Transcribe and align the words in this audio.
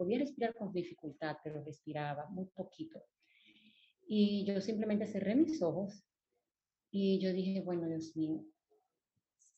podía 0.00 0.18
respirar 0.18 0.54
con 0.54 0.72
dificultad, 0.72 1.36
pero 1.44 1.62
respiraba 1.62 2.26
muy 2.30 2.46
poquito. 2.46 3.04
Y 4.08 4.46
yo 4.46 4.58
simplemente 4.62 5.06
cerré 5.06 5.34
mis 5.34 5.60
ojos 5.60 6.02
y 6.90 7.18
yo 7.20 7.34
dije, 7.34 7.60
bueno, 7.60 7.86
Dios 7.86 8.16
mío, 8.16 8.42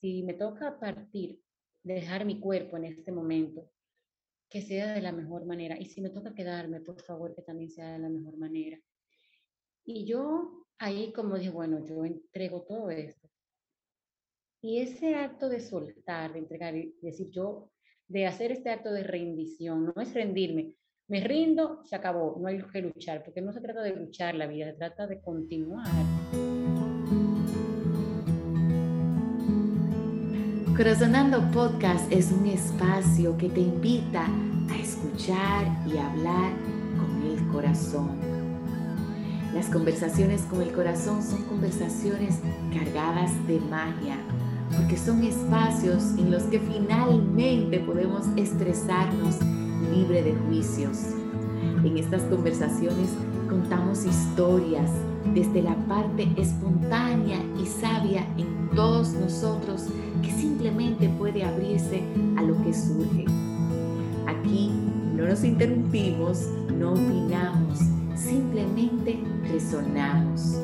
si 0.00 0.24
me 0.24 0.34
toca 0.34 0.80
partir, 0.80 1.40
dejar 1.84 2.24
mi 2.24 2.40
cuerpo 2.40 2.76
en 2.76 2.86
este 2.86 3.12
momento, 3.12 3.70
que 4.50 4.62
sea 4.62 4.94
de 4.94 5.00
la 5.00 5.12
mejor 5.12 5.46
manera. 5.46 5.78
Y 5.78 5.86
si 5.86 6.00
me 6.00 6.10
toca 6.10 6.34
quedarme, 6.34 6.80
por 6.80 7.00
favor, 7.00 7.36
que 7.36 7.42
también 7.42 7.70
sea 7.70 7.92
de 7.92 8.00
la 8.00 8.08
mejor 8.08 8.36
manera. 8.36 8.80
Y 9.84 10.04
yo 10.04 10.66
ahí 10.78 11.12
como 11.12 11.38
dije, 11.38 11.50
bueno, 11.50 11.86
yo 11.86 12.04
entrego 12.04 12.62
todo 12.62 12.90
esto. 12.90 13.28
Y 14.60 14.80
ese 14.80 15.14
acto 15.14 15.48
de 15.48 15.60
soltar, 15.60 16.32
de 16.32 16.40
entregar, 16.40 16.74
y 16.76 16.96
decir 17.00 17.30
yo, 17.30 17.70
de 18.08 18.26
hacer 18.26 18.52
este 18.52 18.70
acto 18.70 18.92
de 18.92 19.02
rendición, 19.02 19.92
no 19.94 20.02
es 20.02 20.14
rendirme, 20.14 20.74
me 21.08 21.20
rindo, 21.20 21.82
se 21.84 21.96
acabó, 21.96 22.38
no 22.40 22.48
hay 22.48 22.62
que 22.62 22.82
luchar, 22.82 23.24
porque 23.24 23.40
no 23.40 23.52
se 23.52 23.60
trata 23.60 23.82
de 23.82 23.96
luchar 23.96 24.34
la 24.34 24.46
vida, 24.46 24.66
se 24.66 24.74
trata 24.74 25.06
de 25.06 25.20
continuar. 25.20 25.86
Corazonando 30.76 31.50
Podcast 31.52 32.10
es 32.10 32.32
un 32.32 32.46
espacio 32.46 33.36
que 33.36 33.48
te 33.48 33.60
invita 33.60 34.26
a 34.70 34.78
escuchar 34.78 35.66
y 35.86 35.98
hablar 35.98 36.52
con 36.96 37.22
el 37.30 37.46
corazón 37.52 38.32
las 39.54 39.68
conversaciones 39.68 40.42
con 40.42 40.62
el 40.62 40.72
corazón 40.72 41.22
son 41.22 41.44
conversaciones 41.44 42.40
cargadas 42.72 43.30
de 43.46 43.60
magia, 43.60 44.16
porque 44.76 44.96
son 44.96 45.22
espacios 45.24 46.02
en 46.18 46.30
los 46.30 46.44
que 46.44 46.58
finalmente 46.60 47.80
podemos 47.80 48.26
expresarnos 48.36 49.36
libre 49.94 50.22
de 50.22 50.34
juicios. 50.46 50.98
En 51.84 51.98
estas 51.98 52.22
conversaciones 52.22 53.10
contamos 53.48 54.04
historias 54.04 54.90
desde 55.34 55.62
la 55.62 55.74
parte 55.86 56.28
espontánea 56.36 57.38
y 57.60 57.66
sabia 57.66 58.26
en 58.36 58.68
todos 58.74 59.12
nosotros 59.12 59.86
que 60.22 60.30
simplemente 60.30 61.08
puede 61.08 61.44
abrirse 61.44 62.02
a 62.36 62.42
lo 62.42 62.60
que 62.62 62.72
surge. 62.72 63.26
Aquí 64.26 64.70
no 65.14 65.26
nos 65.26 65.44
interrumpimos, 65.44 66.48
no 66.78 66.92
opinamos, 66.92 67.80
simplemente 68.14 69.22
resonamos, 69.50 70.56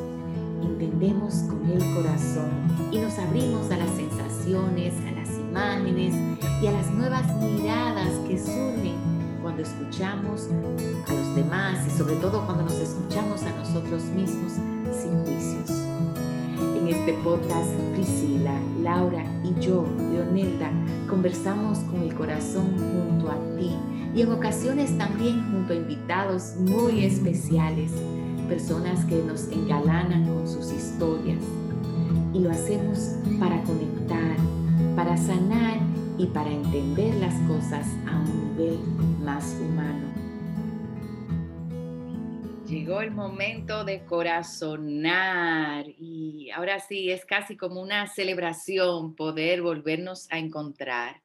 entendemos 0.81 1.35
con 1.49 1.69
el 1.69 1.81
corazón 1.97 2.51
y 2.93 2.99
nos 2.99 3.19
abrimos 3.19 3.69
a 3.73 3.79
las 3.79 3.91
sensaciones, 3.97 4.95
a 5.09 5.11
las 5.11 5.29
imágenes 5.37 6.15
y 6.63 6.67
a 6.69 6.71
las 6.71 6.89
nuevas 6.93 7.27
miradas 7.43 8.13
que 8.29 8.39
surgen 8.39 8.95
cuando 9.43 9.63
escuchamos 9.63 10.49
a 11.09 11.13
los 11.13 11.35
demás 11.35 11.85
y 11.85 11.91
sobre 11.99 12.15
todo 12.17 12.47
cuando 12.47 12.63
nos 12.63 12.75
escuchamos 12.75 13.43
a 13.43 13.51
nosotros 13.57 14.05
mismos 14.05 14.53
sin 14.93 15.25
juicios. 15.25 15.71
En 16.77 16.87
este 16.87 17.13
podcast, 17.25 17.71
Priscila, 17.95 18.55
Laura 18.81 19.25
y 19.43 19.61
yo, 19.61 19.85
Leonelda, 20.13 20.71
conversamos 21.09 21.81
con 21.91 22.03
el 22.03 22.15
corazón 22.15 22.77
junto 22.79 23.33
a 23.33 23.57
ti 23.57 23.75
y 24.15 24.23
en 24.23 24.31
ocasiones 24.31 24.97
también 24.97 25.43
junto 25.51 25.73
a 25.73 25.77
invitados 25.77 26.55
muy 26.57 27.05
especiales, 27.05 27.91
personas 28.49 29.05
que 29.05 29.17
nos 29.17 29.49
engalanan 29.53 30.27
con 30.27 30.49
sus 30.49 30.73
historias. 30.73 31.45
Y 32.33 32.41
lo 32.41 32.51
hacemos 32.51 33.17
para 33.39 33.63
conectar, 33.63 34.37
para 34.97 35.17
sanar 35.17 35.79
y 36.17 36.27
para 36.27 36.51
entender 36.51 37.15
las 37.17 37.35
cosas 37.47 37.87
a 38.07 38.19
un 38.19 38.57
nivel 38.57 38.79
más 39.23 39.55
humano. 39.61 40.09
Llegó 42.67 43.01
el 43.01 43.11
momento 43.11 43.85
de 43.85 44.05
corazonar 44.05 45.87
y 45.99 46.51
ahora 46.51 46.81
sí 46.81 47.11
es 47.11 47.25
casi 47.25 47.57
como 47.57 47.81
una 47.81 48.07
celebración 48.07 49.15
poder 49.15 49.63
volvernos 49.63 50.27
a 50.31 50.39
encontrar 50.39 51.23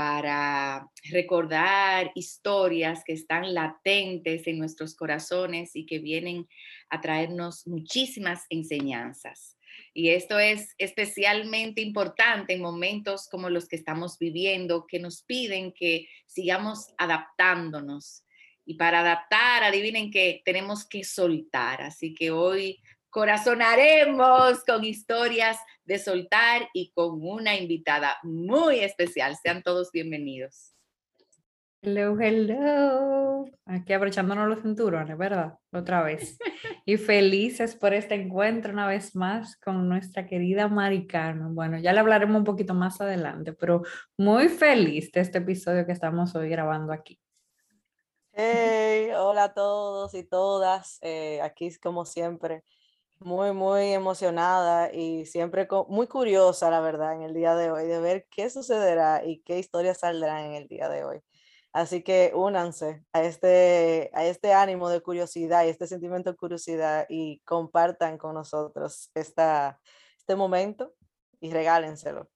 para 0.00 0.88
recordar 1.10 2.10
historias 2.14 3.04
que 3.04 3.12
están 3.12 3.52
latentes 3.52 4.46
en 4.46 4.58
nuestros 4.58 4.96
corazones 4.96 5.76
y 5.76 5.84
que 5.84 5.98
vienen 5.98 6.48
a 6.88 7.02
traernos 7.02 7.66
muchísimas 7.66 8.46
enseñanzas. 8.48 9.58
Y 9.92 10.08
esto 10.08 10.38
es 10.38 10.74
especialmente 10.78 11.82
importante 11.82 12.54
en 12.54 12.62
momentos 12.62 13.28
como 13.30 13.50
los 13.50 13.68
que 13.68 13.76
estamos 13.76 14.18
viviendo, 14.18 14.86
que 14.86 15.00
nos 15.00 15.22
piden 15.22 15.70
que 15.70 16.08
sigamos 16.24 16.86
adaptándonos. 16.96 18.24
Y 18.64 18.76
para 18.76 19.00
adaptar, 19.00 19.64
adivinen 19.64 20.10
que 20.10 20.40
tenemos 20.46 20.88
que 20.88 21.04
soltar. 21.04 21.82
Así 21.82 22.14
que 22.14 22.30
hoy 22.30 22.80
corazonaremos 23.10 24.64
con 24.64 24.84
historias 24.84 25.58
de 25.84 25.98
soltar 25.98 26.68
y 26.72 26.92
con 26.92 27.20
una 27.22 27.56
invitada 27.56 28.16
muy 28.22 28.80
especial. 28.80 29.36
Sean 29.42 29.62
todos 29.62 29.90
bienvenidos. 29.92 30.74
Hello, 31.82 32.14
hello. 32.20 33.46
Aquí 33.64 33.94
aprovechándonos 33.94 34.48
los 34.48 34.60
cinturones, 34.60 35.16
¿verdad? 35.16 35.58
Otra 35.72 36.02
vez. 36.02 36.38
Y 36.86 36.96
felices 36.96 37.76
por 37.76 37.94
este 37.94 38.14
encuentro 38.14 38.72
una 38.72 38.86
vez 38.86 39.14
más 39.14 39.56
con 39.56 39.88
nuestra 39.88 40.26
querida 40.26 40.66
Mari 40.66 41.06
Carmen. 41.06 41.54
Bueno, 41.54 41.78
ya 41.78 41.92
le 41.92 42.00
hablaremos 42.00 42.38
un 42.38 42.44
poquito 42.44 42.74
más 42.74 43.00
adelante, 43.00 43.52
pero 43.52 43.82
muy 44.16 44.48
feliz 44.48 45.12
de 45.12 45.20
este 45.20 45.38
episodio 45.38 45.86
que 45.86 45.92
estamos 45.92 46.34
hoy 46.34 46.48
grabando 46.48 46.92
aquí. 46.92 47.20
Hey, 48.32 49.10
hola 49.16 49.44
a 49.44 49.54
todos 49.54 50.14
y 50.14 50.24
todas. 50.24 50.98
Eh, 51.02 51.40
aquí, 51.42 51.70
como 51.78 52.04
siempre, 52.04 52.64
muy, 53.20 53.52
muy 53.52 53.92
emocionada 53.92 54.92
y 54.92 55.26
siempre 55.26 55.68
muy 55.88 56.06
curiosa, 56.06 56.70
la 56.70 56.80
verdad, 56.80 57.14
en 57.14 57.22
el 57.22 57.34
día 57.34 57.54
de 57.54 57.70
hoy, 57.70 57.86
de 57.86 58.00
ver 58.00 58.26
qué 58.30 58.48
sucederá 58.50 59.24
y 59.24 59.42
qué 59.42 59.58
historias 59.58 59.98
saldrán 60.00 60.46
en 60.46 60.54
el 60.54 60.68
día 60.68 60.88
de 60.88 61.04
hoy. 61.04 61.20
Así 61.72 62.02
que 62.02 62.32
únanse 62.34 63.04
a 63.12 63.22
este, 63.22 64.10
a 64.14 64.24
este 64.26 64.52
ánimo 64.54 64.88
de 64.88 65.02
curiosidad 65.02 65.64
y 65.64 65.68
este 65.68 65.86
sentimiento 65.86 66.30
de 66.32 66.36
curiosidad 66.36 67.06
y 67.08 67.40
compartan 67.44 68.18
con 68.18 68.34
nosotros 68.34 69.10
esta, 69.14 69.80
este 70.18 70.34
momento 70.36 70.94
y 71.40 71.52
regálenselo. 71.52 72.28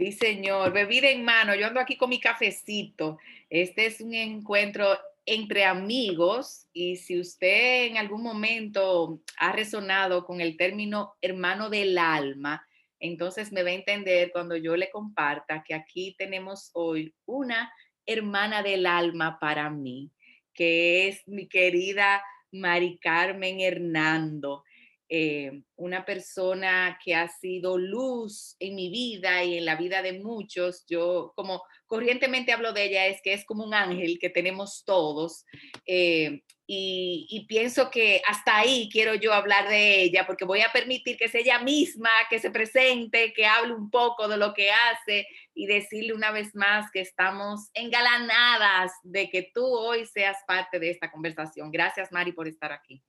Sí, 0.00 0.12
señor, 0.12 0.72
bebida 0.72 1.10
en 1.10 1.22
mano. 1.22 1.54
Yo 1.54 1.66
ando 1.66 1.78
aquí 1.78 1.98
con 1.98 2.08
mi 2.08 2.18
cafecito. 2.18 3.18
Este 3.50 3.84
es 3.84 4.00
un 4.00 4.14
encuentro 4.14 4.98
entre 5.26 5.66
amigos 5.66 6.66
y 6.72 6.96
si 6.96 7.20
usted 7.20 7.84
en 7.84 7.98
algún 7.98 8.22
momento 8.22 9.20
ha 9.36 9.52
resonado 9.52 10.24
con 10.24 10.40
el 10.40 10.56
término 10.56 11.12
hermano 11.20 11.68
del 11.68 11.98
alma, 11.98 12.66
entonces 12.98 13.52
me 13.52 13.62
va 13.62 13.68
a 13.68 13.74
entender 13.74 14.32
cuando 14.32 14.56
yo 14.56 14.74
le 14.74 14.88
comparta 14.88 15.62
que 15.62 15.74
aquí 15.74 16.14
tenemos 16.16 16.70
hoy 16.72 17.14
una 17.26 17.70
hermana 18.06 18.62
del 18.62 18.86
alma 18.86 19.38
para 19.38 19.68
mí, 19.68 20.10
que 20.54 21.08
es 21.08 21.28
mi 21.28 21.46
querida 21.46 22.22
Mari 22.52 22.98
Carmen 23.02 23.60
Hernando. 23.60 24.64
Eh, 25.12 25.62
una 25.74 26.04
persona 26.04 26.96
que 27.04 27.16
ha 27.16 27.26
sido 27.26 27.76
luz 27.76 28.54
en 28.60 28.76
mi 28.76 28.90
vida 28.90 29.42
y 29.42 29.58
en 29.58 29.64
la 29.64 29.74
vida 29.74 30.02
de 30.02 30.12
muchos. 30.12 30.84
Yo, 30.86 31.32
como 31.34 31.64
corrientemente 31.86 32.52
hablo 32.52 32.72
de 32.72 32.84
ella, 32.84 33.06
es 33.08 33.20
que 33.20 33.32
es 33.32 33.44
como 33.44 33.64
un 33.64 33.74
ángel 33.74 34.20
que 34.20 34.30
tenemos 34.30 34.84
todos. 34.84 35.44
Eh, 35.84 36.42
y, 36.72 37.44
pienso 37.48 37.90
que 37.90 38.22
hasta 38.28 38.58
ahí 38.58 38.88
quiero 38.92 39.16
yo 39.16 39.32
hablar 39.32 39.68
de 39.68 40.02
ella, 40.02 40.24
porque 40.24 40.44
voy 40.44 40.60
a 40.60 40.70
permitir 40.70 41.16
que 41.16 41.28
sea 41.28 41.40
ella 41.40 41.58
misma, 41.58 42.10
que 42.30 42.38
se 42.38 42.52
presente, 42.52 43.32
que 43.32 43.44
hable 43.44 43.74
un 43.74 43.90
poco 43.90 44.28
de 44.28 44.36
lo 44.36 44.54
que 44.54 44.70
hace 44.70 45.26
y 45.52 45.66
decirle 45.66 46.12
una 46.14 46.30
vez 46.30 46.54
más 46.54 46.88
que 46.92 47.00
estamos 47.00 47.70
engalanadas 47.74 48.92
de 49.02 49.28
que 49.28 49.50
tú 49.52 49.64
hoy 49.64 50.06
seas 50.06 50.36
parte 50.46 50.78
de 50.78 50.90
esta 50.90 51.10
conversación. 51.10 51.72
Gracias, 51.72 52.12
Mari, 52.12 52.30
por 52.30 52.46
estar 52.46 52.70
aquí. 52.70 53.02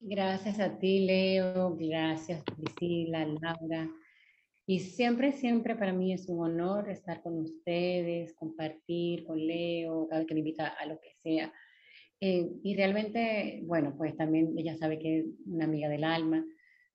Gracias 0.00 0.60
a 0.60 0.78
ti, 0.78 1.00
Leo. 1.00 1.76
Gracias, 1.76 2.42
Priscila, 2.44 3.26
Laura. 3.26 3.90
Y 4.66 4.80
siempre, 4.80 5.32
siempre 5.32 5.74
para 5.76 5.92
mí 5.92 6.12
es 6.12 6.28
un 6.28 6.44
honor 6.44 6.90
estar 6.90 7.22
con 7.22 7.38
ustedes, 7.38 8.34
compartir 8.34 9.24
con 9.24 9.38
Leo, 9.38 10.06
cada 10.08 10.20
vez 10.20 10.28
que 10.28 10.34
me 10.34 10.40
invita 10.40 10.68
a 10.68 10.86
lo 10.86 11.00
que 11.00 11.14
sea. 11.22 11.52
Eh, 12.20 12.50
y 12.62 12.76
realmente, 12.76 13.60
bueno, 13.64 13.94
pues 13.96 14.16
también 14.16 14.54
ella 14.58 14.76
sabe 14.76 14.98
que 14.98 15.18
es 15.20 15.26
una 15.46 15.64
amiga 15.64 15.88
del 15.88 16.04
alma, 16.04 16.44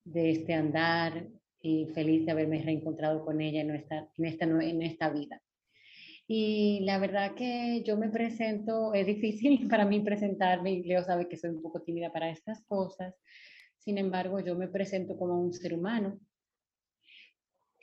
de 0.03 0.31
este 0.31 0.53
andar, 0.53 1.27
y 1.63 1.87
feliz 1.95 2.25
de 2.25 2.33
haberme 2.33 2.61
reencontrado 2.61 3.23
con 3.23 3.39
ella 3.39 3.61
en, 3.61 3.69
nuestra, 3.69 4.09
en, 4.17 4.25
esta, 4.25 4.45
en 4.45 4.81
esta 4.81 5.09
vida. 5.09 5.41
Y 6.27 6.81
la 6.83 6.99
verdad 6.99 7.35
que 7.35 7.83
yo 7.85 7.97
me 7.97 8.09
presento, 8.09 8.93
es 8.93 9.05
difícil 9.05 9.67
para 9.69 9.85
mí 9.85 9.99
presentarme, 10.01 10.71
y 10.71 10.83
Leo 10.83 11.03
sabe 11.03 11.27
que 11.27 11.37
soy 11.37 11.51
un 11.51 11.61
poco 11.61 11.81
tímida 11.81 12.11
para 12.11 12.29
estas 12.29 12.63
cosas. 12.65 13.15
Sin 13.77 13.97
embargo, 13.97 14.39
yo 14.39 14.55
me 14.55 14.69
presento 14.69 15.17
como 15.17 15.39
un 15.39 15.53
ser 15.53 15.73
humano 15.73 16.19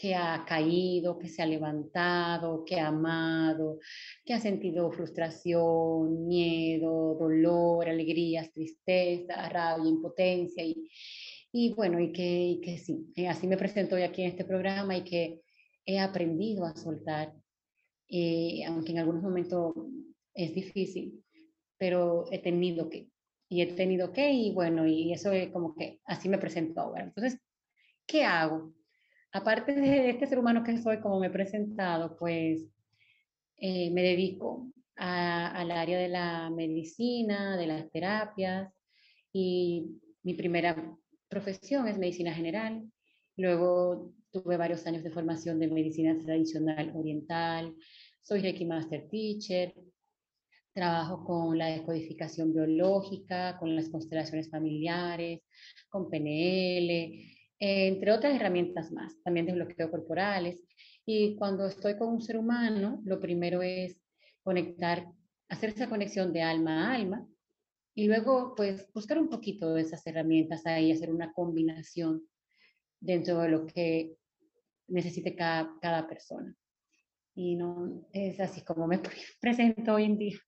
que 0.01 0.15
ha 0.15 0.47
caído, 0.47 1.19
que 1.19 1.29
se 1.29 1.43
ha 1.43 1.47
levantado, 1.47 2.65
que 2.65 2.81
ha 2.81 2.87
amado, 2.87 3.79
que 4.25 4.33
ha 4.33 4.41
sentido 4.41 4.91
frustración, 4.91 6.27
miedo, 6.27 7.17
dolor, 7.21 7.87
alegrías, 7.87 8.51
tristeza, 8.51 9.47
rabia, 9.51 9.91
impotencia 9.91 10.65
y, 10.65 10.89
y 11.53 11.75
bueno, 11.75 12.01
y 12.01 12.13
que, 12.13 12.61
que 12.63 12.79
sí, 12.79 13.13
eh, 13.15 13.29
así 13.29 13.47
me 13.47 13.59
presento 13.59 13.95
hoy 13.95 14.03
aquí 14.03 14.23
en 14.23 14.29
este 14.29 14.47
programa 14.47 14.97
y 14.97 15.05
que 15.05 15.43
he 15.85 15.99
aprendido 15.99 16.65
a 16.65 16.75
soltar, 16.75 17.35
eh, 18.11 18.65
aunque 18.67 18.93
en 18.93 18.99
algunos 18.99 19.23
momentos 19.23 19.75
es 20.35 20.55
difícil, 20.55 21.25
pero 21.79 22.25
he 22.31 22.39
tenido 22.41 22.89
que, 22.89 23.09
y 23.49 23.62
he 23.62 23.67
tenido 23.75 24.12
que, 24.12 24.33
y 24.33 24.53
bueno, 24.53 24.87
y 24.87 25.12
eso 25.12 25.33
es 25.33 25.51
como 25.51 25.75
que 25.75 26.01
así 26.05 26.29
me 26.29 26.39
presento 26.39 26.81
ahora. 26.81 27.05
Entonces, 27.05 27.41
¿qué 28.07 28.25
hago? 28.25 28.75
aparte 29.33 29.75
de 29.75 30.11
este 30.11 30.27
ser 30.27 30.39
humano 30.39 30.65
que 30.65 30.77
soy, 30.79 31.01
como 31.01 31.21
me 31.21 31.29
he 31.29 31.31
presentado, 31.31 32.17
pues 32.17 32.67
eh, 33.57 33.91
me 33.91 34.03
dedico 34.03 34.73
al 34.97 35.71
área 35.71 35.99
de 35.99 36.09
la 36.09 36.51
medicina, 36.51 37.56
de 37.56 37.67
las 37.67 37.91
terapias 37.91 38.71
y 39.33 39.99
mi 40.23 40.35
primera 40.35 40.95
profesión 41.29 41.89
es 41.89 41.97
medicina 41.97 42.35
general. 42.35 42.83
Luego 43.37 44.13
tuve 44.31 44.59
varios 44.59 44.87
años 44.87 45.03
de 45.03 45.11
formación 45.11 45.59
de 45.59 45.69
medicina 45.69 46.19
tradicional 46.19 46.93
oriental. 46.95 47.75
Soy 48.22 48.43
Reiki 48.43 48.64
Master 48.64 49.08
Teacher. 49.08 49.75
Trabajo 50.72 51.25
con 51.25 51.58
la 51.58 51.67
descodificación 51.67 52.52
biológica, 52.52 53.58
con 53.58 53.75
las 53.75 53.88
constelaciones 53.88 54.49
familiares, 54.49 55.40
con 55.88 56.08
PNL, 56.08 57.25
entre 57.58 58.12
otras 58.12 58.34
herramientas 58.34 58.93
más, 58.93 59.20
también 59.25 59.46
de 59.46 59.52
bloqueo 59.55 59.90
corporales. 59.90 60.61
Y 61.05 61.34
cuando 61.37 61.67
estoy 61.67 61.99
con 61.99 62.08
un 62.08 62.22
ser 62.22 62.37
humano, 62.37 63.00
lo 63.05 63.20
primero 63.20 63.62
es 63.62 64.00
conectar, 64.43 65.06
hacer 65.49 65.70
esa 65.70 65.88
conexión 65.88 66.32
de 66.32 66.43
alma 66.43 66.87
a 66.87 66.94
alma 66.94 67.26
y 67.94 68.06
luego 68.06 68.55
pues 68.55 68.88
buscar 68.93 69.19
un 69.19 69.28
poquito 69.28 69.75
de 69.75 69.82
esas 69.82 70.06
herramientas 70.06 70.67
ahí, 70.67 70.93
hacer 70.93 71.11
una 71.11 71.32
combinación 71.32 72.22
dentro 73.00 73.40
de 73.40 73.49
lo 73.49 73.67
que 73.67 74.14
necesite 74.87 75.34
cada, 75.34 75.75
cada 75.81 76.06
persona. 76.06 76.56
Y 77.35 77.56
no 77.56 78.06
es 78.12 78.41
así 78.41 78.62
como 78.62 78.87
me 78.87 79.00
presento 79.41 79.94
hoy 79.94 80.05
en 80.05 80.19
día. 80.19 80.38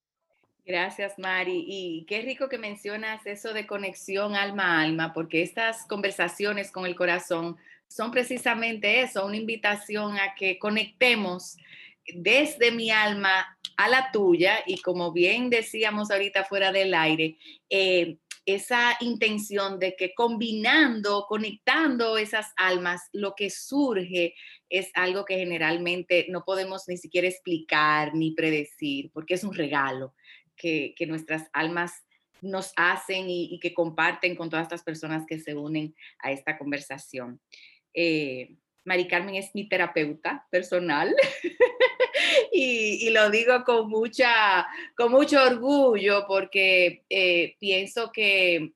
Gracias, 0.64 1.19
Mari. 1.19 1.64
Y 1.67 2.05
qué 2.06 2.23
rico 2.23 2.49
que 2.49 2.58
mencionas 2.58 3.26
eso 3.26 3.52
de 3.52 3.67
conexión 3.67 4.37
alma 4.37 4.79
a 4.79 4.82
alma, 4.82 5.12
porque 5.12 5.43
estas 5.43 5.87
conversaciones 5.87 6.70
con 6.70 6.87
el 6.87 6.94
corazón 6.94 7.56
son 7.88 8.11
precisamente 8.11 9.00
eso, 9.02 9.26
una 9.26 9.37
invitación 9.37 10.19
a 10.19 10.34
que 10.34 10.58
conectemos 10.58 11.56
desde 12.14 12.70
mi 12.70 12.90
alma 12.90 13.58
a 13.76 13.88
la 13.88 14.11
tuya 14.12 14.58
y 14.67 14.81
como 14.81 15.12
bien 15.12 15.50
decíamos 15.50 16.11
ahorita 16.11 16.44
fuera 16.44 16.73
del 16.73 16.94
aire, 16.94 17.38
eh, 17.69 18.19
esa 18.44 18.97
intención 19.00 19.79
de 19.79 19.94
que 19.97 20.15
combinando, 20.15 21.27
conectando 21.29 22.19
esas 22.19 22.53
almas, 22.56 23.03
lo 23.12 23.35
que 23.35 23.50
surge 23.50 24.35
es 24.69 24.91
algo 24.94 25.25
que 25.25 25.37
generalmente 25.37 26.27
no 26.29 26.44
podemos 26.44 26.85
ni 26.89 26.97
siquiera 26.97 27.29
explicar 27.29 28.15
ni 28.15 28.33
predecir, 28.33 29.11
porque 29.12 29.35
es 29.35 29.44
un 29.44 29.55
regalo 29.55 30.15
que, 30.56 30.94
nuestras 31.06 31.49
almas 31.53 31.93
nos 32.41 32.73
hacen 32.77 33.27
y, 33.29 33.59
que 33.61 33.75
comparten 33.75 34.35
con 34.35 34.50
todas 34.50 34.65
estas 34.65 34.83
personas 34.83 35.25
que 35.27 35.39
se 35.39 35.55
unen 35.55 35.94
a 36.19 36.33
esta 36.33 36.59
conversación. 36.59 37.41
Eh, 37.94 38.56
Mari 38.85 39.06
Carmen 39.06 39.37
es 39.37 39.50
mi 39.55 39.69
terapeuta 39.69 40.47
personal 40.50 41.15
y, 42.54 43.10
lo 43.10 43.31
digo 43.31 43.64
con, 43.64 43.88
mucha, 43.88 44.66
con 44.94 45.10
mucho 45.10 45.43
orgullo 45.43 46.26
porque 46.26 47.04
eh, 47.08 47.56
pienso 47.58 48.12
que 48.12 48.75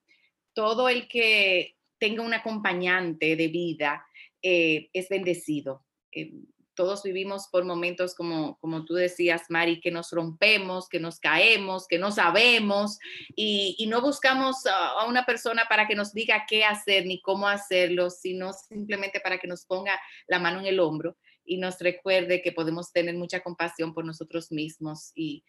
todo 0.55 0.89
el 0.89 1.07
que 1.09 1.77
tenga 1.99 2.23
un 2.23 2.33
acompañante 2.33 3.37
de 3.37 3.49
vida 3.49 4.07
eh, 4.43 4.89
es 4.93 5.09
bendecido. 5.11 5.85
Eh, 6.11 6.33
todos 6.75 7.03
vivimos 7.03 7.49
por 7.49 7.65
momentos 7.65 8.15
como, 8.15 8.59
como 8.59 8.85
tú 8.85 8.95
decías, 8.95 9.45
Mari, 9.49 9.81
que 9.81 9.91
nos 9.91 10.11
rompemos, 10.11 10.89
que 10.89 11.01
nos 11.01 11.19
caemos, 11.19 11.87
que 11.87 11.99
no 11.99 12.13
sabemos 12.13 12.99
y, 13.35 13.87
no 13.89 14.01
buscamos 14.03 14.67
a, 14.67 15.07
una 15.07 15.25
persona 15.25 15.65
para 15.69 15.87
que 15.87 15.95
nos 15.95 16.13
diga 16.13 16.45
qué 16.47 16.65
hacer 16.65 17.07
ni 17.07 17.21
cómo 17.21 17.49
hacerlo, 17.49 18.11
sino 18.11 18.53
simplemente 18.53 19.21
para 19.21 19.39
que 19.39 19.49
nos 19.49 19.65
ponga 19.65 19.99
la 20.29 20.39
mano 20.39 20.61
en 20.61 20.67
el 20.67 20.81
hombro 20.81 21.17
y 21.47 21.59
nos 21.59 21.79
recuerde 21.81 22.43
que 22.43 22.53
podemos 22.53 22.93
tener 22.93 23.15
mucha 23.15 23.41
compasión 23.41 23.95
por 23.95 24.05
nosotros 24.05 24.51
mismos 24.53 25.13
y, 25.15 25.45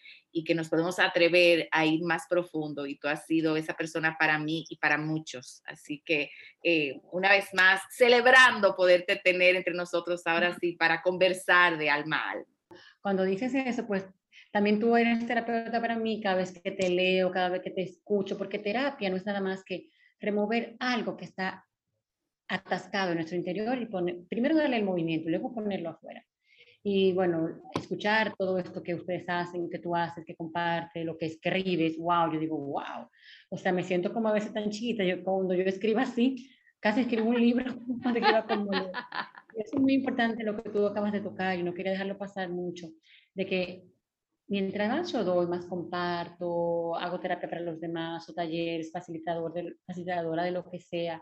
que 0.46 0.54
nos 0.54 0.70
podemos 0.70 1.00
atrever 1.00 1.68
a 1.72 1.86
ir 1.86 2.04
más 2.04 2.28
profundo. 2.30 2.86
Y 2.86 3.00
tú 3.00 3.08
has 3.08 3.26
sido 3.26 3.58
esa 3.58 3.74
persona 3.74 4.16
para 4.20 4.38
mí 4.38 4.66
y 4.70 4.78
para 4.78 4.98
muchos. 4.98 5.62
Así 5.66 6.04
que 6.06 6.30
eh, 6.64 7.02
una 7.12 7.30
vez 7.32 7.54
más, 7.54 7.82
celebrando 7.90 8.76
poderte 8.76 9.16
tener 9.16 9.56
entre 9.56 9.74
nosotros 9.74 10.22
ahora 10.26 10.56
sí 10.60 10.74
para 10.74 11.02
conversar 11.02 11.78
de 11.78 11.90
alma 11.90 12.18
a 12.18 12.32
alma. 12.32 12.46
Cuando 13.02 13.24
dices 13.24 13.54
eso, 13.56 13.88
pues 13.88 14.06
también 14.52 14.80
tú 14.80 14.96
eres 14.96 15.26
terapeuta 15.26 15.82
para 15.82 15.98
mí 15.98 16.22
cada 16.22 16.36
vez 16.36 16.52
que 16.52 16.72
te 16.72 16.90
leo, 16.90 17.32
cada 17.32 17.50
vez 17.50 17.62
que 17.62 17.72
te 17.72 17.82
escucho, 17.82 18.38
porque 18.38 18.60
terapia 18.60 19.10
no 19.10 19.18
es 19.18 19.26
nada 19.26 19.42
más 19.42 19.64
que 19.64 19.90
remover 20.20 20.76
algo 20.80 21.18
que 21.18 21.26
está 21.26 21.67
atascado 22.48 23.12
en 23.12 23.16
nuestro 23.16 23.38
interior 23.38 23.78
y 23.82 23.86
poner, 23.86 24.20
primero 24.30 24.56
darle 24.56 24.78
el 24.78 24.86
movimiento 24.86 25.28
y 25.28 25.32
luego 25.32 25.54
ponerlo 25.54 25.90
afuera. 25.90 26.24
Y 26.84 27.12
bueno, 27.12 27.62
escuchar 27.76 28.34
todo 28.38 28.58
esto 28.60 28.82
que 28.82 28.96
ustedes 28.96 29.26
hacen, 29.28 29.70
que 29.70 29.80
tú 29.80 29.96
haces, 29.96 30.24
que 30.24 30.36
compartes, 30.36 31.06
lo 31.06 31.18
que 31.18 31.26
escribes, 31.26 31.98
wow, 31.98 32.32
yo 32.32 32.40
digo, 32.40 32.58
wow. 32.58 33.10
O 33.50 33.58
sea, 33.58 33.74
me 33.74 33.84
siento 33.84 34.14
como 34.14 34.30
a 34.30 34.34
veces 34.34 34.54
tan 34.54 34.70
chiquita, 34.70 35.04
yo 35.04 35.22
cuando 35.24 35.54
yo 35.54 35.64
escribo 35.64 36.00
así, 36.00 36.50
casi 36.80 37.02
escribo 37.02 37.30
un 37.30 37.40
libro, 37.40 37.66
como... 38.48 38.72
Es 39.56 39.74
muy 39.74 39.96
importante 39.96 40.44
lo 40.44 40.56
que 40.62 40.70
tú 40.70 40.86
acabas 40.86 41.12
de 41.12 41.20
tocar 41.20 41.58
y 41.58 41.64
no 41.64 41.74
quería 41.74 41.92
dejarlo 41.92 42.18
pasar 42.18 42.50
mucho, 42.50 42.88
de 43.34 43.46
que 43.46 43.84
mientras 44.48 44.90
más 44.90 45.12
yo 45.12 45.24
doy, 45.24 45.48
más 45.48 45.66
comparto, 45.66 46.96
hago 46.96 47.20
terapia 47.20 47.50
para 47.50 47.62
los 47.62 47.80
demás 47.80 48.28
o 48.30 48.34
talleres, 48.34 48.92
facilitador 48.92 49.54
de, 49.54 49.76
facilitadora 49.86 50.44
de 50.44 50.52
lo 50.52 50.70
que 50.70 50.80
sea, 50.80 51.22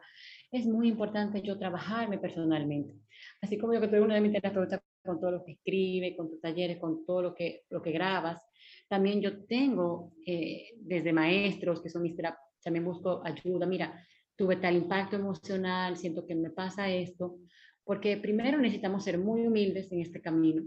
es 0.51 0.65
muy 0.65 0.87
importante 0.87 1.41
yo 1.41 1.57
trabajarme 1.57 2.17
personalmente. 2.19 2.93
Así 3.41 3.57
como 3.57 3.73
yo 3.73 3.81
que 3.81 3.87
tuve 3.87 4.01
una 4.01 4.15
de 4.15 4.21
mis 4.21 4.33
terapeutas 4.33 4.79
con 5.03 5.19
todo 5.19 5.31
lo 5.31 5.45
que 5.45 5.53
escribe, 5.53 6.15
con 6.15 6.29
tus 6.29 6.41
talleres, 6.41 6.77
con 6.77 7.05
todo 7.05 7.21
lo 7.21 7.35
que, 7.35 7.63
lo 7.69 7.81
que 7.81 7.91
grabas, 7.91 8.41
también 8.87 9.21
yo 9.21 9.45
tengo 9.45 10.13
eh, 10.25 10.69
desde 10.77 11.13
maestros 11.13 11.81
que 11.81 11.89
son 11.89 12.03
mis 12.03 12.15
terapeutas, 12.15 12.45
también 12.63 12.85
busco 12.85 13.21
ayuda. 13.23 13.65
Mira, 13.65 14.05
tuve 14.35 14.57
tal 14.57 14.75
impacto 14.75 15.15
emocional, 15.15 15.97
siento 15.97 16.25
que 16.25 16.35
me 16.35 16.49
pasa 16.49 16.89
esto, 16.89 17.37
porque 17.83 18.17
primero 18.17 18.57
necesitamos 18.57 19.03
ser 19.03 19.17
muy 19.17 19.45
humildes 19.45 19.91
en 19.91 20.01
este 20.01 20.21
camino 20.21 20.63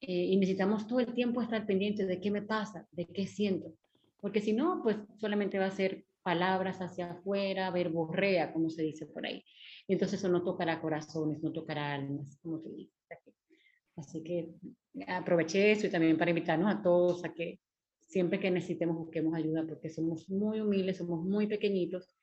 eh, 0.00 0.24
y 0.30 0.36
necesitamos 0.36 0.86
todo 0.86 1.00
el 1.00 1.12
tiempo 1.12 1.42
estar 1.42 1.66
pendientes 1.66 2.08
de 2.08 2.20
qué 2.20 2.30
me 2.30 2.42
pasa, 2.42 2.86
de 2.92 3.06
qué 3.06 3.26
siento, 3.26 3.74
porque 4.20 4.40
si 4.40 4.52
no, 4.52 4.80
pues 4.82 4.96
solamente 5.18 5.58
va 5.58 5.66
a 5.66 5.70
ser 5.70 6.04
palabras 6.22 6.80
hacia 6.80 7.12
afuera, 7.12 7.70
verborrea, 7.70 8.52
como 8.52 8.70
se 8.70 8.82
dice 8.82 9.06
por 9.06 9.26
ahí. 9.26 9.42
Y 9.86 9.94
entonces 9.94 10.20
eso 10.20 10.28
no 10.28 10.42
tocará 10.42 10.80
corazones, 10.80 11.42
no 11.42 11.52
tocará 11.52 11.94
almas, 11.94 12.38
como 12.42 12.60
tú 12.60 12.74
dices. 12.74 12.94
Así 13.96 14.22
que 14.22 14.50
aproveché 15.06 15.72
eso 15.72 15.86
y 15.86 15.90
también 15.90 16.16
para 16.16 16.30
invitarnos 16.30 16.72
a 16.72 16.82
todos 16.82 17.24
a 17.24 17.34
que 17.34 17.60
siempre 18.00 18.40
que 18.40 18.50
necesitemos 18.50 18.96
busquemos 18.96 19.34
ayuda, 19.34 19.64
porque 19.66 19.88
somos 19.88 20.28
muy 20.28 20.60
humildes, 20.60 20.98
somos 20.98 21.24
muy 21.24 21.46
pequeñitos 21.46 22.16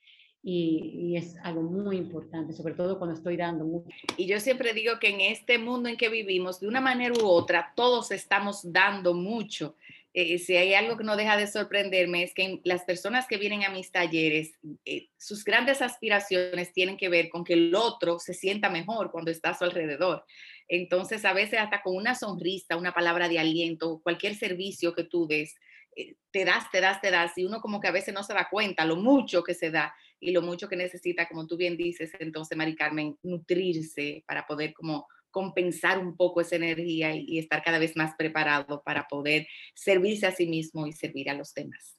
y, 0.49 0.93
y, 0.93 1.17
es 1.17 1.35
algo 1.43 1.61
muy 1.61 1.97
importante, 1.97 2.53
sobre 2.53 2.73
todo 2.73 2.97
cuando 2.97 3.17
estoy 3.17 3.35
dando 3.35 3.65
mucho. 3.65 3.89
Y 4.15 4.27
yo 4.27 4.39
siempre 4.39 4.73
digo 4.73 4.97
que 4.97 5.09
en 5.09 5.19
este 5.19 5.57
mundo 5.57 5.89
en 5.89 5.97
que 5.97 6.07
vivimos, 6.07 6.61
de 6.61 6.69
una 6.69 6.79
manera 6.79 7.13
u 7.21 7.27
otra, 7.27 7.73
todos 7.75 8.11
estamos 8.11 8.61
dando 8.71 9.13
mucho. 9.13 9.75
Eh, 10.13 10.39
si 10.39 10.55
hay 10.55 10.73
algo 10.73 10.95
que 10.95 11.03
no 11.03 11.17
deja 11.17 11.35
de 11.35 11.47
sorprenderme 11.47 12.23
es 12.23 12.33
que 12.33 12.61
las 12.63 12.85
personas 12.85 13.27
que 13.27 13.35
vienen 13.35 13.65
a 13.65 13.71
mis 13.71 13.91
talleres, 13.91 14.53
eh, 14.85 15.09
sus 15.17 15.43
grandes 15.43 15.81
aspiraciones 15.81 16.71
tienen 16.71 16.95
que 16.95 17.09
ver 17.09 17.27
con 17.27 17.43
que 17.43 17.53
el 17.53 17.75
otro 17.75 18.17
se 18.17 18.33
sienta 18.33 18.69
mejor 18.69 19.11
cuando 19.11 19.31
está 19.31 19.49
a 19.49 19.53
su 19.53 19.65
alrededor. 19.65 20.23
Entonces, 20.69 21.25
a 21.25 21.33
veces 21.33 21.59
hasta 21.59 21.81
con 21.81 21.93
una 21.93 22.15
sonrisa, 22.15 22.77
una 22.77 22.93
palabra 22.93 23.27
de 23.27 23.37
aliento, 23.37 23.99
cualquier 24.01 24.33
servicio 24.33 24.95
que 24.95 25.03
tú 25.03 25.27
des, 25.27 25.57
eh, 25.97 26.15
te 26.31 26.45
das, 26.45 26.71
te 26.71 26.79
das, 26.79 27.01
te 27.01 27.11
das, 27.11 27.37
y 27.37 27.43
uno 27.43 27.59
como 27.59 27.81
que 27.81 27.89
a 27.89 27.91
veces 27.91 28.13
no 28.13 28.23
se 28.23 28.33
da 28.33 28.47
cuenta 28.49 28.85
lo 28.85 28.95
mucho 28.95 29.43
que 29.43 29.53
se 29.53 29.71
da 29.71 29.93
y 30.19 30.31
lo 30.31 30.41
mucho 30.41 30.67
que 30.67 30.75
necesita, 30.75 31.27
como 31.27 31.47
tú 31.47 31.57
bien 31.57 31.77
dices, 31.77 32.11
entonces, 32.19 32.57
Mari 32.57 32.75
Carmen, 32.75 33.17
nutrirse 33.23 34.23
para 34.27 34.45
poder 34.45 34.73
como 34.73 35.07
compensar 35.31 35.99
un 35.99 36.15
poco 36.17 36.41
esa 36.41 36.55
energía 36.55 37.13
y, 37.13 37.37
estar 37.37 37.61
cada 37.61 37.77
vez 37.77 37.95
más 37.95 38.15
preparado 38.17 38.81
para 38.83 39.07
poder 39.07 39.47
servirse 39.75 40.25
a 40.25 40.31
sí 40.31 40.47
mismo 40.47 40.87
y 40.87 40.93
servir 40.93 41.29
a 41.29 41.33
los 41.33 41.53
demás. 41.53 41.97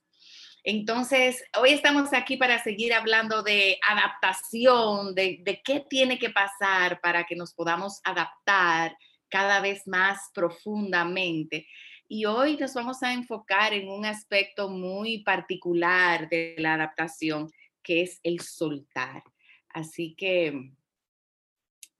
Entonces, 0.65 1.43
hoy 1.57 1.71
estamos 1.71 2.13
aquí 2.13 2.37
para 2.37 2.63
seguir 2.63 2.93
hablando 2.93 3.43
de 3.43 3.79
adaptación, 3.89 5.15
de, 5.15 5.39
de, 5.43 5.63
qué 5.63 5.85
tiene 5.89 6.19
que 6.19 6.31
pasar 6.31 7.01
para 7.01 7.25
que 7.25 7.37
nos 7.37 7.55
podamos 7.55 8.01
adaptar 8.03 8.97
cada 9.29 9.61
vez 9.61 9.87
más 9.87 10.31
profundamente. 10.35 11.67
Y 12.09 12.25
hoy 12.25 12.57
nos 12.57 12.75
vamos 12.75 13.03
a 13.03 13.13
enfocar 13.13 13.73
en 13.73 13.89
un 13.89 14.05
aspecto 14.05 14.69
muy 14.69 15.23
particular 15.23 16.29
de 16.29 16.57
la 16.59 16.75
adaptación, 16.75 17.49
que 17.83 18.03
es 18.03 18.21
el 18.23 18.41
soltar. 18.41 19.23
Así 19.71 20.15
que 20.15 20.73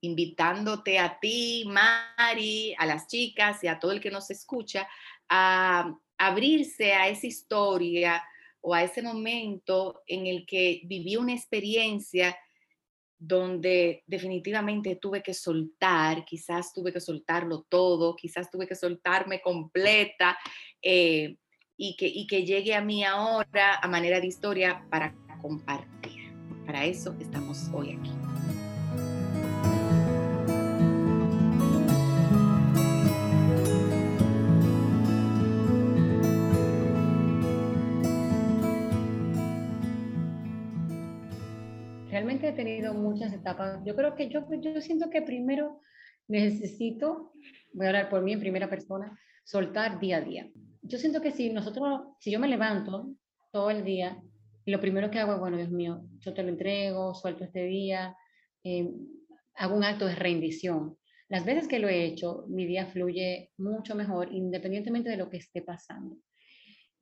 invitándote 0.01 0.97
a 0.97 1.19
ti, 1.19 1.65
Mari, 1.67 2.73
a 2.77 2.85
las 2.85 3.07
chicas 3.07 3.63
y 3.63 3.67
a 3.67 3.79
todo 3.79 3.91
el 3.91 3.99
que 3.99 4.11
nos 4.11 4.29
escucha 4.31 4.87
a 5.27 5.93
abrirse 6.17 6.93
a 6.93 7.09
esa 7.09 7.27
historia 7.27 8.23
o 8.61 8.73
a 8.73 8.83
ese 8.83 9.01
momento 9.01 10.01
en 10.07 10.27
el 10.27 10.45
que 10.45 10.81
viví 10.85 11.15
una 11.15 11.33
experiencia 11.33 12.37
donde 13.17 14.03
definitivamente 14.07 14.95
tuve 14.95 15.21
que 15.21 15.33
soltar, 15.33 16.23
quizás 16.23 16.73
tuve 16.73 16.93
que 16.93 17.01
soltarlo 17.01 17.65
todo, 17.67 18.15
quizás 18.15 18.49
tuve 18.49 18.65
que 18.65 18.75
soltarme 18.75 19.41
completa 19.41 20.37
eh, 20.81 21.35
y, 21.75 21.97
que, 21.97 22.07
y 22.07 22.25
que 22.27 22.45
llegue 22.45 22.73
a 22.75 22.81
mí 22.81 23.03
ahora 23.03 23.75
a 23.81 23.87
manera 23.89 24.21
de 24.21 24.27
historia 24.27 24.85
para 24.89 25.13
compartir. 25.41 26.33
Para 26.65 26.85
eso 26.85 27.15
estamos 27.19 27.69
hoy 27.73 27.91
aquí. 27.91 28.11
realmente 42.19 42.49
he 42.49 42.51
tenido 42.51 42.93
muchas 42.93 43.31
etapas. 43.31 43.79
Yo 43.85 43.95
creo 43.95 44.13
que 44.15 44.29
yo, 44.29 44.45
yo 44.59 44.81
siento 44.81 45.09
que 45.09 45.21
primero 45.21 45.79
necesito, 46.27 47.31
voy 47.73 47.85
a 47.85 47.89
hablar 47.89 48.09
por 48.09 48.21
mí 48.21 48.33
en 48.33 48.41
primera 48.41 48.69
persona, 48.69 49.17
soltar 49.45 49.99
día 49.99 50.17
a 50.17 50.21
día. 50.21 50.49
Yo 50.81 50.97
siento 50.97 51.21
que 51.21 51.31
si 51.31 51.49
nosotros, 51.49 52.01
si 52.19 52.29
yo 52.29 52.39
me 52.39 52.49
levanto 52.49 53.11
todo 53.51 53.69
el 53.69 53.85
día 53.85 54.21
lo 54.69 54.79
primero 54.79 55.11
que 55.11 55.19
hago 55.19 55.33
es, 55.33 55.39
bueno, 55.39 55.57
Dios 55.57 55.71
mío, 55.71 56.01
yo 56.19 56.33
te 56.33 56.43
lo 56.43 56.49
entrego, 56.49 57.13
suelto 57.13 57.43
este 57.43 57.65
día, 57.65 58.15
eh, 58.63 58.91
hago 59.55 59.75
un 59.75 59.83
acto 59.83 60.05
de 60.05 60.15
rendición. 60.15 60.97
Las 61.27 61.45
veces 61.45 61.67
que 61.67 61.79
lo 61.79 61.87
he 61.87 62.05
hecho, 62.05 62.45
mi 62.47 62.65
día 62.65 62.87
fluye 62.87 63.51
mucho 63.57 63.95
mejor, 63.95 64.33
independientemente 64.33 65.09
de 65.09 65.17
lo 65.17 65.29
que 65.29 65.37
esté 65.37 65.61
pasando. 65.61 66.17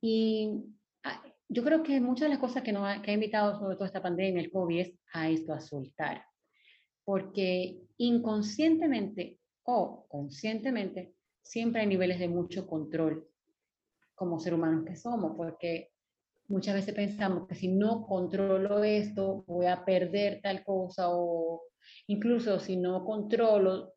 Y 0.00 0.64
ah, 1.04 1.22
yo 1.48 1.64
creo 1.64 1.82
que 1.82 2.00
muchas 2.00 2.26
de 2.26 2.30
las 2.30 2.38
cosas 2.38 2.62
que 2.62 2.72
nos 2.72 2.86
ha, 2.86 3.00
que 3.00 3.10
ha 3.10 3.14
invitado 3.14 3.58
sobre 3.58 3.76
todo 3.76 3.86
esta 3.86 4.02
pandemia, 4.02 4.42
el 4.42 4.50
COVID, 4.50 4.80
es 4.80 4.92
a 5.12 5.30
esto, 5.30 5.52
a 5.52 5.60
soltar. 5.60 6.24
Porque 7.04 7.80
inconscientemente 7.96 9.38
o 9.62 10.06
conscientemente 10.08 11.14
siempre 11.42 11.80
hay 11.80 11.86
niveles 11.86 12.18
de 12.18 12.28
mucho 12.28 12.66
control 12.66 13.26
como 14.14 14.38
ser 14.40 14.52
humanos 14.52 14.84
que 14.84 14.96
somos, 14.96 15.36
porque 15.36 15.90
muchas 16.48 16.74
veces 16.74 16.94
pensamos 16.94 17.46
que 17.46 17.54
si 17.54 17.68
no 17.68 18.06
controlo 18.06 18.82
esto, 18.82 19.44
voy 19.46 19.66
a 19.66 19.84
perder 19.84 20.40
tal 20.42 20.64
cosa 20.64 21.08
o 21.10 21.62
incluso 22.06 22.58
si 22.58 22.76
no 22.76 23.04
controlo 23.04 23.94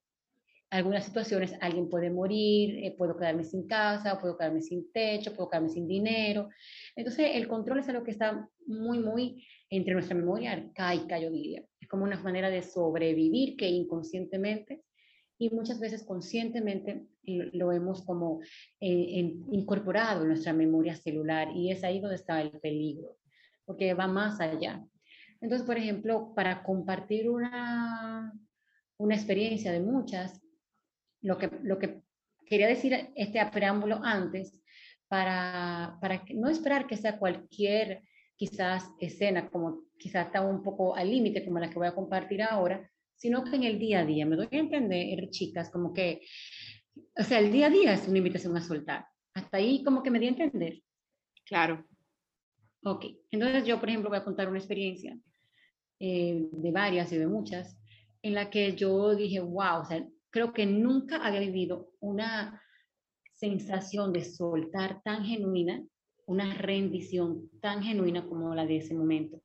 algunas 0.69 1.03
situaciones 1.03 1.53
alguien 1.59 1.89
puede 1.89 2.09
morir, 2.09 2.79
eh, 2.85 2.95
puedo 2.97 3.17
quedarme 3.17 3.43
sin 3.43 3.67
casa, 3.67 4.19
puedo 4.19 4.37
quedarme 4.37 4.61
sin 4.61 4.89
techo, 4.93 5.35
puedo 5.35 5.49
quedarme 5.49 5.69
sin 5.69 5.85
dinero. 5.85 6.49
Entonces, 6.95 7.31
el 7.33 7.49
control 7.49 7.79
es 7.79 7.89
algo 7.89 8.05
que 8.05 8.11
está 8.11 8.47
muy, 8.67 8.99
muy 8.99 9.45
entre 9.69 9.93
nuestra 9.93 10.15
memoria 10.15 10.53
arcaica, 10.53 11.19
yo 11.19 11.29
diría. 11.29 11.61
Es 11.77 11.89
como 11.89 12.05
una 12.05 12.21
manera 12.21 12.49
de 12.49 12.61
sobrevivir 12.63 13.57
que 13.57 13.67
inconscientemente 13.67 14.81
y 15.41 15.49
muchas 15.49 15.79
veces 15.79 16.03
conscientemente 16.03 17.07
lo 17.23 17.71
hemos 17.71 18.03
como 18.03 18.41
eh, 18.79 19.39
incorporado 19.51 20.21
en 20.21 20.27
nuestra 20.27 20.53
memoria 20.53 20.95
celular 20.95 21.47
y 21.55 21.71
es 21.71 21.83
ahí 21.83 21.99
donde 21.99 22.17
está 22.17 22.39
el 22.39 22.51
peligro, 22.59 23.17
porque 23.65 23.95
va 23.95 24.05
más 24.05 24.39
allá. 24.39 24.85
Entonces, 25.41 25.65
por 25.65 25.79
ejemplo, 25.79 26.31
para 26.35 26.61
compartir 26.61 27.27
una, 27.27 28.31
una 28.97 29.15
experiencia 29.15 29.71
de 29.71 29.79
muchas, 29.79 30.39
lo 31.21 31.39
que, 31.39 31.49
lo 31.63 31.79
que 31.79 32.03
quería 32.45 32.67
decir 32.67 33.09
este 33.15 33.43
preámbulo 33.47 33.99
antes, 34.03 34.61
para, 35.07 35.97
para 35.99 36.23
no 36.35 36.49
esperar 36.49 36.85
que 36.85 36.97
sea 36.97 37.17
cualquier 37.17 38.03
quizás 38.35 38.91
escena, 38.99 39.49
como 39.49 39.85
quizás 39.97 40.27
está 40.27 40.41
un 40.41 40.61
poco 40.61 40.95
al 40.95 41.09
límite, 41.09 41.43
como 41.43 41.57
la 41.57 41.71
que 41.71 41.79
voy 41.79 41.87
a 41.87 41.95
compartir 41.95 42.43
ahora, 42.43 42.87
sino 43.21 43.43
que 43.43 43.55
en 43.55 43.65
el 43.65 43.77
día 43.77 43.99
a 43.99 44.05
día, 44.05 44.25
me 44.25 44.35
doy 44.35 44.47
a 44.51 44.57
entender, 44.57 45.29
chicas, 45.29 45.69
como 45.69 45.93
que, 45.93 46.21
o 47.15 47.21
sea, 47.21 47.37
el 47.37 47.51
día 47.51 47.67
a 47.67 47.69
día 47.69 47.93
es 47.93 48.07
una 48.07 48.17
invitación 48.17 48.57
a 48.57 48.61
soltar. 48.61 49.05
Hasta 49.35 49.57
ahí 49.57 49.83
como 49.83 50.01
que 50.01 50.09
me 50.09 50.17
di 50.17 50.25
a 50.25 50.29
entender. 50.29 50.81
Claro. 51.45 51.85
Ok, 52.83 53.05
entonces 53.29 53.63
yo, 53.63 53.79
por 53.79 53.89
ejemplo, 53.89 54.09
voy 54.09 54.17
a 54.17 54.23
contar 54.23 54.49
una 54.49 54.57
experiencia 54.57 55.15
eh, 55.99 56.47
de 56.51 56.71
varias 56.71 57.11
y 57.11 57.17
de 57.17 57.27
muchas, 57.27 57.79
en 58.23 58.33
la 58.33 58.49
que 58.49 58.75
yo 58.75 59.15
dije, 59.15 59.39
wow, 59.39 59.81
o 59.81 59.85
sea, 59.85 60.03
creo 60.31 60.51
que 60.51 60.65
nunca 60.65 61.23
había 61.23 61.41
vivido 61.41 61.91
una 61.99 62.59
sensación 63.33 64.13
de 64.13 64.25
soltar 64.25 65.03
tan 65.03 65.25
genuina, 65.25 65.85
una 66.25 66.55
rendición 66.55 67.51
tan 67.61 67.83
genuina 67.83 68.25
como 68.25 68.55
la 68.55 68.65
de 68.65 68.77
ese 68.77 68.95
momento. 68.95 69.43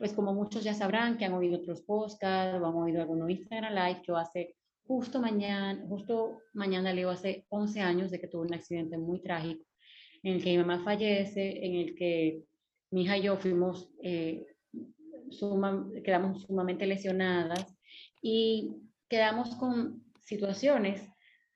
Pues 0.00 0.14
como 0.14 0.32
muchos 0.32 0.64
ya 0.64 0.72
sabrán 0.72 1.18
que 1.18 1.26
han 1.26 1.34
oído 1.34 1.58
otros 1.58 1.82
podcasts 1.82 2.58
o 2.58 2.66
han 2.66 2.74
oído 2.74 3.02
algunos 3.02 3.28
Instagram 3.28 3.74
Live, 3.74 4.00
yo 4.08 4.16
hace 4.16 4.56
justo 4.86 5.20
mañana, 5.20 5.84
justo 5.86 6.38
mañana 6.54 6.90
leo 6.94 7.10
hace 7.10 7.44
11 7.50 7.80
años 7.82 8.10
de 8.10 8.18
que 8.18 8.26
tuve 8.26 8.46
un 8.46 8.54
accidente 8.54 8.96
muy 8.96 9.20
trágico 9.20 9.62
en 10.22 10.36
el 10.36 10.42
que 10.42 10.52
mi 10.52 10.56
mamá 10.56 10.82
fallece, 10.82 11.66
en 11.66 11.74
el 11.74 11.94
que 11.94 12.44
mi 12.90 13.02
hija 13.02 13.18
y 13.18 13.24
yo 13.24 13.36
fuimos, 13.36 13.90
eh, 14.02 14.46
quedamos 16.02 16.44
sumamente 16.44 16.86
lesionadas 16.86 17.78
y 18.22 18.70
quedamos 19.06 19.54
con 19.56 20.02
situaciones, 20.22 21.02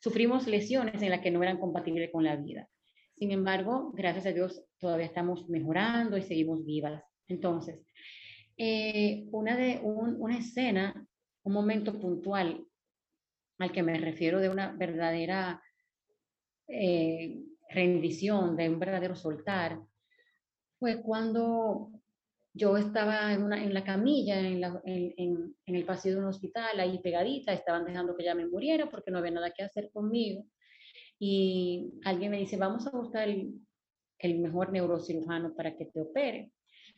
sufrimos 0.00 0.46
lesiones 0.46 1.00
en 1.00 1.08
las 1.08 1.20
que 1.20 1.30
no 1.30 1.42
eran 1.42 1.58
compatibles 1.58 2.10
con 2.12 2.24
la 2.24 2.36
vida. 2.36 2.68
Sin 3.16 3.30
embargo, 3.30 3.90
gracias 3.94 4.26
a 4.26 4.32
Dios, 4.32 4.62
todavía 4.78 5.06
estamos 5.06 5.48
mejorando 5.48 6.18
y 6.18 6.22
seguimos 6.22 6.62
vivas. 6.66 7.02
Entonces, 7.26 7.80
eh, 8.56 9.26
una, 9.32 9.56
de, 9.56 9.80
una 9.82 10.38
escena, 10.38 11.06
un 11.42 11.52
momento 11.52 11.98
puntual 12.00 12.66
al 13.58 13.72
que 13.72 13.82
me 13.82 13.98
refiero 13.98 14.40
de 14.40 14.48
una 14.48 14.72
verdadera 14.72 15.62
eh, 16.68 17.42
rendición, 17.68 18.56
de 18.56 18.68
un 18.68 18.78
verdadero 18.78 19.16
soltar, 19.16 19.80
fue 20.78 21.02
cuando 21.02 21.90
yo 22.52 22.76
estaba 22.76 23.32
en, 23.32 23.42
una, 23.42 23.62
en 23.62 23.74
la 23.74 23.84
camilla, 23.84 24.38
en, 24.38 25.56
el 25.66 25.84
pasillo 25.84 26.16
de 26.16 26.20
un 26.20 26.28
hospital, 26.28 26.78
ahí 26.78 26.98
pegadita, 27.00 27.52
estaban 27.52 27.84
dejando 27.84 28.16
que 28.16 28.24
ya 28.24 28.34
me 28.34 28.46
muriera 28.46 28.88
porque 28.88 29.10
no 29.10 29.18
había 29.18 29.32
nada 29.32 29.50
que 29.50 29.64
hacer 29.64 29.90
conmigo. 29.92 30.44
Y 31.18 31.94
alguien 32.04 32.30
me 32.30 32.38
dice, 32.38 32.56
vamos 32.56 32.86
a 32.86 32.90
buscar 32.90 33.28
el 33.28 34.38
mejor 34.38 34.72
neurocirujano 34.72 35.54
para 35.54 35.76
que 35.76 35.86
te 35.86 36.00
opere. 36.00 36.52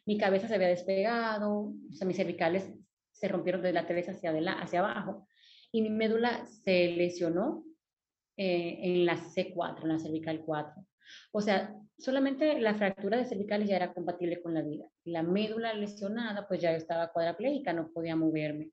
Mi 0.07 0.17
cabeza 0.19 0.49
se 0.49 0.55
había 0.55 0.69
despegado, 0.69 1.75
o 1.91 1.93
sea, 1.93 2.07
mis 2.07 2.17
cervicales 2.17 2.73
se 3.13 3.29
rompieron 3.29 3.63
de 3.63 3.73
la 3.73 3.87
cabeza 3.87 4.13
hacia, 4.13 4.33
hacia 4.61 4.79
abajo 4.81 5.27
y 5.73 5.83
mi 5.83 5.91
médula 5.91 6.47
se 6.47 6.89
lesionó 6.89 7.65
eh, 8.37 8.79
en 8.83 9.07
la 9.07 9.17
C4, 9.17 9.83
en 9.83 9.89
la 9.89 9.99
cervical 9.99 10.43
4. 10.45 10.87
O 11.33 11.41
sea, 11.41 11.75
solamente 11.99 12.61
la 12.61 12.75
fractura 12.75 13.17
de 13.17 13.25
cervicales 13.25 13.69
ya 13.69 13.77
era 13.77 13.95
compatible 13.95 14.43
con 14.43 14.55
la 14.55 14.63
vida. 14.63 14.87
La 15.05 15.23
médula 15.23 15.73
lesionada, 15.75 16.47
pues 16.47 16.61
ya 16.61 16.73
estaba 16.73 17.13
cuadraplégica, 17.13 17.73
no 17.73 17.91
podía 17.93 18.17
moverme. 18.17 18.71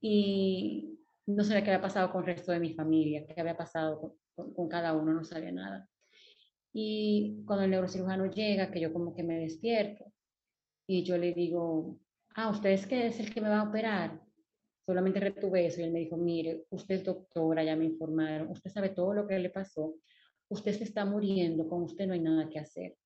Y 0.00 0.98
no 1.26 1.42
sabía 1.42 1.64
qué 1.64 1.70
había 1.70 1.82
pasado 1.82 2.12
con 2.12 2.22
el 2.22 2.36
resto 2.36 2.52
de 2.52 2.60
mi 2.60 2.74
familia, 2.74 3.26
qué 3.26 3.40
había 3.40 3.56
pasado 3.56 4.16
con, 4.34 4.52
con 4.54 4.68
cada 4.68 4.92
uno, 4.92 5.12
no 5.12 5.24
sabía 5.24 5.52
nada. 5.52 5.88
Y 6.72 7.42
cuando 7.46 7.64
el 7.64 7.70
neurocirujano 7.70 8.26
llega, 8.26 8.70
que 8.70 8.80
yo 8.80 8.92
como 8.92 9.14
que 9.14 9.22
me 9.22 9.38
despierto, 9.38 10.12
y 10.86 11.02
yo 11.02 11.18
le 11.18 11.32
digo, 11.32 11.98
ah, 12.36 12.50
¿usted 12.50 12.70
es 12.70 12.86
que 12.86 13.06
es 13.08 13.18
el 13.20 13.32
que 13.32 13.40
me 13.40 13.48
va 13.48 13.60
a 13.60 13.68
operar? 13.68 14.20
Solamente 14.84 15.18
retuve 15.18 15.66
eso 15.66 15.80
y 15.80 15.84
él 15.84 15.92
me 15.92 16.00
dijo, 16.00 16.16
mire, 16.16 16.66
usted 16.70 16.96
es 16.96 17.04
doctora, 17.04 17.64
ya 17.64 17.74
me 17.74 17.84
informaron, 17.84 18.50
usted 18.50 18.70
sabe 18.70 18.90
todo 18.90 19.14
lo 19.14 19.26
que 19.26 19.38
le 19.38 19.50
pasó, 19.50 19.96
usted 20.48 20.72
se 20.72 20.84
está 20.84 21.04
muriendo, 21.04 21.68
con 21.68 21.82
usted 21.82 22.06
no 22.06 22.12
hay 22.12 22.20
nada 22.20 22.48
que 22.48 22.60
hacer. 22.60 22.96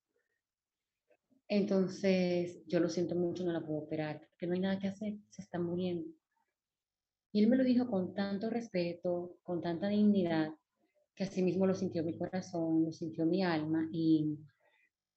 Entonces, 1.47 2.63
yo 2.67 2.79
lo 2.79 2.87
siento 2.87 3.15
mucho, 3.15 3.43
no 3.43 3.51
la 3.51 3.65
puedo 3.65 3.79
operar, 3.79 4.21
porque 4.29 4.47
no 4.47 4.53
hay 4.53 4.59
nada 4.59 4.79
que 4.79 4.87
hacer, 4.87 5.17
se 5.29 5.41
está 5.41 5.59
muriendo. 5.59 6.07
Y 7.33 7.41
él 7.41 7.49
me 7.49 7.57
lo 7.57 7.63
dijo 7.63 7.87
con 7.87 8.13
tanto 8.13 8.49
respeto, 8.49 9.37
con 9.41 9.61
tanta 9.61 9.87
dignidad, 9.87 10.51
que 11.15 11.23
así 11.23 11.41
mismo 11.41 11.65
lo 11.65 11.73
sintió 11.73 12.03
mi 12.03 12.17
corazón, 12.17 12.85
lo 12.85 12.91
sintió 12.91 13.25
mi 13.25 13.43
alma 13.43 13.87
y 13.91 14.37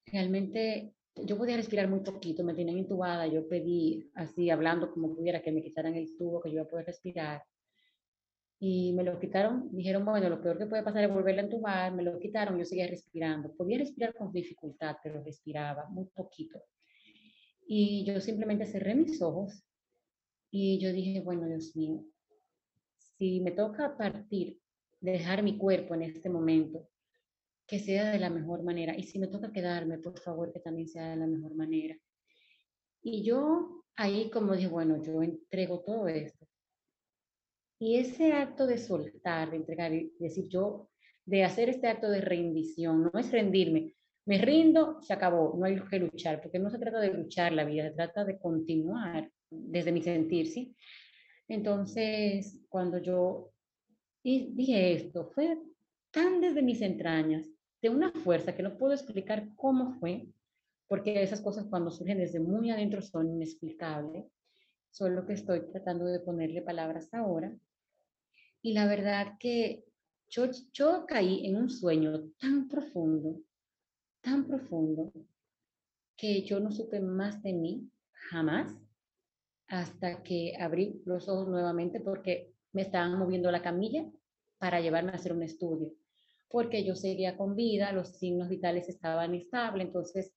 realmente 0.06 0.94
yo 1.16 1.38
podía 1.38 1.56
respirar 1.56 1.88
muy 1.88 2.00
poquito, 2.00 2.42
me 2.42 2.54
tenían 2.54 2.78
intubada, 2.78 3.26
yo 3.26 3.48
pedí 3.48 4.10
así, 4.14 4.50
hablando 4.50 4.90
como 4.90 5.14
pudiera, 5.14 5.42
que 5.42 5.52
me 5.52 5.62
quitaran 5.62 5.94
el 5.94 6.16
tubo, 6.16 6.40
que 6.40 6.50
yo 6.50 6.54
iba 6.56 6.62
a 6.64 6.68
poder 6.68 6.86
respirar. 6.86 7.44
Y 8.58 8.92
me 8.94 9.04
lo 9.04 9.18
quitaron, 9.18 9.68
dijeron, 9.72 10.04
bueno, 10.04 10.28
lo 10.28 10.40
peor 10.40 10.58
que 10.58 10.66
puede 10.66 10.82
pasar 10.82 11.04
es 11.04 11.12
volverla 11.12 11.42
a 11.42 11.44
entubar, 11.44 11.92
me 11.92 12.02
lo 12.02 12.18
quitaron, 12.18 12.58
yo 12.58 12.64
seguía 12.64 12.86
respirando. 12.86 13.54
Podía 13.54 13.78
respirar 13.78 14.14
con 14.14 14.32
dificultad, 14.32 14.96
pero 15.02 15.22
respiraba 15.22 15.86
muy 15.90 16.06
poquito. 16.06 16.62
Y 17.66 18.04
yo 18.04 18.20
simplemente 18.20 18.66
cerré 18.66 18.94
mis 18.94 19.20
ojos 19.22 19.64
y 20.50 20.78
yo 20.78 20.92
dije, 20.92 21.20
bueno, 21.20 21.46
Dios 21.46 21.74
mío, 21.76 22.04
si 22.96 23.40
me 23.40 23.50
toca 23.52 23.96
partir, 23.96 24.60
dejar 25.00 25.42
mi 25.42 25.58
cuerpo 25.58 25.94
en 25.94 26.02
este 26.02 26.28
momento, 26.28 26.88
que 27.66 27.78
sea 27.78 28.10
de 28.10 28.18
la 28.18 28.30
mejor 28.30 28.62
manera. 28.62 28.96
Y 28.96 29.04
si 29.04 29.18
me 29.18 29.28
toca 29.28 29.52
quedarme, 29.52 29.98
por 29.98 30.18
favor, 30.20 30.52
que 30.52 30.60
también 30.60 30.88
sea 30.88 31.10
de 31.10 31.16
la 31.16 31.26
mejor 31.26 31.54
manera. 31.54 31.96
Y 33.02 33.22
yo 33.22 33.84
ahí 33.96 34.30
como 34.30 34.54
dije, 34.54 34.68
bueno, 34.68 35.02
yo 35.02 35.22
entrego 35.22 35.80
todo 35.80 36.08
esto. 36.08 36.46
Y 37.78 37.96
ese 37.96 38.32
acto 38.32 38.66
de 38.66 38.78
soltar, 38.78 39.50
de 39.50 39.56
entregar, 39.56 39.92
decir 40.18 40.48
yo, 40.48 40.88
de 41.24 41.44
hacer 41.44 41.68
este 41.68 41.88
acto 41.88 42.08
de 42.08 42.20
rendición, 42.20 43.10
no 43.12 43.18
es 43.18 43.30
rendirme, 43.30 43.94
me 44.26 44.38
rindo, 44.38 45.02
se 45.02 45.12
acabó, 45.12 45.54
no 45.58 45.66
hay 45.66 45.80
que 45.80 45.98
luchar, 45.98 46.40
porque 46.40 46.58
no 46.58 46.70
se 46.70 46.78
trata 46.78 47.00
de 47.00 47.12
luchar 47.12 47.52
la 47.52 47.64
vida, 47.64 47.88
se 47.88 47.94
trata 47.94 48.24
de 48.24 48.38
continuar 48.38 49.30
desde 49.50 49.92
mi 49.92 50.02
sentir, 50.02 50.46
¿sí? 50.46 50.74
Entonces, 51.48 52.64
cuando 52.68 52.98
yo 52.98 53.52
dije 54.22 54.92
esto, 54.94 55.30
fue 55.34 55.58
tan 56.10 56.40
desde 56.40 56.62
mis 56.62 56.80
entrañas, 56.80 57.46
de 57.84 57.90
una 57.90 58.10
fuerza 58.10 58.54
que 58.54 58.62
no 58.62 58.78
puedo 58.78 58.94
explicar 58.94 59.46
cómo 59.56 59.92
fue, 60.00 60.26
porque 60.88 61.22
esas 61.22 61.42
cosas 61.42 61.66
cuando 61.66 61.90
surgen 61.90 62.16
desde 62.16 62.40
muy 62.40 62.70
adentro 62.70 63.02
son 63.02 63.28
inexplicables, 63.28 64.24
solo 64.90 65.26
que 65.26 65.34
estoy 65.34 65.60
tratando 65.70 66.06
de 66.06 66.18
ponerle 66.18 66.62
palabras 66.62 67.12
ahora. 67.12 67.54
Y 68.62 68.72
la 68.72 68.86
verdad 68.86 69.36
que 69.38 69.84
yo, 70.30 70.46
yo 70.72 71.04
caí 71.06 71.44
en 71.44 71.56
un 71.56 71.68
sueño 71.68 72.30
tan 72.40 72.68
profundo, 72.68 73.42
tan 74.22 74.46
profundo, 74.46 75.12
que 76.16 76.42
yo 76.42 76.60
no 76.60 76.72
supe 76.72 77.00
más 77.00 77.42
de 77.42 77.52
mí 77.52 77.90
jamás 78.30 78.74
hasta 79.66 80.22
que 80.22 80.56
abrí 80.58 81.02
los 81.04 81.28
ojos 81.28 81.48
nuevamente 81.48 82.00
porque 82.00 82.54
me 82.72 82.80
estaban 82.80 83.18
moviendo 83.18 83.50
la 83.50 83.60
camilla 83.60 84.10
para 84.56 84.80
llevarme 84.80 85.10
a 85.10 85.16
hacer 85.16 85.34
un 85.34 85.42
estudio 85.42 85.92
porque 86.48 86.84
yo 86.84 86.94
seguía 86.94 87.36
con 87.36 87.56
vida, 87.56 87.92
los 87.92 88.18
signos 88.18 88.48
vitales 88.48 88.88
estaban 88.88 89.34
estables, 89.34 89.86
entonces 89.86 90.34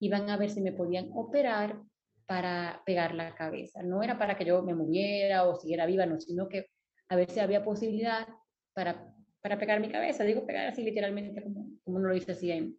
iban 0.00 0.30
a 0.30 0.36
ver 0.36 0.50
si 0.50 0.60
me 0.60 0.72
podían 0.72 1.10
operar 1.14 1.80
para 2.26 2.82
pegar 2.84 3.14
la 3.14 3.34
cabeza. 3.34 3.82
No 3.82 4.02
era 4.02 4.18
para 4.18 4.36
que 4.36 4.44
yo 4.44 4.62
me 4.62 4.74
moviera 4.74 5.44
o 5.44 5.56
siguiera 5.56 5.86
viva, 5.86 6.06
no, 6.06 6.20
sino 6.20 6.48
que 6.48 6.66
a 7.08 7.16
ver 7.16 7.30
si 7.30 7.40
había 7.40 7.64
posibilidad 7.64 8.28
para, 8.74 9.14
para 9.40 9.58
pegar 9.58 9.80
mi 9.80 9.90
cabeza. 9.90 10.24
Digo 10.24 10.46
pegar 10.46 10.66
así 10.66 10.82
literalmente 10.82 11.42
como, 11.42 11.70
como 11.84 11.96
uno 11.96 12.08
lo 12.08 12.14
dice 12.14 12.32
así 12.32 12.50
en, 12.50 12.72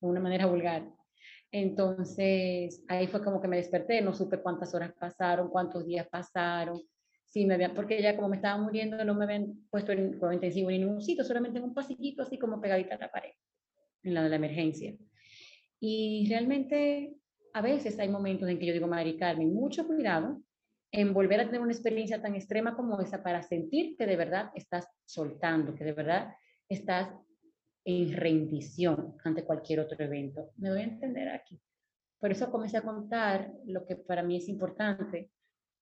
de 0.00 0.06
una 0.06 0.20
manera 0.20 0.46
vulgar. 0.46 0.88
Entonces 1.50 2.84
ahí 2.88 3.06
fue 3.06 3.24
como 3.24 3.40
que 3.40 3.48
me 3.48 3.56
desperté, 3.56 4.02
no 4.02 4.12
supe 4.12 4.42
cuántas 4.42 4.74
horas 4.74 4.92
pasaron, 4.98 5.48
cuántos 5.48 5.86
días 5.86 6.06
pasaron, 6.08 6.80
sí 7.28 7.46
me 7.46 7.54
habían, 7.54 7.74
porque 7.74 8.00
ya 8.02 8.16
como 8.16 8.28
me 8.28 8.36
estaba 8.36 8.60
muriendo 8.60 9.04
no 9.04 9.14
me 9.14 9.24
habían 9.24 9.66
puesto 9.70 9.92
en 9.92 10.12
cuidado 10.12 10.32
intensivo 10.32 10.70
en 10.70 10.80
ningún 10.80 11.02
sitio, 11.02 11.24
solamente 11.24 11.58
en 11.58 11.64
un 11.64 11.74
pasillito 11.74 12.22
así 12.22 12.38
como 12.38 12.60
pegadita 12.60 12.94
a 12.94 12.98
la 12.98 13.10
pared, 13.10 13.32
en 14.02 14.14
la 14.14 14.22
de 14.22 14.30
la 14.30 14.36
emergencia. 14.36 14.94
Y 15.80 16.26
realmente 16.28 17.14
a 17.52 17.62
veces 17.62 17.98
hay 17.98 18.08
momentos 18.08 18.48
en 18.48 18.58
que 18.58 18.66
yo 18.66 18.72
digo, 18.72 18.86
Mari 18.86 19.16
Carmen, 19.16 19.52
mucho 19.52 19.86
cuidado 19.86 20.42
en 20.90 21.12
volver 21.12 21.40
a 21.40 21.46
tener 21.46 21.60
una 21.60 21.72
experiencia 21.72 22.20
tan 22.20 22.34
extrema 22.34 22.74
como 22.74 23.00
esa 23.00 23.22
para 23.22 23.42
sentir 23.42 23.96
que 23.96 24.06
de 24.06 24.16
verdad 24.16 24.50
estás 24.54 24.88
soltando, 25.04 25.74
que 25.74 25.84
de 25.84 25.92
verdad 25.92 26.34
estás 26.68 27.10
en 27.84 28.12
rendición 28.12 29.16
ante 29.24 29.44
cualquier 29.44 29.80
otro 29.80 30.02
evento. 30.02 30.50
Me 30.56 30.70
voy 30.70 30.80
a 30.80 30.84
entender 30.84 31.28
aquí. 31.28 31.60
Por 32.18 32.32
eso 32.32 32.50
comencé 32.50 32.78
a 32.78 32.82
contar 32.82 33.52
lo 33.66 33.86
que 33.86 33.96
para 33.96 34.22
mí 34.22 34.36
es 34.36 34.48
importante, 34.48 35.30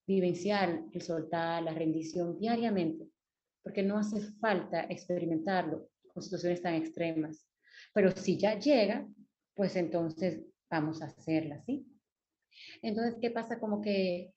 vivenciar 0.07 0.83
el 0.91 1.01
soltar, 1.01 1.61
la 1.61 1.73
rendición 1.73 2.39
diariamente, 2.39 3.09
porque 3.61 3.83
no 3.83 3.97
hace 3.97 4.21
falta 4.39 4.85
experimentarlo 4.85 5.89
con 6.13 6.23
situaciones 6.23 6.61
tan 6.61 6.75
extremas. 6.75 7.45
Pero 7.93 8.11
si 8.11 8.37
ya 8.37 8.57
llega, 8.57 9.07
pues 9.53 9.75
entonces 9.75 10.41
vamos 10.69 11.01
a 11.01 11.05
hacerla, 11.05 11.61
¿sí? 11.63 11.85
Entonces, 12.81 13.17
¿qué 13.21 13.29
pasa? 13.31 13.59
Como 13.59 13.81
que 13.81 14.33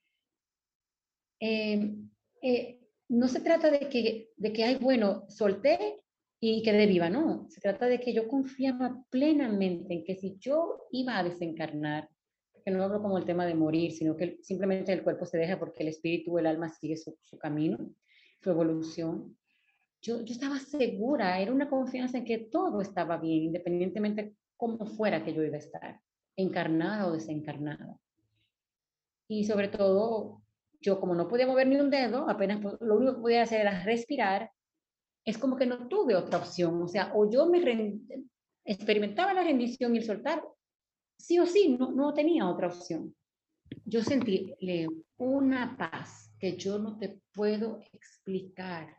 em, 1.38 2.10
eh, 2.42 2.80
no 3.08 3.28
se 3.28 3.40
trata 3.40 3.70
de 3.70 3.88
que, 3.88 4.30
de 4.36 4.52
que, 4.52 4.64
ay, 4.64 4.76
bueno, 4.76 5.24
solté 5.28 6.00
y 6.40 6.62
quedé 6.62 6.86
viva, 6.86 7.08
no. 7.08 7.46
Se 7.48 7.60
trata 7.60 7.86
de 7.86 8.00
que 8.00 8.12
yo 8.12 8.28
confiaba 8.28 9.04
plenamente 9.10 9.94
en 9.94 10.04
que 10.04 10.16
si 10.16 10.36
yo 10.38 10.86
iba 10.90 11.18
a 11.18 11.24
desencarnar, 11.24 12.08
que 12.62 12.70
no 12.70 12.82
hablo 12.82 13.02
como 13.02 13.18
el 13.18 13.24
tema 13.24 13.46
de 13.46 13.54
morir, 13.54 13.92
sino 13.92 14.16
que 14.16 14.38
simplemente 14.42 14.92
el 14.92 15.02
cuerpo 15.02 15.26
se 15.26 15.38
deja 15.38 15.58
porque 15.58 15.82
el 15.82 15.88
espíritu, 15.88 16.38
el 16.38 16.46
alma 16.46 16.68
sigue 16.68 16.96
su, 16.96 17.16
camino, 17.38 17.78
su 18.40 18.50
evolución. 18.50 19.36
Yo, 20.02 20.24
yo 20.24 20.32
estaba 20.32 20.58
segura, 20.58 21.40
era 21.40 21.52
una 21.52 21.68
confianza 21.68 22.18
en 22.18 22.24
que 22.24 22.38
todo 22.38 22.80
estaba 22.80 23.18
bien, 23.18 23.44
independientemente 23.44 24.34
cómo 24.56 24.84
fuera 24.86 25.24
que 25.24 25.34
yo 25.34 25.42
iba 25.42 25.56
a 25.56 25.60
estar, 25.60 26.00
encarnada 26.36 27.06
o 27.06 27.12
desencarnada. 27.12 27.98
Y 29.28 29.44
sobre 29.44 29.68
todo, 29.68 30.42
yo 30.80 30.98
como 31.00 31.14
no 31.14 31.28
podía 31.28 31.46
mover 31.46 31.66
ni 31.66 31.76
un 31.76 31.90
dedo, 31.90 32.28
apenas 32.28 32.60
lo 32.80 32.96
único 32.96 33.16
que 33.16 33.20
podía 33.20 33.42
hacer 33.42 33.60
era 33.60 33.84
respirar, 33.84 34.50
es 35.24 35.38
como 35.38 35.56
que 35.56 35.66
no 35.66 35.88
tuve 35.88 36.16
otra 36.16 36.38
opción. 36.38 36.82
O 36.82 36.88
sea, 36.88 37.12
o 37.14 37.30
yo 37.30 37.46
me 37.46 38.00
experimentaba 38.64 39.34
la 39.34 39.44
rendición 39.44 39.94
y 39.94 39.98
el 39.98 40.04
soltar, 40.04 40.42
sí 41.20 41.38
o 41.38 41.46
sí, 41.46 41.76
no, 41.78 41.92
no 41.92 42.12
tenía 42.14 42.48
otra 42.48 42.68
opción. 42.68 43.14
Yo 43.84 44.02
sentí, 44.02 44.54
una 45.16 45.76
paz 45.76 46.34
que 46.38 46.56
yo 46.56 46.78
no 46.78 46.98
te 46.98 47.20
puedo 47.32 47.80
explicar. 47.92 48.96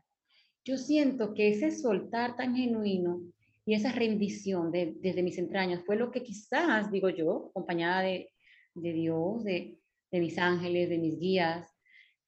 Yo 0.63 0.77
siento 0.77 1.34
que 1.34 1.49
ese 1.49 1.71
soltar 1.71 2.36
tan 2.36 2.55
genuino 2.55 3.21
y 3.65 3.73
esa 3.73 3.91
rendición 3.91 4.71
de, 4.71 4.95
desde 4.99 5.23
mis 5.23 5.38
entrañas 5.38 5.84
fue 5.86 5.95
lo 5.95 6.12
que 6.12 6.23
quizás, 6.23 6.91
digo 6.91 7.10
yo, 7.10 7.47
acompañada 7.49 8.01
de, 8.01 8.31
de 8.75 8.93
Dios, 8.93 9.43
de, 9.43 9.79
de, 10.12 10.19
mis 10.19 10.38
ángeles, 10.38 10.89
de 10.89 10.97
mis 10.97 11.19
guías, 11.19 11.67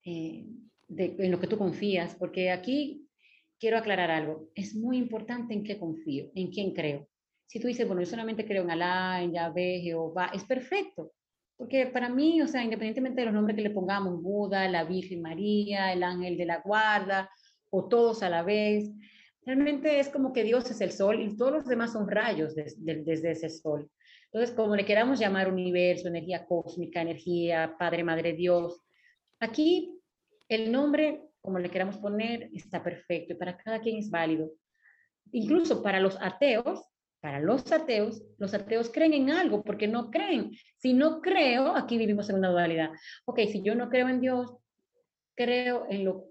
eh, 0.05 0.45
en 0.89 1.31
lo 1.31 1.39
que 1.39 1.47
tú 1.47 1.57
confías, 1.57 2.15
porque 2.15 2.51
aquí 2.51 3.07
quiero 3.59 3.77
aclarar 3.77 4.11
algo. 4.11 4.49
Es 4.55 4.75
muy 4.75 4.97
importante 4.97 5.53
en 5.53 5.63
qué 5.63 5.77
confío, 5.77 6.31
en 6.35 6.51
quién 6.51 6.73
creo. 6.73 7.07
Si 7.53 7.59
tú 7.59 7.67
dices, 7.67 7.85
bueno, 7.85 8.01
yo 8.01 8.07
solamente 8.07 8.47
creo 8.47 8.63
en 8.63 8.71
Alá, 8.71 9.21
en 9.21 9.31
Yahvé, 9.31 9.79
Jehová, 9.83 10.31
es 10.33 10.43
perfecto. 10.43 11.11
Porque 11.55 11.85
para 11.85 12.09
mí, 12.09 12.41
o 12.41 12.47
sea, 12.47 12.63
independientemente 12.63 13.21
de 13.21 13.25
los 13.25 13.33
nombres 13.35 13.55
que 13.55 13.61
le 13.61 13.69
pongamos, 13.69 14.23
Buda, 14.23 14.67
la 14.67 14.85
Virgen 14.85 15.21
María, 15.21 15.93
el 15.93 16.01
ángel 16.01 16.35
de 16.35 16.47
la 16.47 16.61
guarda, 16.61 17.29
o 17.69 17.87
todos 17.87 18.23
a 18.23 18.29
la 18.31 18.41
vez, 18.41 18.89
realmente 19.45 19.99
es 19.99 20.09
como 20.09 20.33
que 20.33 20.43
Dios 20.43 20.71
es 20.71 20.81
el 20.81 20.91
sol 20.91 21.21
y 21.21 21.37
todos 21.37 21.51
los 21.51 21.65
demás 21.65 21.93
son 21.93 22.09
rayos 22.09 22.55
desde 22.55 23.29
ese 23.29 23.49
sol. 23.51 23.87
Entonces, 24.31 24.55
como 24.55 24.75
le 24.75 24.83
queramos 24.83 25.19
llamar 25.19 25.47
universo, 25.47 26.07
energía 26.07 26.47
cósmica, 26.47 27.03
energía, 27.03 27.75
Padre, 27.77 28.03
Madre, 28.03 28.33
Dios, 28.33 28.81
aquí 29.39 30.01
el 30.49 30.71
nombre, 30.71 31.21
como 31.39 31.59
le 31.59 31.69
queramos 31.69 31.97
poner, 31.97 32.49
está 32.51 32.81
perfecto 32.83 33.33
y 33.33 33.37
para 33.37 33.55
cada 33.55 33.79
quien 33.79 33.97
es 33.97 34.09
válido. 34.09 34.49
Incluso 35.31 35.83
para 35.83 35.99
los 35.99 36.17
ateos, 36.19 36.83
para 37.23 37.39
los 37.39 37.71
ateos, 37.71 38.21
los 38.37 38.53
ateos 38.53 38.91
creen 38.91 39.13
en 39.13 39.29
algo 39.29 39.63
porque 39.63 39.87
no 39.87 40.11
creen. 40.11 40.51
Si 40.75 40.91
no 40.91 41.21
creo, 41.21 41.73
aquí 41.73 41.97
vivimos 41.97 42.29
en 42.29 42.35
una 42.35 42.49
dualidad. 42.49 42.89
Ok, 43.23 43.39
si 43.49 43.63
yo 43.63 43.75
no 43.75 43.87
creo 43.87 44.09
en 44.09 44.19
Dios, 44.19 44.57
creo 45.33 45.87
en 45.89 46.03
lo 46.03 46.25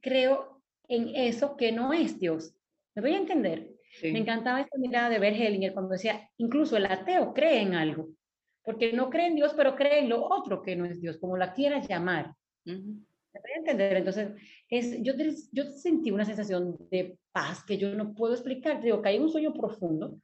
creo 0.00 0.62
en 0.88 1.14
eso 1.14 1.54
que 1.54 1.70
no 1.70 1.92
es 1.92 2.18
Dios. 2.18 2.54
¿Me 2.94 3.02
voy 3.02 3.12
a 3.12 3.18
entender? 3.18 3.68
Me 4.02 4.20
encantaba 4.20 4.62
esta 4.62 4.78
mirada 4.78 5.10
de 5.10 5.18
Bert 5.18 5.36
Hellinger 5.36 5.74
cuando 5.74 5.92
decía, 5.92 6.30
incluso 6.38 6.78
el 6.78 6.86
ateo 6.86 7.34
cree 7.34 7.60
en 7.60 7.74
algo, 7.74 8.08
porque 8.64 8.94
no 8.94 9.10
cree 9.10 9.26
en 9.26 9.36
Dios, 9.36 9.52
pero 9.54 9.76
cree 9.76 9.98
en 9.98 10.08
lo 10.08 10.24
otro 10.24 10.62
que 10.62 10.76
no 10.76 10.86
es 10.86 10.98
Dios, 10.98 11.18
como 11.18 11.36
la 11.36 11.52
quieras 11.52 11.86
llamar. 11.86 12.32
¿Me 12.64 12.74
voy 12.74 13.50
a 13.54 13.58
entender? 13.58 13.98
Entonces, 13.98 14.30
es, 14.70 14.96
yo, 15.02 15.12
yo 15.52 15.64
sentí 15.72 16.10
una 16.10 16.24
sensación 16.24 16.74
de 16.90 17.18
paz 17.32 17.62
que 17.66 17.76
yo 17.76 17.94
no 17.94 18.14
puedo 18.14 18.32
explicar. 18.32 18.80
Digo, 18.80 19.02
caí 19.02 19.16
en 19.16 19.24
un 19.24 19.30
sueño 19.30 19.52
profundo, 19.52 20.18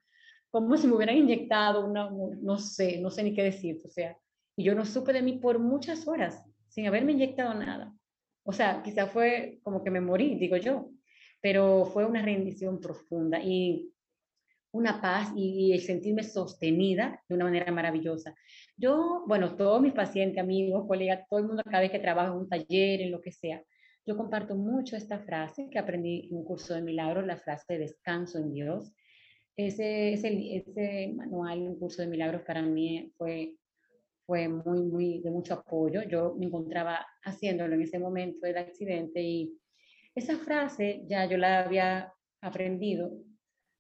como 0.60 0.76
si 0.76 0.86
me 0.86 0.94
hubieran 0.94 1.16
inyectado 1.16 1.84
una, 1.84 2.08
no 2.08 2.58
sé, 2.58 3.00
no 3.00 3.10
sé 3.10 3.24
ni 3.24 3.34
qué 3.34 3.42
decir, 3.42 3.80
o 3.84 3.88
sea, 3.88 4.16
y 4.54 4.62
yo 4.62 4.76
no 4.76 4.84
supe 4.84 5.12
de 5.12 5.20
mí 5.20 5.32
por 5.32 5.58
muchas 5.58 6.06
horas, 6.06 6.44
sin 6.68 6.86
haberme 6.86 7.10
inyectado 7.10 7.54
nada. 7.54 7.92
O 8.44 8.52
sea, 8.52 8.80
quizá 8.84 9.08
fue 9.08 9.58
como 9.64 9.82
que 9.82 9.90
me 9.90 10.00
morí, 10.00 10.36
digo 10.36 10.56
yo, 10.56 10.90
pero 11.40 11.86
fue 11.86 12.04
una 12.04 12.22
rendición 12.22 12.80
profunda. 12.80 13.42
Y 13.42 13.92
una 14.70 15.00
paz 15.00 15.32
y, 15.34 15.72
el 15.72 15.80
sentirme 15.80 16.22
sostenida 16.22 17.20
de 17.28 17.34
una 17.34 17.46
manera 17.46 17.72
maravillosa. 17.72 18.32
Yo, 18.76 19.24
bueno, 19.26 19.56
todos 19.56 19.82
mis 19.82 19.92
pacientes, 19.92 20.40
amigos, 20.40 20.86
colegas, 20.86 21.26
todo 21.28 21.40
el 21.40 21.46
mundo 21.46 21.64
cada 21.64 21.80
vez 21.80 21.90
que 21.90 21.98
trabajo 21.98 22.32
en 22.32 22.40
un 22.42 22.48
taller, 22.48 23.00
en 23.00 23.10
lo 23.10 23.20
que 23.20 23.32
sea, 23.32 23.60
yo 24.06 24.16
comparto 24.16 24.54
mucho 24.54 24.96
esta 24.96 25.18
frase 25.18 25.68
que 25.68 25.80
aprendí 25.80 26.28
en 26.30 26.36
un 26.36 26.44
curso 26.44 26.74
de 26.74 26.82
milagros, 26.82 27.26
la 27.26 27.38
frase 27.38 27.72
de 27.72 27.80
descanso 27.80 28.38
en 28.38 28.52
Dios. 28.52 28.92
Ese, 29.56 30.14
ese, 30.14 30.56
ese 30.56 31.12
manual, 31.14 31.60
un 31.62 31.78
curso 31.78 32.02
de 32.02 32.08
milagros 32.08 32.42
para 32.42 32.62
mí 32.62 33.12
fue, 33.16 33.56
fue 34.26 34.48
muy, 34.48 34.82
muy 34.82 35.20
de 35.20 35.30
mucho 35.30 35.54
apoyo. 35.54 36.02
Yo 36.02 36.34
me 36.36 36.46
encontraba 36.46 37.06
haciéndolo 37.22 37.74
en 37.74 37.82
ese 37.82 37.98
momento 37.98 38.46
del 38.46 38.58
accidente 38.58 39.22
y 39.22 39.56
esa 40.14 40.36
frase 40.38 41.02
ya 41.08 41.26
yo 41.26 41.36
la 41.36 41.64
había 41.64 42.12
aprendido 42.40 43.12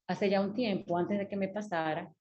hace 0.06 0.28
ya 0.30 0.40
un 0.40 0.54
tiempo, 0.54 0.98
antes 0.98 1.18
de 1.18 1.28
que 1.28 1.36
me 1.36 1.48
pasara, 1.48 2.12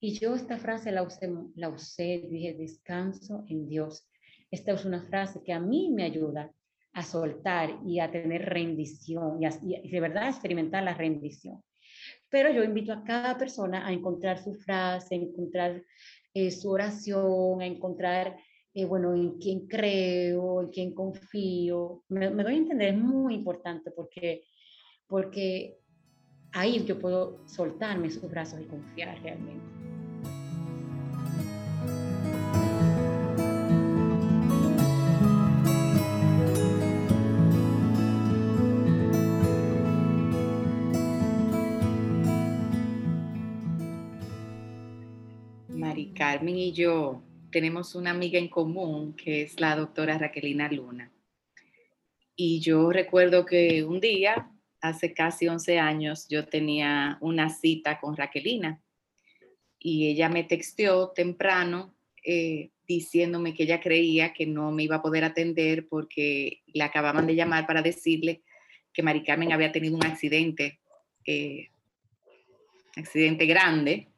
y 0.00 0.18
yo 0.18 0.34
esta 0.34 0.56
frase 0.58 0.92
la 0.92 1.02
usé, 1.02 1.30
la 1.56 1.68
usé, 1.68 2.26
dije, 2.30 2.54
descanso 2.54 3.44
en 3.48 3.68
Dios. 3.68 4.08
Esta 4.50 4.72
es 4.72 4.84
una 4.84 5.02
frase 5.02 5.42
que 5.44 5.52
a 5.52 5.60
mí 5.60 5.90
me 5.90 6.04
ayuda 6.04 6.50
a 6.92 7.02
soltar 7.02 7.78
y 7.84 8.00
a 8.00 8.10
tener 8.10 8.46
rendición 8.46 9.38
y, 9.42 9.90
de 9.90 10.00
verdad 10.00 10.28
experimentar 10.28 10.82
la 10.82 10.94
rendición. 10.94 11.62
Pero 12.30 12.50
yo 12.50 12.62
invito 12.62 12.92
a 12.92 13.02
cada 13.02 13.36
persona 13.36 13.86
a 13.86 13.92
encontrar 13.92 14.38
su 14.38 14.54
frase, 14.54 15.14
a 15.14 15.18
encontrar 15.18 15.82
eh, 16.32 16.50
su 16.50 16.70
oración, 16.70 17.60
a 17.60 17.66
encontrar, 17.66 18.36
eh, 18.72 18.84
bueno, 18.84 19.14
en 19.14 19.38
quién 19.38 19.66
creo, 19.66 20.62
en 20.62 20.68
quién 20.68 20.94
confío. 20.94 22.04
Me, 22.08 22.30
me 22.30 22.44
doy 22.44 22.54
a 22.54 22.58
entender, 22.58 22.94
es 22.94 22.98
muy 22.98 23.34
importante 23.34 23.90
porque, 23.90 24.44
porque 25.06 25.76
ahí 26.52 26.84
yo 26.84 26.98
puedo 26.98 27.46
soltarme 27.46 28.10
sus 28.10 28.30
brazos 28.30 28.60
y 28.60 28.64
confiar 28.64 29.20
realmente. 29.22 29.99
Carmen 46.30 46.56
y 46.56 46.72
yo 46.72 47.24
tenemos 47.50 47.96
una 47.96 48.12
amiga 48.12 48.38
en 48.38 48.46
común 48.46 49.16
que 49.16 49.42
es 49.42 49.58
la 49.58 49.74
doctora 49.74 50.16
Raquelina 50.16 50.70
Luna. 50.70 51.10
Y 52.36 52.60
yo 52.60 52.92
recuerdo 52.92 53.44
que 53.44 53.82
un 53.82 53.98
día 53.98 54.48
hace 54.80 55.12
casi 55.12 55.48
11 55.48 55.80
años 55.80 56.28
yo 56.28 56.46
tenía 56.46 57.18
una 57.20 57.50
cita 57.50 57.98
con 57.98 58.16
Raquelina 58.16 58.80
y 59.80 60.06
ella 60.06 60.28
me 60.28 60.44
texteó 60.44 61.10
temprano 61.10 61.96
eh, 62.24 62.70
diciéndome 62.86 63.52
que 63.52 63.64
ella 63.64 63.80
creía 63.80 64.32
que 64.32 64.46
no 64.46 64.70
me 64.70 64.84
iba 64.84 64.96
a 64.96 65.02
poder 65.02 65.24
atender 65.24 65.88
porque 65.88 66.62
le 66.68 66.84
acababan 66.84 67.26
de 67.26 67.34
llamar 67.34 67.66
para 67.66 67.82
decirle 67.82 68.44
que 68.92 69.02
Mari 69.02 69.24
Carmen 69.24 69.52
había 69.52 69.72
tenido 69.72 69.96
un 69.96 70.06
accidente, 70.06 70.78
eh, 71.26 71.70
accidente 72.94 73.46
grande 73.46 74.09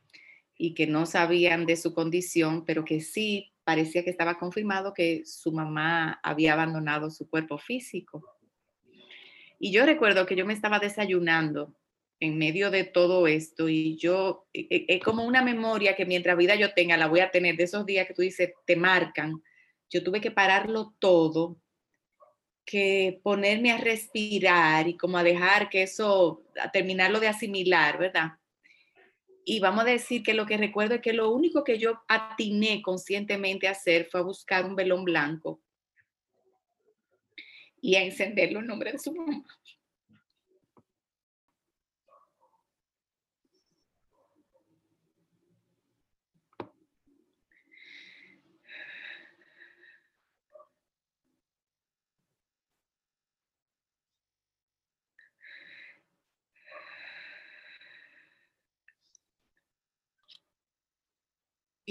y 0.63 0.75
que 0.75 0.87
no 0.87 1.07
sabían 1.07 1.67
de 1.67 1.77
su 1.77 1.93
condición, 1.93 2.65
pero 2.65 2.85
que 2.85 3.01
sí 3.01 3.53
parecía 3.65 4.05
que 4.05 4.11
estaba 4.11 4.39
confirmado 4.39 4.95
que 4.95 5.23
su 5.25 5.51
mamá 5.51 6.21
había 6.23 6.53
abandonado 6.53 7.11
su 7.11 7.29
cuerpo 7.29 7.59
físico. 7.59 8.23
Y 9.59 9.73
yo 9.73 9.85
recuerdo 9.85 10.25
que 10.25 10.37
yo 10.37 10.47
me 10.47 10.53
estaba 10.53 10.79
desayunando 10.79 11.75
en 12.21 12.39
medio 12.39 12.71
de 12.71 12.85
todo 12.85 13.27
esto 13.27 13.69
y 13.69 13.97
yo, 13.97 14.47
e, 14.53 14.69
e, 14.71 14.87
es 14.87 15.03
como 15.03 15.25
una 15.25 15.43
memoria 15.43 15.97
que 15.97 16.07
mientras 16.07 16.37
vida 16.37 16.55
yo 16.55 16.73
tenga, 16.75 16.97
la 16.97 17.09
voy 17.09 17.19
a 17.19 17.33
tener 17.33 17.57
de 17.57 17.65
esos 17.65 17.85
días 17.85 18.07
que 18.07 18.15
tú 18.15 18.23
dices, 18.23 18.53
te 18.65 18.77
marcan. 18.77 19.43
Yo 19.91 20.05
tuve 20.05 20.21
que 20.21 20.31
pararlo 20.31 20.95
todo, 21.01 21.61
que 22.65 23.21
ponerme 23.25 23.73
a 23.73 23.79
respirar 23.79 24.87
y 24.87 24.97
como 24.97 25.19
a 25.19 25.25
dejar 25.25 25.69
que 25.71 25.83
eso, 25.83 26.45
a 26.63 26.71
terminarlo 26.71 27.19
de 27.19 27.27
asimilar, 27.27 27.99
¿verdad? 27.99 28.35
Y 29.45 29.61
vamos 29.61 29.85
a 29.85 29.89
decir 29.89 30.23
que 30.23 30.35
lo 30.35 30.47
que 30.47 30.57
recuerdo 30.57 30.95
es 30.95 31.01
que 31.01 31.13
lo 31.13 31.31
único 31.31 31.65
que 31.65 31.79
yo 31.79 32.03
atiné 32.09 32.81
conscientemente 32.83 33.67
a 33.67 33.73
hacer 33.73 34.09
fue 34.11 34.23
buscar 34.23 34.65
un 34.65 34.77
velón 34.77 35.05
blanco 35.05 35.61
y 37.81 37.97
a 37.97 38.05
encenderlo 38.05 38.61
en 38.61 38.67
nombre 38.67 38.93
de 38.93 38.99
su 38.99 39.13
mamá. 39.13 39.45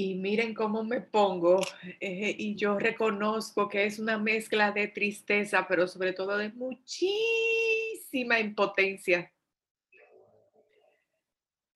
Y 0.02 0.16
miren 0.16 0.56
cómo 0.56 0.84
me 0.84 1.00
pongo 1.00 1.62
eh, 2.00 2.36
y 2.36 2.56
yo 2.56 2.80
reconozco 2.80 3.70
que 3.70 3.86
es 3.86 4.00
una 4.00 4.18
mezcla 4.18 4.72
de 4.72 4.88
tristeza, 4.88 5.68
pero 5.68 5.88
sobre 5.88 6.14
todo 6.14 6.38
de 6.38 6.50
muchísima 6.50 8.40
impotencia. 8.40 9.32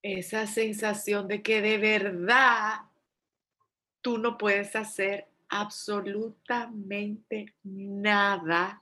Esa 0.01 0.47
sensación 0.47 1.27
de 1.27 1.43
que 1.43 1.61
de 1.61 1.77
verdad 1.77 2.79
tú 4.01 4.17
no 4.17 4.39
puedes 4.39 4.75
hacer 4.75 5.27
absolutamente 5.47 7.53
nada 7.63 8.81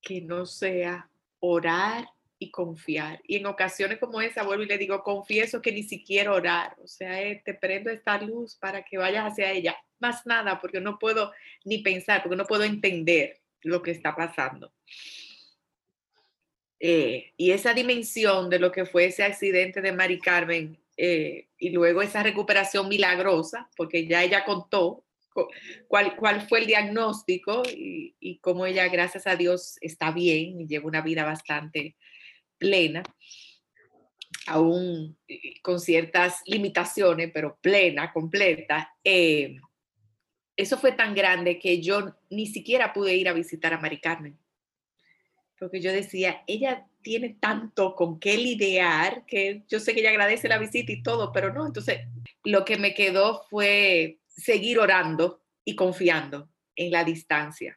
que 0.00 0.20
no 0.20 0.44
sea 0.44 1.08
orar 1.38 2.08
y 2.42 2.50
confiar. 2.50 3.20
Y 3.24 3.36
en 3.36 3.46
ocasiones 3.46 3.98
como 3.98 4.20
esa, 4.20 4.42
vuelvo 4.42 4.64
y 4.64 4.66
le 4.66 4.76
digo, 4.76 5.02
confieso 5.04 5.62
que 5.62 5.70
ni 5.70 5.84
siquiera 5.84 6.32
orar, 6.32 6.76
o 6.82 6.88
sea, 6.88 7.22
eh, 7.22 7.40
te 7.44 7.54
prendo 7.54 7.88
esta 7.88 8.20
luz 8.20 8.56
para 8.56 8.82
que 8.82 8.98
vayas 8.98 9.30
hacia 9.30 9.52
ella. 9.52 9.76
Más 10.00 10.26
nada, 10.26 10.60
porque 10.60 10.80
no 10.80 10.98
puedo 10.98 11.32
ni 11.64 11.78
pensar, 11.78 12.20
porque 12.20 12.36
no 12.36 12.44
puedo 12.44 12.64
entender 12.64 13.40
lo 13.60 13.80
que 13.80 13.92
está 13.92 14.16
pasando. 14.16 14.72
Eh, 16.80 17.32
y 17.36 17.52
esa 17.52 17.72
dimensión 17.74 18.50
de 18.50 18.58
lo 18.58 18.72
que 18.72 18.86
fue 18.86 19.04
ese 19.04 19.22
accidente 19.22 19.80
de 19.80 19.92
Mari 19.92 20.18
Carmen 20.18 20.76
eh, 20.96 21.46
y 21.56 21.70
luego 21.70 22.02
esa 22.02 22.24
recuperación 22.24 22.88
milagrosa, 22.88 23.70
porque 23.76 24.04
ya 24.08 24.24
ella 24.24 24.44
contó 24.44 25.04
cuál, 25.86 26.16
cuál 26.16 26.40
fue 26.48 26.58
el 26.58 26.66
diagnóstico 26.66 27.62
y, 27.64 28.16
y 28.18 28.38
cómo 28.38 28.66
ella, 28.66 28.88
gracias 28.88 29.28
a 29.28 29.36
Dios, 29.36 29.78
está 29.80 30.10
bien 30.10 30.60
y 30.60 30.66
lleva 30.66 30.88
una 30.88 31.02
vida 31.02 31.24
bastante 31.24 31.94
plena, 32.62 33.02
aún 34.46 35.18
eh, 35.26 35.60
con 35.62 35.80
ciertas 35.80 36.42
limitaciones, 36.46 37.32
pero 37.34 37.58
plena, 37.60 38.12
completa. 38.12 38.94
Eh, 39.02 39.56
eso 40.56 40.78
fue 40.78 40.92
tan 40.92 41.12
grande 41.12 41.58
que 41.58 41.82
yo 41.82 42.14
ni 42.30 42.46
siquiera 42.46 42.92
pude 42.92 43.16
ir 43.16 43.28
a 43.28 43.32
visitar 43.32 43.74
a 43.74 43.80
Mari 43.80 44.00
Carmen, 44.00 44.38
porque 45.58 45.80
yo 45.80 45.92
decía, 45.92 46.44
ella 46.46 46.86
tiene 47.02 47.30
tanto 47.40 47.96
con 47.96 48.20
qué 48.20 48.36
lidiar, 48.36 49.24
que 49.26 49.64
yo 49.68 49.80
sé 49.80 49.92
que 49.92 50.00
ella 50.00 50.10
agradece 50.10 50.48
la 50.48 50.58
visita 50.58 50.92
y 50.92 51.02
todo, 51.02 51.32
pero 51.32 51.52
no, 51.52 51.66
entonces 51.66 52.02
lo 52.44 52.64
que 52.64 52.76
me 52.76 52.94
quedó 52.94 53.42
fue 53.50 54.20
seguir 54.28 54.78
orando 54.78 55.42
y 55.64 55.74
confiando 55.74 56.48
en 56.76 56.92
la 56.92 57.02
distancia 57.02 57.76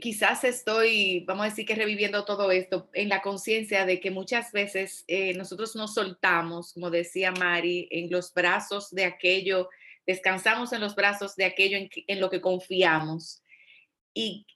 quizás 0.00 0.44
estoy, 0.44 1.20
vamos 1.26 1.46
a 1.46 1.48
decir 1.48 1.66
que 1.66 1.74
reviviendo 1.74 2.24
todo 2.24 2.50
esto 2.50 2.88
en 2.92 3.08
la 3.08 3.22
conciencia 3.22 3.86
de 3.86 3.98
que 3.98 4.10
muchas 4.10 4.52
veces 4.52 5.04
eh, 5.08 5.34
nosotros 5.34 5.74
nos 5.74 5.94
soltamos, 5.94 6.74
como 6.74 6.90
decía 6.90 7.32
Mari, 7.32 7.88
en 7.90 8.10
los 8.10 8.32
brazos 8.32 8.90
de 8.90 9.04
aquello, 9.04 9.68
descansamos 10.06 10.72
en 10.72 10.80
los 10.80 10.94
brazos 10.94 11.34
de 11.36 11.46
aquello 11.46 11.78
en, 11.78 12.20
lo 12.20 12.30
que 12.30 12.40
confiamos. 12.40 13.42
Y, 14.14 14.46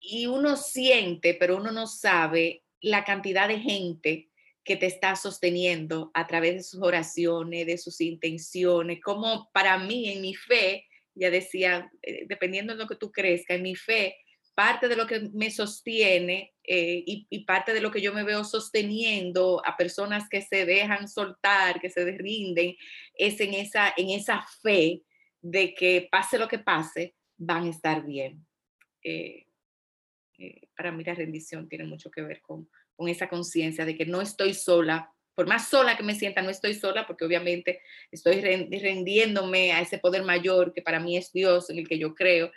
y 0.00 0.26
uno 0.26 0.56
siente, 0.56 1.34
pero 1.34 1.56
uno 1.56 1.72
no 1.72 1.86
sabe 1.86 2.62
la 2.80 3.04
cantidad 3.04 3.48
de 3.48 3.58
gente 3.58 4.30
que 4.64 4.76
te 4.76 4.86
está 4.86 5.16
sosteniendo 5.16 6.10
a 6.14 6.26
través 6.26 6.54
de 6.54 6.62
sus 6.62 6.82
oraciones, 6.82 7.66
de 7.66 7.76
sus 7.76 8.00
intenciones, 8.00 9.00
como 9.02 9.50
para 9.52 9.78
mí 9.78 10.10
en 10.10 10.22
mi 10.22 10.34
fe, 10.34 10.86
ya 11.14 11.30
decía, 11.30 11.90
eh, 12.02 12.24
dependiendo 12.28 12.74
de 12.74 12.78
lo 12.78 12.86
que 12.86 12.94
tú 12.94 13.10
crezcas, 13.10 13.56
en 13.56 13.62
mi 13.62 13.74
fe, 13.74 14.16
parte 14.60 14.88
de 14.88 14.96
lo 14.96 15.06
que 15.06 15.20
me 15.32 15.50
sostiene 15.50 16.52
eh, 16.64 17.02
y, 17.06 17.44
parte 17.46 17.72
de 17.72 17.80
lo 17.80 17.90
que 17.90 18.02
yo 18.02 18.12
me 18.12 18.24
veo 18.24 18.44
sosteniendo 18.44 19.62
a 19.64 19.74
personas 19.74 20.28
que 20.28 20.42
se 20.42 20.66
dejan 20.66 21.08
soltar, 21.08 21.80
que 21.80 21.88
se 21.88 22.04
rinden, 22.18 22.76
es 23.14 23.40
en 23.40 23.54
esa, 23.54 23.94
en 23.96 24.10
esa 24.10 24.44
fe 24.62 25.00
de 25.40 25.72
que 25.72 26.10
pase 26.12 26.38
lo 26.38 26.46
que 26.46 26.58
pase, 26.58 27.14
van 27.38 27.68
a 27.68 27.70
estar 27.70 28.04
bien. 28.04 28.46
Eh, 29.02 29.46
eh, 30.36 30.68
para 30.76 30.92
mí 30.92 31.04
la 31.04 31.14
rendición 31.14 31.66
tiene 31.66 31.84
mucho 31.84 32.10
que 32.10 32.20
ver 32.20 32.42
con, 32.42 32.68
con 32.96 33.08
esa 33.08 33.30
conciencia 33.30 33.86
de 33.86 33.96
que 33.96 34.04
no 34.04 34.20
estoy 34.20 34.52
sola 34.52 35.10
por 35.34 35.46
más 35.46 35.70
sola 35.70 35.96
que 35.96 36.02
me 36.02 36.14
sienta, 36.14 36.42
no 36.42 36.50
estoy 36.50 36.74
sola 36.74 37.06
porque 37.06 37.24
obviamente 37.24 37.80
estoy 38.10 38.42
rendiéndome 38.42 39.72
a 39.72 39.80
ese 39.80 39.96
poder 39.98 40.22
mayor 40.22 40.74
que 40.74 40.82
para 40.82 41.00
mí 41.00 41.16
es 41.16 41.32
Dios, 41.32 41.70
en 41.70 41.78
el 41.78 41.88
que 41.88 41.98
yo 41.98 42.14
creo, 42.14 42.52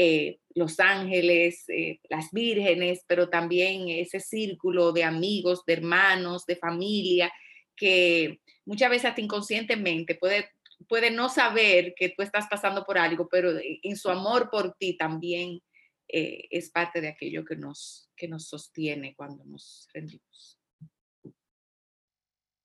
eh, 0.00 0.38
los 0.54 0.78
ángeles, 0.78 1.64
eh, 1.68 1.98
las 2.08 2.30
vírgenes, 2.30 3.02
pero 3.08 3.28
también 3.28 3.88
ese 3.88 4.20
círculo 4.20 4.92
de 4.92 5.02
amigos, 5.02 5.64
de 5.66 5.72
hermanos, 5.72 6.46
de 6.46 6.54
familia, 6.54 7.32
que 7.74 8.40
muchas 8.64 8.90
veces 8.90 9.06
hasta 9.06 9.20
inconscientemente 9.20 10.14
puede, 10.14 10.50
puede 10.88 11.10
no 11.10 11.28
saber 11.28 11.94
que 11.96 12.10
tú 12.10 12.22
estás 12.22 12.46
pasando 12.48 12.84
por 12.84 12.96
algo, 12.96 13.28
pero 13.28 13.50
en 13.60 13.96
su 13.96 14.08
amor 14.08 14.50
por 14.50 14.76
ti 14.76 14.96
también 14.96 15.60
eh, 16.06 16.46
es 16.48 16.70
parte 16.70 17.00
de 17.00 17.08
aquello 17.08 17.44
que 17.44 17.56
nos, 17.56 18.08
que 18.14 18.28
nos 18.28 18.46
sostiene 18.46 19.16
cuando 19.16 19.44
nos 19.46 19.88
rendimos. 19.92 20.60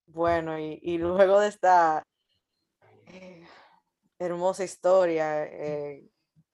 Bueno, 0.05 0.59
y, 0.59 0.99
luego 0.99 1.39
de 1.39 1.47
esta 1.47 2.03
hermosa 4.19 4.63
historia 4.63 5.45
eh, 5.45 6.12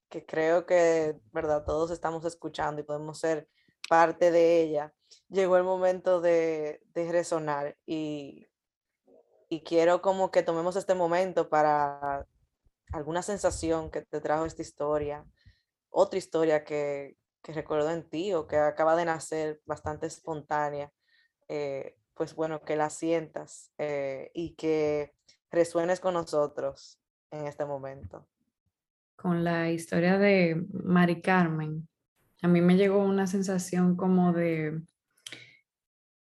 que 0.10 0.26
creo 0.26 0.66
que, 0.66 1.20
¿verdad? 1.32 1.64
Todos 1.66 1.92
estamos 1.92 2.26
escuchando 2.26 2.82
y 2.82 2.86
podemos 2.86 3.20
ser 3.20 3.48
parte 3.88 4.32
de 4.32 4.62
ella, 4.62 4.94
llegó 5.30 5.58
el 5.58 5.64
momento 5.64 6.22
de, 6.22 6.82
resonar 6.94 7.78
y, 7.86 8.48
y 9.48 9.64
quiero 9.64 10.02
como 10.02 10.32
que 10.32 10.44
tomemos 10.44 10.76
este 10.76 10.96
momento 10.96 11.50
para 11.50 12.28
alguna 12.92 13.22
sensación 13.22 13.90
que 13.90 14.02
te 14.02 14.22
trajo 14.22 14.46
esta 14.46 14.62
historia, 14.62 15.26
otra 15.90 16.20
historia 16.20 16.64
que, 16.64 17.18
que 17.42 17.54
recuerdo 17.54 17.90
en 17.92 18.08
ti 18.10 18.34
o 18.34 18.48
que 18.48 18.58
acaba 18.58 18.96
de 18.96 19.06
nacer 19.06 19.62
bastante 19.66 20.08
espontánea. 20.08 20.92
Eh, 21.48 21.96
pues 22.14 22.36
bueno, 22.36 22.62
que 22.62 22.76
la 22.76 22.90
sientas 22.90 23.72
eh, 23.78 24.30
y 24.34 24.56
que 24.56 25.16
resuenes 25.52 26.02
con 26.02 26.16
nosotros 26.16 27.00
en 27.32 27.48
este 27.48 27.64
momento. 27.64 28.28
Con 29.22 29.44
la 29.44 29.70
historia 29.70 30.18
de 30.18 30.66
Mari 30.72 31.20
Carmen, 31.20 31.90
a 32.42 32.48
mí 32.48 32.62
me 32.62 32.78
llegó 32.78 33.04
una 33.04 33.28
sensación 33.28 33.98
como 33.98 34.32
de, 34.32 34.82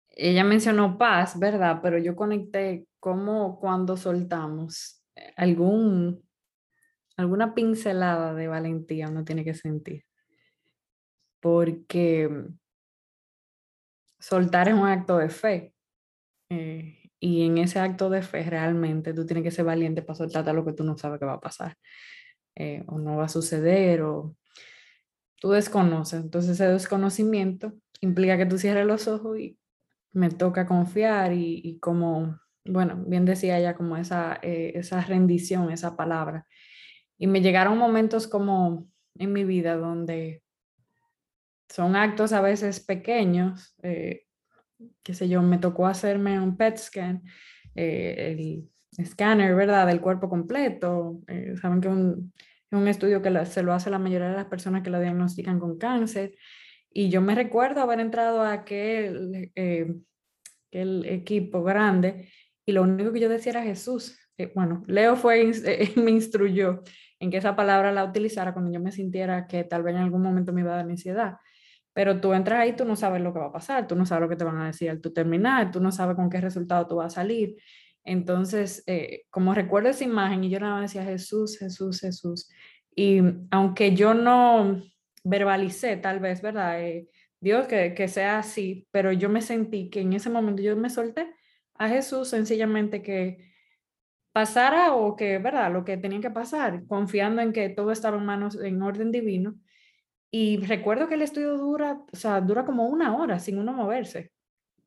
ella 0.10 0.44
mencionó 0.44 0.98
paz, 0.98 1.40
¿verdad? 1.40 1.80
Pero 1.82 1.98
yo 1.98 2.14
conecté 2.14 2.86
como 3.00 3.58
cuando 3.58 3.96
soltamos 3.96 5.02
algún, 5.38 6.28
alguna 7.16 7.54
pincelada 7.56 8.34
de 8.34 8.50
valentía 8.50 9.08
uno 9.08 9.24
tiene 9.24 9.46
que 9.46 9.54
sentir. 9.54 10.04
Porque 11.40 12.30
soltar 14.20 14.68
es 14.68 14.74
un 14.74 14.88
acto 14.88 15.20
de 15.20 15.30
fe. 15.30 15.74
Eh, 16.50 17.00
y 17.18 17.46
en 17.46 17.60
ese 17.60 17.80
acto 17.80 18.10
de 18.10 18.24
fe 18.24 18.44
realmente 18.44 19.14
tú 19.14 19.26
tienes 19.26 19.46
que 19.46 19.52
ser 19.52 19.64
valiente 19.64 20.02
para 20.02 20.18
soltarte 20.18 20.50
a 20.50 20.54
lo 20.54 20.66
que 20.66 20.74
tú 20.74 20.84
no 20.84 20.98
sabes 20.98 21.18
que 21.18 21.26
va 21.26 21.36
a 21.36 21.40
pasar 21.40 21.78
eh, 22.56 22.84
o 22.88 22.98
no 23.00 23.18
va 23.18 23.26
a 23.26 23.30
suceder 23.30 24.02
o 24.04 24.36
tú 25.40 25.52
desconoces. 25.52 26.22
Entonces 26.22 26.52
ese 26.52 26.68
desconocimiento 26.68 27.74
implica 28.02 28.38
que 28.38 28.46
tú 28.46 28.58
cierres 28.58 28.86
los 28.86 29.08
ojos 29.08 29.40
y 29.40 29.58
me 30.12 30.30
toca 30.30 30.68
confiar 30.68 31.34
y, 31.34 31.80
como, 31.80 32.40
bueno, 32.66 33.04
bien 33.08 33.26
decía 33.26 33.58
ella, 33.58 33.76
como 33.76 33.98
esa, 33.98 34.40
eh, 34.42 34.74
esa 34.76 35.02
rendición, 35.02 35.72
esa 35.72 35.96
palabra. 35.96 36.46
Y 37.18 37.28
me 37.28 37.42
llegaron 37.42 37.78
momentos 37.78 38.28
como 38.28 38.88
en 39.16 39.34
mi 39.34 39.44
vida 39.44 39.76
donde 39.76 40.44
son 41.70 41.96
actos 41.96 42.34
a 42.34 42.42
veces 42.42 42.80
pequeños, 42.80 43.76
qué 45.04 45.14
sé 45.14 45.30
yo, 45.30 45.42
me 45.42 45.58
tocó 45.58 45.88
hacerme 45.88 46.40
un 46.40 46.58
PET 46.58 46.78
scan, 46.78 47.24
eh, 47.76 48.32
el 48.32 48.70
escáner, 48.98 49.56
¿verdad?, 49.56 49.88
del 49.88 50.02
cuerpo 50.02 50.30
completo. 50.30 51.20
Eh, 51.28 51.56
saben 51.62 51.82
que 51.82 51.88
un, 51.88 52.34
es 52.38 52.78
un 52.78 52.88
estudio 52.88 53.22
que 53.22 53.46
se 53.46 53.64
lo 53.64 53.74
hace 53.74 53.90
la 53.90 54.00
mayoría 54.00 54.30
de 54.30 54.36
las 54.36 54.46
personas 54.46 54.84
que 54.84 54.90
lo 54.90 55.00
diagnostican 55.00 55.60
con 55.60 55.78
cáncer. 55.78 56.36
Y 56.92 57.10
yo 57.10 57.22
me 57.22 57.36
recuerdo 57.36 57.82
haber 57.82 58.00
entrado 58.00 58.42
a 58.42 58.54
aquel, 58.54 59.52
eh, 59.56 59.94
aquel 60.70 61.06
equipo 61.06 61.64
grande 61.64 62.30
y 62.66 62.72
lo 62.72 62.84
único 62.84 63.12
que 63.12 63.20
yo 63.20 63.30
decía 63.30 63.52
era 63.52 63.64
Jesús. 63.64 64.18
bueno, 64.56 64.84
Leo 64.88 65.16
fue, 65.16 65.52
me 65.96 66.12
instruyó 66.12 66.84
en 67.20 67.32
que 67.32 67.38
esa 67.38 67.56
palabra 67.56 67.92
la 67.92 68.04
utilizara 68.04 68.54
cuando 68.54 68.72
yo 68.72 68.80
me 68.80 68.92
sintiera 68.92 69.48
que 69.48 69.64
tal 69.64 69.84
vez 69.84 69.96
en 69.96 70.02
algún 70.02 70.22
momento 70.22 70.54
me 70.54 70.62
iba 70.62 70.74
a 70.74 70.78
dar 70.78 70.90
ansiedad. 70.90 71.38
Pero 71.94 72.20
tú 72.20 72.34
entras 72.34 72.60
ahí, 72.60 72.76
tú 72.76 72.86
no 72.86 72.96
sabes 72.96 73.22
lo 73.22 73.34
que 73.34 73.40
va 73.40 73.48
a 73.48 73.52
pasar, 73.52 73.88
tú 73.88 73.96
no 73.96 74.06
sabes 74.06 74.24
lo 74.24 74.30
que 74.30 74.36
te 74.36 74.44
van 74.44 74.58
a 74.58 74.68
decir 74.68 74.90
al 74.90 75.00
tu 75.00 75.14
terminar, 75.14 75.72
tú 75.72 75.80
no 75.80 75.92
sabes 75.92 76.16
con 76.16 76.30
qué 76.30 76.42
resultado 76.42 76.88
tú 76.88 76.96
vas 76.98 77.14
a 77.14 77.22
salir. 77.22 77.56
Entonces, 78.04 78.84
eh, 78.88 79.24
como 79.30 79.54
recuerdo 79.54 79.90
esa 79.90 80.04
imagen 80.04 80.44
y 80.44 80.50
yo 80.50 80.60
nada 80.60 80.76
más 80.76 80.94
decía 80.94 81.04
Jesús, 81.04 81.58
Jesús, 81.58 82.02
Jesús. 82.02 82.50
Y 82.96 83.22
aunque 83.52 83.96
yo 83.96 84.14
no 84.14 84.82
verbalicé 85.24 85.98
tal 85.98 86.20
vez, 86.20 86.42
¿verdad? 86.42 86.82
Eh, 86.82 87.10
Dios, 87.40 87.68
que, 87.68 87.94
que 87.94 88.08
sea 88.08 88.40
así, 88.40 88.88
pero 88.92 89.12
yo 89.12 89.30
me 89.30 89.42
sentí 89.42 89.90
que 89.90 90.02
en 90.02 90.14
ese 90.14 90.30
momento 90.30 90.62
yo 90.62 90.76
me 90.78 90.90
solté 90.90 91.34
a 91.76 91.90
Jesús 91.90 92.30
sencillamente 92.30 93.02
que 93.02 93.54
pasara 94.34 94.94
o 94.96 95.16
que, 95.16 95.40
¿verdad? 95.40 95.72
Lo 95.72 95.86
que 95.86 95.98
tenía 95.98 96.22
que 96.22 96.32
pasar, 96.32 96.86
confiando 96.88 97.42
en 97.42 97.54
que 97.54 97.70
todo 97.70 97.92
estaba 97.92 98.18
en 98.18 98.26
manos, 98.26 98.60
en 98.62 98.82
orden 98.82 99.12
divino 99.12 99.56
y 100.36 100.58
recuerdo 100.58 101.08
que 101.08 101.14
el 101.14 101.22
estudio 101.22 101.56
dura, 101.60 102.04
o 102.12 102.16
sea, 102.16 102.42
dura 102.42 102.66
como 102.66 102.88
una 102.88 103.16
hora 103.16 103.38
sin 103.38 103.60
uno 103.60 103.72
moverse, 103.72 104.32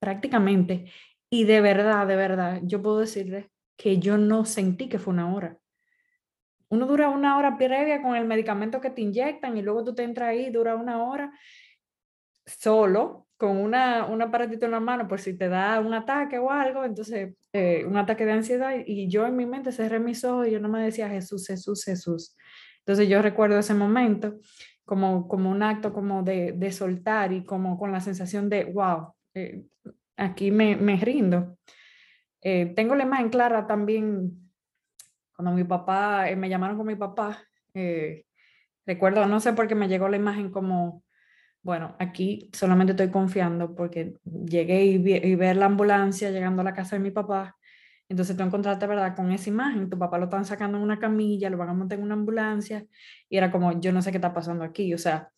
prácticamente. 0.00 0.90
Y 1.30 1.44
de 1.44 1.60
verdad, 1.60 2.06
de 2.06 2.16
verdad, 2.16 2.60
yo 2.62 2.82
puedo 2.82 3.00
decirle 3.00 3.50
que 3.76 3.98
yo 3.98 4.16
no 4.16 4.44
sentí 4.44 4.88
que 4.88 4.98
fue 4.98 5.12
una 5.12 5.34
hora. 5.34 5.58
Uno 6.68 6.86
dura 6.86 7.08
una 7.08 7.36
hora 7.36 7.56
previa 7.58 8.02
con 8.02 8.16
el 8.16 8.26
medicamento 8.26 8.80
que 8.80 8.90
te 8.90 9.02
inyectan 9.02 9.56
y 9.56 9.62
luego 9.62 9.84
tú 9.84 9.94
te 9.94 10.02
entras 10.02 10.30
ahí, 10.30 10.50
dura 10.50 10.74
una 10.74 11.04
hora 11.04 11.32
solo, 12.44 13.26
con 13.36 13.56
una, 13.58 14.06
un 14.06 14.22
aparatito 14.22 14.64
en 14.64 14.72
la 14.72 14.80
mano 14.80 15.06
por 15.06 15.20
si 15.20 15.36
te 15.36 15.48
da 15.48 15.78
un 15.80 15.92
ataque 15.92 16.38
o 16.38 16.50
algo, 16.50 16.84
entonces 16.84 17.34
eh, 17.52 17.84
un 17.84 17.96
ataque 17.96 18.24
de 18.24 18.32
ansiedad 18.32 18.74
y 18.84 19.08
yo 19.08 19.26
en 19.26 19.36
mi 19.36 19.46
mente 19.46 19.72
cerré 19.72 20.00
mis 20.00 20.24
ojos 20.24 20.48
y 20.48 20.52
yo 20.52 20.60
no 20.60 20.68
me 20.68 20.82
decía 20.82 21.08
Jesús, 21.08 21.46
Jesús, 21.46 21.84
Jesús. 21.84 22.36
Entonces 22.78 23.08
yo 23.08 23.20
recuerdo 23.20 23.58
ese 23.58 23.74
momento 23.74 24.38
como, 24.84 25.28
como 25.28 25.50
un 25.50 25.62
acto 25.62 25.92
como 25.92 26.22
de, 26.22 26.52
de 26.52 26.72
soltar 26.72 27.32
y 27.32 27.44
como 27.44 27.78
con 27.78 27.92
la 27.92 28.00
sensación 28.00 28.48
de, 28.48 28.64
wow, 28.64 29.12
eh, 29.34 29.64
aquí 30.16 30.50
me, 30.50 30.96
rindo. 30.96 31.58
Eh, 32.40 32.72
tengo 32.74 32.94
la 32.94 33.04
imagen 33.04 33.28
clara 33.28 33.66
también 33.66 34.50
cuando 35.34 35.52
mi 35.52 35.64
papá, 35.64 36.30
eh, 36.30 36.36
me 36.36 36.48
llamaron 36.48 36.76
con 36.76 36.86
mi 36.86 36.96
papá, 36.96 37.42
recuerdo, 38.86 39.26
no 39.26 39.40
sé 39.40 39.52
por 39.52 39.68
qué 39.68 39.74
me 39.74 39.88
llegó 39.88 40.08
la 40.08 40.16
imagen 40.16 40.50
como, 40.50 41.04
bueno, 41.62 41.94
aquí 41.98 42.50
solamente 42.54 42.92
estoy 42.92 43.10
confiando 43.10 43.74
porque 43.74 44.14
llegué 44.24 44.84
y, 44.84 44.94
y 44.94 45.34
ver 45.34 45.56
la 45.56 45.66
ambulancia 45.66 46.30
llegando 46.30 46.62
a 46.62 46.64
la 46.64 46.72
casa 46.72 46.96
de 46.96 47.02
mi 47.02 47.10
papá 47.10 47.56
entonces 48.08 48.36
tú 48.36 48.42
encontraste, 48.42 48.86
¿verdad? 48.86 49.16
Con 49.16 49.32
esa 49.32 49.50
imagen, 49.50 49.90
tu 49.90 49.98
papá 49.98 50.18
lo 50.18 50.24
están 50.24 50.44
sacando 50.44 50.78
en 50.78 50.84
una 50.84 50.98
camilla, 50.98 51.50
lo 51.50 51.56
van 51.56 51.70
a 51.70 51.74
montar 51.74 51.98
en 51.98 52.04
una 52.04 52.14
ambulancia, 52.14 52.86
y 53.28 53.36
era 53.36 53.50
como, 53.50 53.80
yo 53.80 53.92
no 53.92 54.00
sé 54.02 54.10
qué 54.12 54.18
está 54.18 54.32
pasando 54.32 54.64
aquí, 54.64 54.94
o 54.94 54.98
sea, 54.98 55.30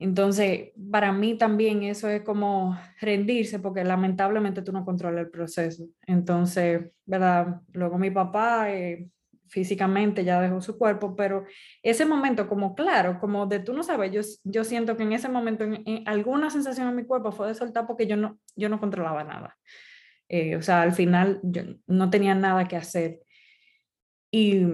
entonces, 0.00 0.70
para 0.90 1.12
mí 1.12 1.36
también 1.36 1.82
eso 1.82 2.08
es 2.08 2.22
como 2.22 2.74
rendirse, 3.02 3.58
porque 3.58 3.84
lamentablemente 3.84 4.62
tú 4.62 4.72
no 4.72 4.82
controlas 4.82 5.26
el 5.26 5.30
proceso. 5.30 5.84
Entonces, 6.06 6.90
¿verdad? 7.04 7.60
Luego 7.74 7.98
mi 7.98 8.10
papá 8.10 8.72
eh, 8.72 9.06
físicamente 9.48 10.24
ya 10.24 10.40
dejó 10.40 10.62
su 10.62 10.78
cuerpo, 10.78 11.14
pero 11.14 11.44
ese 11.82 12.06
momento 12.06 12.48
como 12.48 12.74
claro, 12.74 13.20
como 13.20 13.46
de 13.46 13.60
tú 13.60 13.74
no 13.74 13.82
sabes, 13.82 14.10
yo, 14.10 14.22
yo 14.42 14.64
siento 14.64 14.96
que 14.96 15.02
en 15.02 15.12
ese 15.12 15.28
momento 15.28 15.66
alguna 16.06 16.48
sensación 16.48 16.88
en 16.88 16.96
mi 16.96 17.04
cuerpo 17.04 17.30
fue 17.30 17.48
de 17.48 17.54
soltar 17.54 17.86
porque 17.86 18.06
yo 18.06 18.16
no, 18.16 18.38
yo 18.56 18.70
no 18.70 18.80
controlaba 18.80 19.22
nada. 19.22 19.58
Eh, 20.30 20.56
o 20.56 20.62
sea, 20.62 20.80
al 20.80 20.92
final 20.92 21.40
yo 21.42 21.62
no 21.86 22.08
tenía 22.08 22.34
nada 22.34 22.66
que 22.66 22.76
hacer. 22.76 23.20
Y 24.30 24.64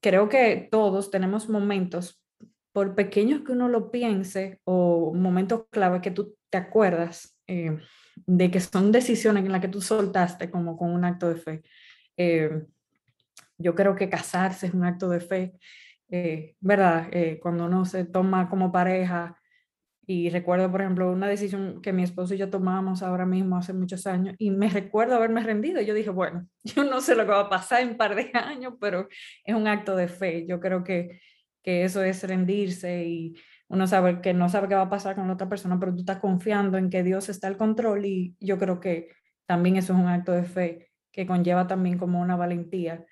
creo 0.00 0.30
que 0.30 0.68
todos 0.70 1.10
tenemos 1.10 1.50
momentos, 1.50 2.19
por 2.72 2.94
pequeños 2.94 3.42
que 3.42 3.52
uno 3.52 3.68
lo 3.68 3.90
piense, 3.90 4.60
o 4.64 5.12
momentos 5.14 5.64
clave 5.70 6.00
que 6.00 6.10
tú 6.10 6.36
te 6.50 6.58
acuerdas 6.58 7.36
eh, 7.46 7.78
de 8.26 8.50
que 8.50 8.60
son 8.60 8.92
decisiones 8.92 9.44
en 9.44 9.52
las 9.52 9.60
que 9.60 9.68
tú 9.68 9.80
soltaste 9.80 10.50
como 10.50 10.76
con 10.76 10.92
un 10.92 11.04
acto 11.04 11.28
de 11.28 11.36
fe. 11.36 11.62
Eh, 12.16 12.64
yo 13.58 13.74
creo 13.74 13.94
que 13.94 14.08
casarse 14.08 14.66
es 14.66 14.74
un 14.74 14.84
acto 14.84 15.08
de 15.08 15.20
fe, 15.20 15.52
¿verdad? 16.60 17.08
cuando 17.40 17.66
uno 17.66 17.84
se 17.84 18.04
toma 18.04 18.48
como 18.48 18.72
pareja 18.72 19.40
y 20.12 20.28
recuerdo, 20.28 20.68
por 20.72 20.80
ejemplo, 20.80 21.12
una 21.12 21.28
decisión 21.28 21.80
que 21.80 21.92
mi 21.92 22.02
esposo 22.02 22.34
y 22.34 22.36
yo 22.36 22.50
tomamos 22.50 23.00
ahora 23.00 23.24
mismo 23.26 23.56
hace 23.56 23.72
muchos 23.72 24.08
años 24.08 24.34
y 24.38 24.50
me 24.50 24.68
recuerdo 24.68 25.14
haberme 25.14 25.40
rendido. 25.40 25.80
Yo 25.80 25.94
dije, 25.94 26.10
bueno, 26.10 26.48
yo 26.64 26.82
no 26.82 27.00
sé 27.00 27.14
lo 27.14 27.22
que 27.22 27.30
va 27.30 27.42
a 27.42 27.48
pasar 27.48 27.82
en 27.82 27.90
un 27.90 27.96
par 27.96 28.16
de 28.16 28.28
años, 28.34 28.74
pero 28.80 29.06
es 29.44 29.54
un 29.54 29.68
acto 29.68 29.94
de 29.94 30.08
fe. 30.08 30.46
Yo 30.48 30.58
creo 30.58 30.82
que, 30.82 31.20
que 31.62 31.84
eso 31.84 32.02
es 32.02 32.22
rendirse 32.24 33.04
y 33.04 33.34
uno 33.68 33.86
sabe 33.86 34.20
que 34.20 34.34
no 34.34 34.48
sabe 34.48 34.68
qué 34.68 34.74
va 34.74 34.82
a 34.82 34.90
pasar 34.90 35.14
con 35.14 35.28
la 35.28 35.34
otra 35.34 35.48
persona, 35.48 35.78
pero 35.78 35.92
tú 35.92 36.00
estás 36.00 36.18
confiando 36.18 36.76
en 36.78 36.90
que 36.90 37.02
Dios 37.02 37.28
está 37.28 37.46
al 37.46 37.56
control 37.56 38.04
y 38.04 38.36
yo 38.40 38.58
creo 38.58 38.80
que 38.80 39.10
también 39.46 39.76
eso 39.76 39.92
es 39.92 39.98
un 39.98 40.08
acto 40.08 40.32
de 40.32 40.44
fe 40.44 40.90
que 41.12 41.26
conlleva 41.26 41.66
también 41.66 41.98
como 41.98 42.20
una 42.20 42.36
valentía. 42.36 43.04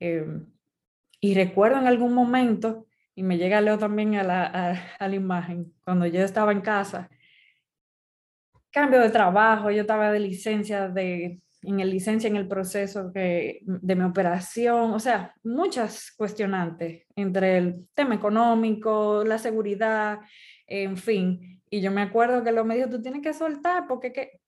Em, 0.00 0.46
y 1.20 1.34
recuerdo 1.34 1.78
en 1.78 1.86
algún 1.86 2.14
momento, 2.14 2.86
y 3.14 3.22
me 3.22 3.38
llega 3.38 3.60
Leo 3.60 3.78
también 3.78 4.14
a 4.16 4.22
la, 4.22 4.44
a 4.98 5.08
la 5.08 5.14
imagen, 5.14 5.72
cuando 5.84 6.06
yo 6.06 6.20
estaba 6.22 6.52
en 6.52 6.60
casa, 6.62 7.08
cambio 8.70 9.00
de 9.00 9.10
trabajo, 9.10 9.70
yo 9.70 9.82
estaba 9.82 10.10
de 10.10 10.20
licencia, 10.20 10.88
de, 10.88 11.40
en 11.62 11.80
el 11.80 11.90
licencia, 11.90 12.28
en 12.28 12.36
el 12.36 12.48
proceso 12.48 13.12
que, 13.12 13.60
de 13.62 13.96
mi 13.96 14.04
operación, 14.04 14.92
o 14.92 14.98
sea, 14.98 15.34
muchas 15.44 16.12
cuestionantes 16.16 17.04
entre 17.14 17.58
el 17.58 17.88
tema 17.94 18.14
económico, 18.14 19.22
la 19.24 19.38
seguridad, 19.38 20.18
en 20.66 20.96
fin. 20.96 21.60
Y 21.70 21.80
yo 21.80 21.90
me 21.90 22.02
acuerdo 22.02 22.42
que 22.42 22.52
lo 22.52 22.64
me 22.64 22.76
dijo, 22.76 22.88
tú 22.88 23.00
tienes 23.00 23.22
que 23.22 23.32
soltar 23.32 23.86
porque 23.86 24.12
que, 24.12 24.40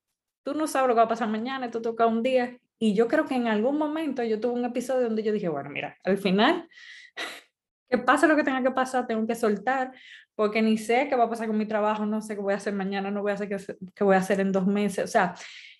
tú 0.43 0.53
no 0.53 0.67
sabes 0.67 0.87
lo 0.87 0.93
que 0.93 0.99
va 0.99 1.05
a 1.05 1.09
pasar 1.09 1.29
mañana, 1.29 1.71
tú 1.71 1.81
toca 1.81 2.05
un 2.05 2.21
día. 2.21 2.57
Y 2.77 2.93
yo 2.93 3.07
creo 3.07 3.25
que 3.25 3.35
en 3.35 3.47
algún 3.47 3.77
momento 3.77 4.23
yo 4.23 4.39
tuve 4.39 4.53
un 4.53 4.65
episodio 4.65 5.07
donde 5.07 5.23
yo 5.23 5.31
dije, 5.31 5.47
bueno, 5.47 5.69
mira, 5.69 5.97
al 6.03 6.17
final, 6.17 6.67
que 7.89 7.97
pase 7.97 8.27
lo 8.27 8.35
que 8.35 8.43
tenga 8.43 8.61
que 8.61 8.71
pasar, 8.71 9.07
tengo 9.07 9.25
que 9.25 9.35
soltar, 9.35 9.93
porque 10.35 10.61
ni 10.61 10.77
sé 10.77 11.07
qué 11.07 11.15
va 11.15 11.23
a 11.23 11.29
pasar 11.29 11.47
con 11.47 11.57
mi 11.57 11.65
trabajo, 11.65 12.05
no 12.05 12.21
sé 12.21 12.35
qué 12.35 12.41
voy 12.41 12.53
a 12.53 12.57
hacer 12.57 12.73
mañana, 12.73 13.09
no 13.09 13.21
voy 13.21 13.31
a 13.31 13.35
hacer 13.35 13.47
qué, 13.47 13.57
qué 13.95 14.03
voy 14.03 14.15
a 14.15 14.19
hacer 14.19 14.41
en 14.41 14.51
dos 14.51 14.67
meses. 14.67 15.05
O 15.05 15.07
sea, 15.07 15.33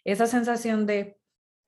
esa 0.06 0.26
sensación 0.28 0.86
de 0.86 1.18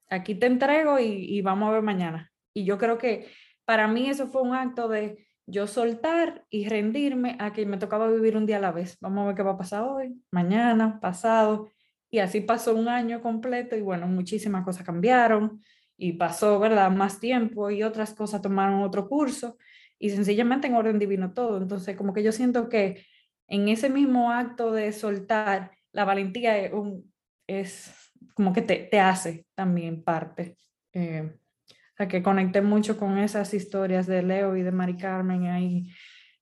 aquí 0.09 0.35
te 0.35 0.47
entrego 0.47 0.99
y, 0.99 1.41
vamos 1.41 1.69
a 1.69 1.73
ver 1.73 1.81
mañana. 1.81 2.31
Y 2.53 2.65
yo 2.65 2.77
creo 2.77 2.97
que 2.97 3.27
para 3.65 3.87
mí 3.87 4.09
eso 4.09 4.27
fue 4.27 4.41
un 4.41 4.53
acto 4.53 4.87
de 4.87 5.27
yo 5.45 5.67
soltar 5.67 6.45
y 6.49 6.67
rendirme 6.67 7.37
a 7.39 7.53
que 7.53 7.65
me 7.65 7.77
tocaba 7.77 8.09
vivir 8.09 8.35
un 8.35 8.45
día 8.45 8.57
a 8.57 8.61
la 8.61 8.71
vez. 8.71 8.97
Vamos 8.99 9.23
a 9.23 9.27
ver 9.27 9.35
qué 9.35 9.43
va 9.43 9.51
a 9.51 9.57
pasar 9.57 9.83
hoy, 9.83 10.21
mañana, 10.31 10.99
pasado. 10.99 11.71
Y 12.09 12.19
así 12.19 12.41
pasó 12.41 12.75
un 12.75 12.87
año 12.87 13.21
completo 13.21 13.75
y 13.75 13.81
bueno, 13.81 14.07
muchísimas 14.07 14.63
cosas 14.63 14.85
cambiaron 14.85 15.61
y 15.97 16.13
pasó, 16.13 16.59
¿verdad? 16.59 16.91
Más 16.91 17.19
tiempo 17.19 17.69
y 17.69 17.83
otras 17.83 18.13
cosas 18.13 18.41
tomaron 18.41 18.81
otro 18.81 19.07
curso 19.07 19.57
y 19.99 20.09
sencillamente 20.09 20.67
en 20.67 20.75
orden 20.75 20.99
divino 20.99 21.33
todo. 21.33 21.57
Entonces, 21.57 21.95
como 21.95 22.13
que 22.13 22.23
yo 22.23 22.31
siento 22.31 22.69
que 22.69 23.05
en 23.47 23.67
ese 23.69 23.89
mismo 23.89 24.31
acto 24.31 24.71
de 24.71 24.91
soltar, 24.91 25.71
la 25.91 26.05
valentía 26.05 26.57
es, 26.57 26.73
un, 26.73 27.11
es 27.47 28.06
como 28.37 28.53
que 28.53 28.61
te, 28.61 28.75
te, 28.75 28.99
hace 28.99 29.47
también 29.55 30.03
parte. 30.03 30.55
Eh, 30.93 31.27
o 31.27 31.95
sea, 31.97 32.07
que 32.07 32.21
conecté 32.21 32.61
mucho 32.61 32.95
con 32.95 33.17
esas 33.17 33.51
historias 33.55 34.05
de 34.05 34.21
Leo 34.21 34.55
y 34.55 34.61
de 34.61 34.71
Mari 34.71 34.95
Carmen 34.95 35.47
ahí, 35.47 35.89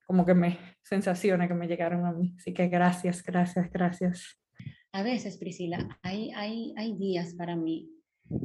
como 0.06 0.26
que 0.26 0.34
me, 0.34 0.60
sensaciones 0.84 1.48
que 1.48 1.54
me 1.54 1.68
llegaron 1.68 2.06
a 2.06 2.12
mí. 2.12 2.36
Así 2.38 2.54
que 2.54 2.68
gracias, 2.68 3.24
gracias, 3.24 3.72
gracias. 3.72 4.38
A 4.92 5.04
veces, 5.04 5.38
Priscila, 5.38 5.98
hay, 6.04 6.32
hay, 6.36 6.74
hay 6.76 6.98
días 6.98 7.34
para 7.34 7.56
mí, 7.56 7.90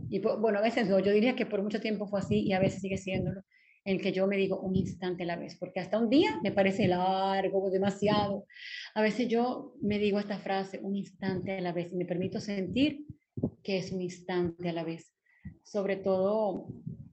y 0.08 0.20
bueno, 0.20 0.60
a 0.60 0.62
veces 0.62 0.88
no, 0.88 1.00
yo 1.00 1.10
diría 1.10 1.34
que 1.34 1.46
por 1.46 1.60
mucho 1.60 1.80
tiempo 1.80 2.06
fue 2.06 2.20
así 2.20 2.40
y 2.40 2.52
a 2.52 2.60
veces 2.60 2.82
sigue 2.82 2.98
siéndolo, 2.98 3.42
en 3.84 3.98
que 3.98 4.12
yo 4.12 4.28
me 4.28 4.36
digo 4.36 4.60
un 4.60 4.76
instante 4.76 5.24
a 5.24 5.26
la 5.26 5.36
vez, 5.36 5.56
porque 5.58 5.80
hasta 5.80 5.98
un 5.98 6.08
día 6.08 6.38
me 6.44 6.52
parece 6.52 6.86
largo, 6.86 7.68
demasiado. 7.68 8.46
A 8.94 9.02
veces 9.02 9.26
yo 9.28 9.74
me 9.82 9.98
digo 9.98 10.20
esta 10.20 10.38
frase 10.38 10.78
un 10.80 10.94
instante 10.94 11.58
a 11.58 11.60
la 11.60 11.72
vez 11.72 11.92
y 11.92 11.96
me 11.96 12.04
permito 12.04 12.38
sentir 12.38 13.06
que 13.62 13.78
es 13.78 13.92
un 13.92 14.00
instante 14.00 14.68
a 14.68 14.72
la 14.72 14.84
vez, 14.84 15.12
sobre 15.62 15.96
todo 15.96 16.68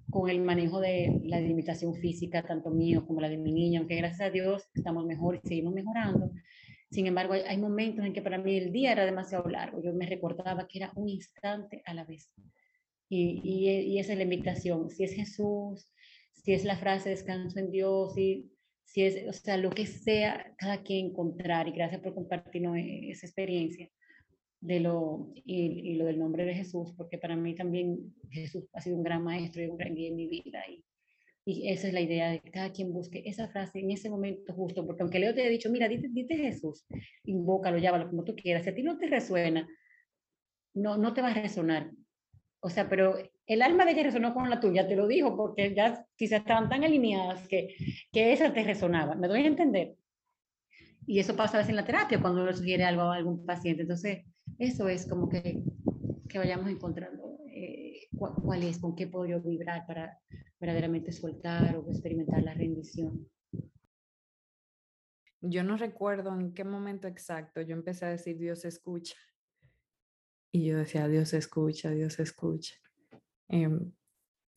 con 0.10 0.30
el 0.30 0.42
manejo 0.42 0.80
de 0.80 1.22
la 1.26 1.40
limitación 1.40 1.94
física, 1.96 2.44
tanto 2.44 2.70
mío 2.70 3.06
como 3.06 3.22
la 3.22 3.30
de 3.30 3.38
mi 3.38 3.52
niña, 3.52 3.80
aunque 3.80 3.98
gracias 3.98 4.22
a 4.22 4.32
Dios 4.32 4.64
estamos 4.74 5.06
mejor 5.06 5.36
y 5.36 5.48
seguimos 5.48 5.74
mejorando. 5.74 6.32
Sin 6.90 7.06
embargo, 7.06 7.34
hay, 7.34 7.58
momentos 7.58 8.06
en 8.06 8.14
que 8.14 8.22
para 8.22 8.38
mí 8.38 8.56
el 8.56 8.72
día 8.72 8.94
era 8.94 9.06
demasiado 9.06 9.50
largo. 9.50 9.82
Yo 9.84 9.94
me 9.94 10.06
recordaba 10.06 10.68
que 10.68 10.80
era 10.80 10.94
un 10.96 11.10
instante 11.10 11.82
a 11.86 11.94
la 11.94 12.06
vez. 12.06 12.32
Y, 13.10 13.42
y, 13.44 13.70
y 13.70 14.00
esa 14.00 14.14
es 14.14 14.18
la 14.18 14.24
invitación. 14.24 14.90
Si 14.90 15.04
es 15.04 15.14
Jesús, 15.14 15.90
si 16.32 16.54
es 16.54 16.64
la 16.64 16.78
frase 16.78 17.10
descanso 17.10 17.60
en 17.60 17.72
Dios, 17.72 18.14
si, 18.14 18.54
si 18.86 19.04
es, 19.04 19.28
o 19.28 19.34
sea, 19.34 19.58
lo 19.58 19.70
que 19.70 19.86
sea, 19.86 20.56
cada 20.58 20.82
quien 20.82 21.08
encontrar. 21.08 21.68
Y 21.68 21.74
gracias 21.74 22.00
por 22.00 22.16
compartirnos 22.16 22.78
e, 22.78 23.10
esa 23.12 23.26
experiencia 23.26 23.92
de 24.68 24.82
lo, 24.82 25.32
y, 25.34 25.92
y, 25.92 25.96
lo 25.96 26.06
del 26.06 26.20
nombre 26.20 26.44
de 26.44 26.54
Jesús, 26.54 26.94
porque 26.98 27.18
para 27.18 27.38
mí 27.38 27.56
también 27.56 28.14
Jesús 28.30 28.66
ha 28.74 28.82
sido 28.82 28.98
un 28.98 29.04
gran 29.04 29.24
maestro 29.24 29.64
y 29.64 29.68
un 29.68 29.78
gran 29.78 29.96
guía 29.96 30.10
en 30.10 30.16
mi 30.18 30.28
vida. 30.28 30.60
Y, 30.70 30.84
y 31.46 31.70
esa 31.70 31.88
es 31.88 31.94
la 31.94 32.02
idea 32.02 32.32
de 32.32 32.42
cada 32.42 32.74
quien 32.74 32.92
busque 32.92 33.24
esa 33.26 33.48
frase 33.48 33.80
en 33.80 33.92
ese 33.92 34.10
momento 34.10 34.54
justo, 34.54 34.86
porque 34.86 35.04
aunque 35.04 35.20
Leo 35.20 35.34
te 35.34 35.42
haya 35.42 35.50
dicho, 35.50 35.70
mira, 35.70 35.88
dite, 35.88 36.10
dite 36.12 36.36
Jesús, 36.36 36.86
invócalo, 37.24 37.78
llámalo 37.78 38.10
como 38.10 38.26
tú 38.26 38.36
quieras, 38.36 38.66
si 38.66 38.70
a 38.70 38.76
ti 38.76 38.84
no 38.84 38.98
te 38.98 39.08
resuena, 39.08 39.66
no, 40.74 40.98
no 40.98 41.14
te 41.14 41.22
va 41.22 41.30
a 41.30 41.34
resonar. 41.34 41.90
O 42.60 42.70
sea, 42.70 42.90
pero 42.90 43.16
el 43.46 43.62
alma 43.62 43.86
de 43.86 43.92
ella 43.92 44.04
resonó 44.04 44.34
con 44.34 44.50
la 44.50 44.60
tuya, 44.60 44.86
te 44.86 44.98
lo 44.98 45.08
dijo, 45.08 45.38
porque 45.38 45.74
ya 45.74 46.06
quizás 46.18 46.42
estaban 46.42 46.68
tan 46.68 46.84
alineadas 46.84 47.48
que, 47.48 47.74
que 48.12 48.34
esa 48.34 48.52
te 48.52 48.66
resonaba. 48.66 49.16
¿Me 49.16 49.30
doy 49.30 49.44
a 49.44 49.48
entender? 49.48 49.96
Y 51.06 51.20
eso 51.20 51.38
pasa 51.38 51.56
a 51.56 51.60
veces 51.60 51.70
en 51.70 51.78
la 51.78 51.86
terapia, 51.86 52.20
cuando 52.20 52.42
uno 52.44 52.52
sugiere 52.52 52.84
algo 52.84 53.04
a 53.04 53.16
algún 53.16 53.46
paciente. 53.46 53.84
Entonces, 53.84 54.26
eso 54.60 54.88
es 54.88 55.08
como 55.08 55.30
que, 55.30 55.64
que 56.30 56.38
vayamos 56.38 56.70
encontrando 56.70 57.40
eh, 57.50 58.08
cuál, 58.18 58.64
es, 58.64 58.80
con 58.80 58.96
qué 58.96 59.08
puedo 59.08 59.42
vibrar 59.42 59.86
para 59.86 60.20
verdaderamente 60.60 61.12
soltar 61.12 61.78
o 61.78 61.90
experimentar 61.90 62.42
la 62.44 62.54
rendición. 62.54 63.28
Yo 65.42 65.64
no 65.64 65.78
recuerdo 65.78 66.34
en 66.34 66.54
qué 66.54 66.64
momento 66.64 67.08
exacto 67.08 67.62
yo 67.62 67.76
empecé 67.76 68.06
a 68.06 68.10
decir 68.10 68.38
Dios 68.38 68.66
escucha. 68.66 69.16
Y 70.52 70.66
yo 70.66 70.78
decía, 70.78 71.08
Dios 71.08 71.34
escucha, 71.34 71.92
Dios 71.92 72.20
escucha. 72.20 72.74
Eh, 73.50 73.70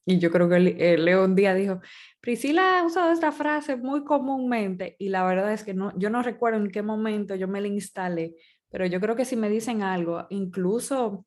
y 0.06 0.18
yo 0.18 0.30
creo 0.30 0.48
que 0.48 0.58
Leo 0.58 1.24
un 1.24 1.34
día 1.34 1.54
dijo, 1.54 1.80
Priscila 2.20 2.80
ha 2.80 2.86
usado 2.86 3.12
esta 3.12 3.32
frase 3.32 3.76
muy 3.76 4.02
comúnmente 4.02 4.96
y 4.98 5.08
la 5.10 5.24
verdad 5.24 5.52
es 5.52 5.62
que 5.62 5.74
no, 5.74 5.96
yo 5.98 6.10
no 6.10 6.22
recuerdo 6.22 6.58
en 6.58 6.70
qué 6.70 6.82
momento 6.82 7.34
yo 7.34 7.46
me 7.46 7.60
la 7.60 7.68
instalé, 7.68 8.34
pero 8.70 8.86
yo 8.86 9.00
creo 9.00 9.16
que 9.16 9.24
si 9.24 9.36
me 9.36 9.50
dicen 9.50 9.82
algo, 9.82 10.26
incluso, 10.30 11.26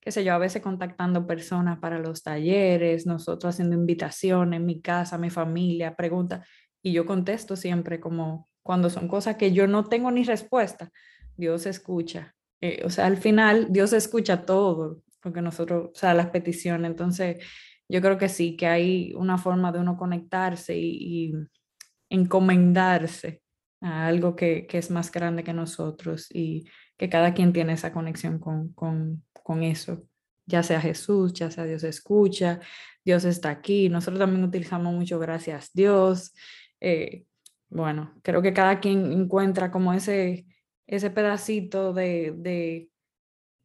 qué 0.00 0.12
sé 0.12 0.24
yo, 0.24 0.32
a 0.34 0.38
veces 0.38 0.62
contactando 0.62 1.26
personas 1.26 1.78
para 1.78 1.98
los 1.98 2.22
talleres, 2.22 3.06
nosotros 3.06 3.54
haciendo 3.54 3.74
invitaciones 3.74 4.60
mi 4.60 4.80
casa, 4.80 5.18
mi 5.18 5.30
familia, 5.30 5.96
preguntas, 5.96 6.48
y 6.82 6.92
yo 6.92 7.04
contesto 7.04 7.56
siempre 7.56 7.98
como 7.98 8.48
cuando 8.62 8.88
son 8.88 9.08
cosas 9.08 9.36
que 9.36 9.52
yo 9.52 9.66
no 9.66 9.84
tengo 9.84 10.10
ni 10.10 10.24
respuesta, 10.24 10.90
Dios 11.36 11.66
escucha. 11.66 12.34
Eh, 12.60 12.82
o 12.84 12.90
sea, 12.90 13.06
al 13.06 13.16
final 13.16 13.68
Dios 13.70 13.92
escucha 13.92 14.46
todo, 14.46 15.02
porque 15.20 15.42
nosotros, 15.42 15.90
o 15.92 15.98
sea, 15.98 16.14
las 16.14 16.30
peticiones, 16.30 16.88
entonces 16.88 17.44
yo 17.88 18.00
creo 18.00 18.18
que 18.18 18.28
sí, 18.28 18.56
que 18.56 18.66
hay 18.66 19.12
una 19.14 19.38
forma 19.38 19.72
de 19.72 19.80
uno 19.80 19.96
conectarse 19.96 20.76
y 20.78 21.32
encomendarse 22.08 23.42
algo 23.86 24.36
que, 24.36 24.66
que, 24.66 24.78
es 24.78 24.90
más 24.90 25.10
grande 25.12 25.44
que 25.44 25.52
nosotros 25.52 26.28
y 26.32 26.66
que 26.96 27.08
cada 27.08 27.34
quien 27.34 27.52
tiene 27.52 27.72
esa 27.74 27.92
conexión 27.92 28.38
con, 28.38 28.72
con, 28.72 29.24
con 29.32 29.62
eso, 29.62 30.06
ya 30.46 30.62
sea 30.62 30.80
Jesús, 30.80 31.32
ya 31.32 31.50
sea 31.50 31.64
Dios 31.64 31.84
escucha, 31.84 32.60
Dios 33.04 33.24
está 33.24 33.50
aquí, 33.50 33.88
nosotros 33.88 34.18
también 34.18 34.44
utilizamos 34.44 34.92
mucho 34.94 35.18
gracias 35.18 35.70
Dios. 35.72 36.34
Eh, 36.80 37.24
bueno, 37.68 38.14
creo 38.22 38.42
que 38.42 38.52
cada 38.52 38.80
quien 38.80 39.12
encuentra 39.12 39.70
como 39.70 39.92
ese, 39.92 40.46
ese 40.86 41.10
pedacito 41.10 41.92
de, 41.92 42.32
de, 42.36 42.90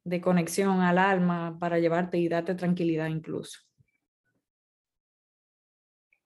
de 0.04 0.22
conexión 0.22 0.82
al 0.82 0.98
alma 0.98 1.58
para 1.60 1.80
llevarte 1.80 2.18
y 2.18 2.28
darte 2.30 2.56
tranquilidad 2.56 3.08
incluso 3.08 3.60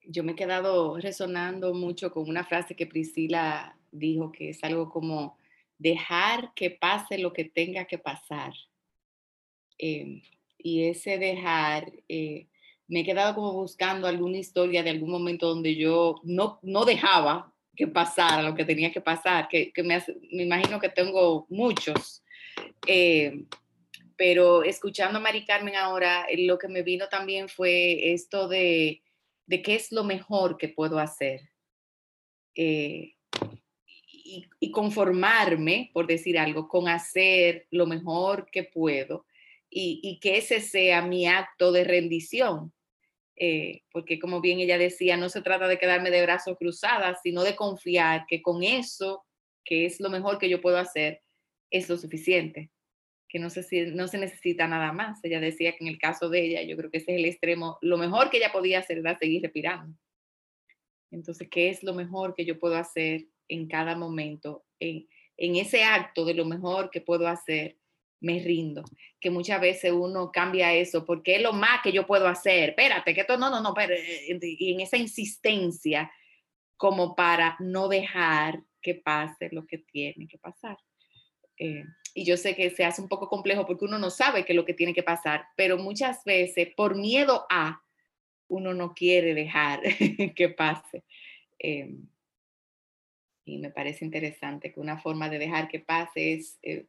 yo 0.07 0.23
me 0.23 0.33
he 0.33 0.35
quedado 0.35 0.97
resonando 0.97 1.73
mucho 1.73 2.11
con 2.11 2.29
una 2.29 2.43
frase 2.43 2.75
que 2.75 2.87
Priscila 2.87 3.74
dijo, 3.99 4.31
que 4.31 4.49
es 4.49 4.63
algo 4.63 4.89
como 4.89 5.37
dejar 5.77 6.53
que 6.55 6.71
pase 6.71 7.17
lo 7.17 7.33
que 7.33 7.45
tenga 7.45 7.85
que 7.85 7.97
pasar. 7.97 8.53
Eh, 9.77 10.21
y 10.57 10.85
ese 10.85 11.17
dejar, 11.17 11.91
eh, 12.07 12.47
me 12.87 13.01
he 13.01 13.03
quedado 13.03 13.35
como 13.35 13.53
buscando 13.53 14.07
alguna 14.07 14.37
historia 14.37 14.83
de 14.83 14.91
algún 14.91 15.11
momento 15.11 15.49
donde 15.49 15.75
yo 15.75 16.21
no, 16.23 16.59
no 16.61 16.85
dejaba 16.85 17.53
que 17.75 17.87
pasara 17.87 18.41
lo 18.41 18.55
que 18.55 18.65
tenía 18.65 18.91
que 18.91 19.01
pasar, 19.01 19.47
que, 19.49 19.71
que 19.71 19.83
me, 19.83 20.01
me, 20.31 20.43
imagino 20.43 20.79
que 20.79 20.89
tengo 20.89 21.45
muchos. 21.49 22.23
Eh, 22.87 23.43
pero 24.15 24.63
escuchando 24.63 25.17
a 25.17 25.21
Mari 25.21 25.45
Carmen 25.45 25.75
ahora, 25.75 26.25
eh, 26.29 26.45
lo 26.45 26.57
que 26.57 26.69
me 26.69 26.83
vino 26.83 27.09
también 27.09 27.49
fue 27.49 28.13
esto 28.13 28.47
de 28.47 29.01
de 29.47 29.61
qué 29.61 29.75
es 29.75 29.91
lo 29.91 30.03
mejor 30.03 30.57
que 30.57 30.69
puedo 30.69 30.99
hacer. 30.99 31.49
Eh, 32.55 33.14
conformarme, 34.75 35.89
por 35.93 36.05
decir 36.05 36.37
algo, 36.37 36.67
con 36.67 36.87
hacer 36.87 37.65
lo 37.71 37.87
mejor 37.87 38.47
que 38.51 38.63
puedo 38.63 39.25
y, 39.69 40.19
que 40.21 40.37
ese 40.37 40.61
sea 40.61 41.01
mi 41.01 41.27
acto 41.27 41.71
de 41.71 41.83
rendición. 41.83 42.71
Eh, 43.37 43.81
porque 43.91 44.19
como 44.19 44.39
bien 44.39 44.59
ella 44.59 44.77
decía, 44.77 45.17
no 45.17 45.29
se 45.29 45.41
trata 45.41 45.67
de 45.67 45.79
quedarme 45.79 46.11
de 46.11 46.21
brazos 46.21 46.57
cruzados, 46.57 47.17
sino 47.23 47.43
de 47.43 47.55
confiar 47.55 48.25
que 48.27 48.41
con 48.41 48.63
eso, 48.63 49.25
que 49.65 49.85
es 49.85 49.99
lo 49.99 50.09
mejor 50.09 50.37
que 50.37 50.49
yo 50.49 50.61
puedo 50.61 50.77
hacer, 50.77 51.21
es 51.71 51.89
lo 51.89 51.97
suficiente. 51.97 52.69
que 53.27 53.39
no 53.39 53.49
se, 53.49 53.87
no 53.87 54.07
se 54.07 54.17
necesita 54.17 54.67
nada 54.67 54.93
más. 54.93 55.19
Ella 55.23 55.39
decía 55.39 55.71
que 55.73 55.83
en 55.83 55.87
el 55.89 55.97
caso 55.97 56.29
de 56.29 56.45
ella, 56.45 56.61
yo 56.63 56.77
creo 56.77 56.91
que 56.91 56.99
ese 56.99 57.13
es 57.13 57.17
el 57.17 57.25
extremo, 57.25 57.77
lo 57.81 57.97
mejor 57.97 58.29
que 58.29 58.37
ella 58.37 58.51
podía 58.51 58.79
hacer 58.79 58.99
era 58.99 59.17
seguir 59.17 59.41
respirando. 59.41 59.97
Entonces, 61.11 61.47
¿qué 61.49 61.69
es 61.69 61.83
lo 61.83 61.93
mejor 61.93 62.35
que 62.35 62.45
yo 62.45 62.59
puedo 62.59 62.75
hacer 62.75 63.27
en 63.47 63.67
cada 63.67 63.95
momento? 63.95 64.64
En, 64.79 65.07
en 65.37 65.55
ese 65.55 65.83
acto 65.83 66.25
de 66.25 66.33
lo 66.33 66.45
mejor 66.45 66.89
que 66.89 67.01
puedo 67.01 67.27
hacer, 67.27 67.77
me 68.19 68.39
rindo. 68.39 68.83
Que 69.19 69.29
muchas 69.29 69.61
veces 69.61 69.91
uno 69.91 70.31
cambia 70.31 70.73
eso 70.73 71.05
porque 71.05 71.35
es 71.35 71.41
lo 71.41 71.53
más 71.53 71.81
que 71.83 71.91
yo 71.91 72.05
puedo 72.05 72.27
hacer. 72.27 72.69
Espérate, 72.69 73.13
que 73.13 73.21
esto 73.21 73.37
no, 73.37 73.49
no, 73.49 73.61
no, 73.61 73.73
pero, 73.73 73.93
eh, 73.93 74.39
y 74.41 74.73
en 74.73 74.81
esa 74.81 74.97
insistencia 74.97 76.11
como 76.77 77.15
para 77.15 77.55
no 77.59 77.87
dejar 77.87 78.63
que 78.81 78.95
pase 78.95 79.49
lo 79.51 79.65
que 79.65 79.79
tiene 79.79 80.27
que 80.27 80.37
pasar. 80.37 80.77
Eh, 81.57 81.83
y 82.13 82.25
yo 82.25 82.37
sé 82.37 82.55
que 82.55 82.69
se 82.69 82.85
hace 82.85 83.01
un 83.01 83.07
poco 83.07 83.29
complejo 83.29 83.65
porque 83.65 83.85
uno 83.85 83.97
no 83.97 84.09
sabe 84.09 84.45
qué 84.45 84.53
es 84.53 84.57
lo 84.57 84.65
que 84.65 84.73
tiene 84.73 84.93
que 84.93 85.03
pasar, 85.03 85.45
pero 85.55 85.77
muchas 85.77 86.23
veces 86.23 86.69
por 86.75 86.95
miedo 86.95 87.45
a, 87.49 87.81
uno 88.47 88.73
no 88.73 88.93
quiere 88.93 89.33
dejar 89.33 89.81
que 90.35 90.49
pase. 90.49 91.03
Eh, 91.59 91.95
y 93.45 93.59
me 93.59 93.69
parece 93.69 94.03
interesante 94.03 94.73
que 94.73 94.79
una 94.79 94.99
forma 94.99 95.29
de 95.29 95.39
dejar 95.39 95.67
que 95.67 95.79
pase 95.79 96.33
es 96.33 96.59
eh, 96.63 96.87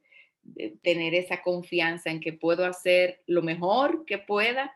tener 0.83 1.15
esa 1.15 1.43
confianza 1.43 2.11
en 2.11 2.21
que 2.21 2.33
puedo 2.33 2.65
hacer 2.65 3.23
lo 3.27 3.43
mejor 3.43 4.05
que 4.07 4.19
pueda 4.19 4.75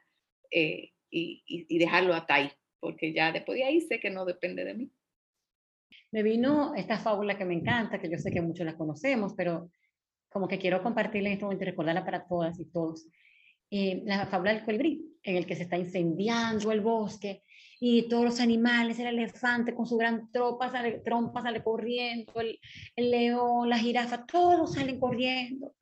y, 0.50 0.92
y, 1.10 1.78
dejarlo 1.78 2.14
hasta 2.14 2.34
ahí, 2.34 2.50
porque 2.80 3.12
ya 3.12 3.32
después 3.32 3.56
de 3.56 3.64
ahí 3.64 3.80
sé 3.80 4.00
que 4.00 4.10
no 4.10 4.24
depende 4.24 4.64
de 4.64 4.74
mí. 4.74 4.90
Me 6.10 6.22
vino 6.22 6.74
esta 6.74 6.98
fábula 6.98 7.38
que 7.38 7.44
me 7.44 7.54
encanta, 7.54 8.00
que 8.00 8.10
yo 8.10 8.18
sé 8.18 8.32
que 8.32 8.40
muchos 8.40 8.66
la 8.66 8.76
conocemos, 8.76 9.34
pero 9.36 9.70
como 10.28 10.48
que 10.48 10.58
quiero 10.58 10.82
compartirla 10.82 11.28
en 11.28 11.34
este 11.34 11.44
momento 11.44 11.64
y 11.64 11.68
recordarla 11.68 12.04
para 12.04 12.26
todas 12.26 12.58
y 12.58 12.64
todos. 12.66 13.06
Eh, 13.70 14.02
la 14.04 14.26
fábula 14.26 14.52
del 14.52 14.64
colibrí, 14.64 15.18
en 15.22 15.36
el 15.36 15.46
que 15.46 15.54
se 15.54 15.64
está 15.64 15.76
incendiando 15.76 16.72
el 16.72 16.80
bosque 16.80 17.44
y 17.80 18.08
todos 18.08 18.24
los 18.24 18.40
animales, 18.40 18.98
el 18.98 19.06
elefante 19.06 19.74
con 19.74 19.86
su 19.86 19.96
gran 19.96 20.30
tropa 20.30 20.70
sale, 20.70 20.98
trompa 20.98 21.42
sale 21.42 21.64
corriendo, 21.64 22.38
el, 22.38 22.60
el 22.94 23.10
león, 23.10 23.70
la 23.70 23.78
jirafa, 23.78 24.26
todos 24.26 24.74
salen 24.74 25.00
corriendo. 25.00 25.74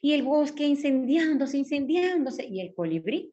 Y 0.00 0.12
el 0.12 0.22
bosque 0.22 0.64
incendiándose, 0.64 1.58
incendiándose. 1.58 2.46
Y 2.46 2.60
el 2.60 2.72
colibrí, 2.72 3.32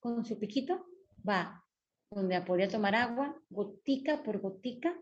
con 0.00 0.24
su 0.24 0.38
piquito, 0.38 0.86
va 1.26 1.62
donde 2.10 2.40
podía 2.42 2.68
tomar 2.68 2.94
agua, 2.94 3.40
gotica 3.48 4.22
por 4.22 4.40
gotica, 4.40 4.94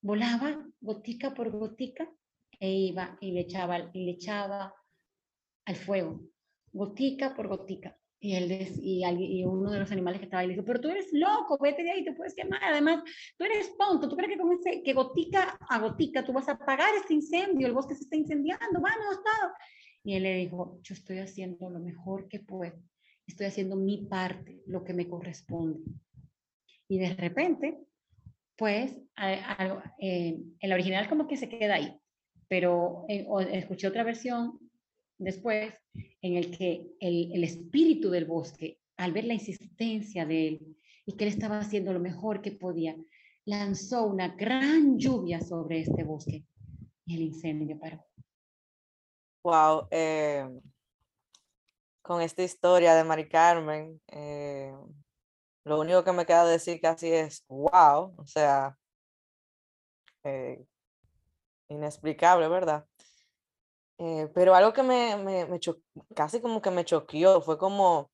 volaba 0.00 0.64
gotica 0.80 1.34
por 1.34 1.50
gotica 1.50 2.10
e 2.58 2.70
iba 2.70 3.18
y 3.20 3.32
le 3.32 3.40
echaba, 3.40 3.90
y 3.92 4.04
le 4.04 4.12
echaba 4.12 4.74
al 5.66 5.76
fuego, 5.76 6.22
gotica 6.72 7.34
por 7.34 7.48
gotica. 7.48 7.98
Y, 8.18 8.34
él 8.34 8.50
y, 8.80 9.04
y, 9.40 9.44
uno 9.44 9.70
de 9.70 9.78
los 9.78 9.92
animales 9.92 10.20
que 10.20 10.24
estaba 10.24 10.40
ahí 10.40 10.48
le 10.48 10.54
dijo, 10.54 10.64
pero 10.64 10.80
tú 10.80 10.88
eres 10.88 11.08
loco, 11.12 11.58
vete 11.60 11.82
de 11.82 11.90
ahí, 11.90 12.04
te 12.04 12.12
puedes 12.12 12.34
quemar. 12.34 12.62
Además, 12.64 13.02
tú 13.36 13.44
eres 13.44 13.76
tonto, 13.76 14.08
tú 14.08 14.16
crees 14.16 14.32
que 14.32 14.38
con 14.38 14.52
ese, 14.52 14.82
que 14.82 14.92
gotica 14.94 15.58
a 15.68 15.78
gotica 15.78 16.24
tú 16.24 16.32
vas 16.32 16.48
a 16.48 16.52
apagar 16.52 16.94
este 16.94 17.14
incendio, 17.14 17.66
el 17.66 17.74
bosque 17.74 17.94
se 17.94 18.04
está 18.04 18.16
incendiando, 18.16 18.80
vamos, 18.80 19.16
todo. 19.16 19.52
Y 20.02 20.14
él 20.14 20.22
le 20.22 20.36
dijo, 20.36 20.80
yo 20.82 20.94
estoy 20.94 21.18
haciendo 21.18 21.68
lo 21.68 21.80
mejor 21.80 22.28
que 22.28 22.40
puedo, 22.40 22.74
estoy 23.26 23.46
haciendo 23.46 23.76
mi 23.76 24.06
parte, 24.06 24.62
lo 24.66 24.82
que 24.82 24.94
me 24.94 25.08
corresponde. 25.08 25.80
Y 26.88 26.98
de 26.98 27.14
repente, 27.14 27.78
pues, 28.56 28.96
en 29.98 30.56
el 30.60 30.72
original 30.72 31.08
como 31.08 31.26
que 31.26 31.36
se 31.36 31.48
queda 31.48 31.74
ahí 31.74 32.00
pero 32.48 33.04
eh, 33.08 33.26
escuché 33.52 33.88
otra 33.88 34.04
versión 34.04 34.58
después 35.18 35.74
en 36.26 36.36
el 36.36 36.56
que 36.56 36.96
el, 37.00 37.32
el, 37.32 37.44
espíritu 37.44 38.10
del 38.10 38.24
bosque, 38.24 38.80
al 38.96 39.12
ver 39.12 39.24
la 39.24 39.34
insistencia 39.34 40.26
de 40.26 40.48
él 40.48 40.76
y 41.06 41.16
que 41.16 41.24
él 41.24 41.30
estaba 41.30 41.58
haciendo 41.58 41.92
lo 41.92 42.00
mejor 42.00 42.42
que 42.42 42.52
podía, 42.52 42.96
lanzó 43.44 44.06
una 44.06 44.28
gran 44.28 44.98
lluvia 44.98 45.40
sobre 45.40 45.80
este 45.80 46.02
bosque 46.02 46.44
y 47.06 47.14
el 47.14 47.22
incendio 47.22 47.78
paró. 47.78 48.04
Wow, 49.44 49.86
eh, 49.90 50.48
con 52.02 52.20
esta 52.20 52.42
historia 52.42 52.94
de 52.94 53.04
Mari 53.04 53.28
Carmen, 53.28 54.00
eh, 54.08 54.74
lo 55.64 55.80
único 55.80 56.02
que 56.02 56.12
me 56.12 56.26
queda 56.26 56.44
decir 56.46 56.80
casi 56.80 57.08
es 57.08 57.44
wow, 57.48 58.14
o 58.16 58.26
sea, 58.26 58.76
inexplicable, 61.68 62.48
¿verdad? 62.48 62.84
Eh, 63.98 64.28
pero 64.34 64.54
algo 64.54 64.72
que 64.72 64.82
me, 64.82 65.16
me, 65.16 65.60
casi 66.14 66.40
como 66.40 66.60
que 66.60 66.70
me 66.70 66.84
choqueó 66.84 67.40
fue 67.40 67.56
como 67.58 68.10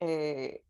eh, 0.00 0.62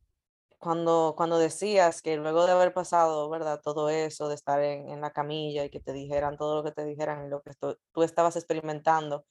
cuando, 0.59 1.15
cuando 1.17 1.39
decías 1.39 2.03
que 2.03 2.17
luego 2.17 2.47
de 2.47 2.53
haber 2.53 2.73
pasado, 2.75 3.29
¿verdad? 3.31 3.61
Todo 3.63 3.91
eso, 3.91 4.29
de 4.29 4.37
estar 4.37 4.63
en, 4.63 4.89
en 4.91 5.01
la 5.01 5.13
camilla 5.13 5.65
y 5.65 5.71
que 5.71 5.81
te 5.81 5.93
dijeran 5.93 6.37
todo 6.37 6.57
lo 6.57 6.65
que 6.65 6.73
te 6.73 6.85
dijeran 6.85 7.27
y 7.27 7.29
lo 7.31 7.43
que 7.43 7.53
tú 7.93 8.03
estabas 8.03 8.37
experimentando, 8.37 9.27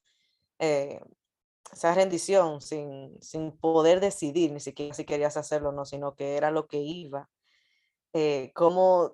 eh, 0.60 1.02
esa 1.72 1.94
rendición 1.94 2.62
sin, 2.62 3.22
sin 3.22 3.58
poder 3.58 4.00
decidir 4.02 4.52
ni 4.52 4.60
siquiera 4.60 4.94
si 4.96 5.06
querías 5.06 5.38
hacerlo 5.38 5.70
o 5.70 5.72
no, 5.74 5.86
sino 5.86 6.16
que 6.16 6.38
era 6.38 6.52
lo 6.52 6.68
que 6.68 6.80
iba. 6.80 7.30
cómo 8.54 9.12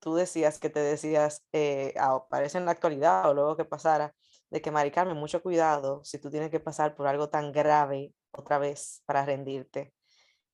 tú 0.00 0.14
decías 0.14 0.58
que 0.58 0.70
te 0.70 0.80
decías, 0.80 1.44
eh, 1.52 1.94
aparece 1.98 2.58
en 2.58 2.66
la 2.66 2.72
actualidad 2.72 3.28
o 3.30 3.34
luego 3.34 3.56
que 3.56 3.64
pasara, 3.64 4.14
de 4.50 4.60
que 4.62 4.70
Mari 4.70 4.90
Carmen, 4.90 5.16
mucho 5.16 5.42
cuidado 5.42 6.04
si 6.04 6.18
tú 6.18 6.30
tienes 6.30 6.50
que 6.50 6.60
pasar 6.60 6.94
por 6.94 7.06
algo 7.06 7.28
tan 7.28 7.52
grave 7.52 8.14
otra 8.32 8.58
vez 8.58 9.02
para 9.06 9.24
rendirte. 9.24 9.92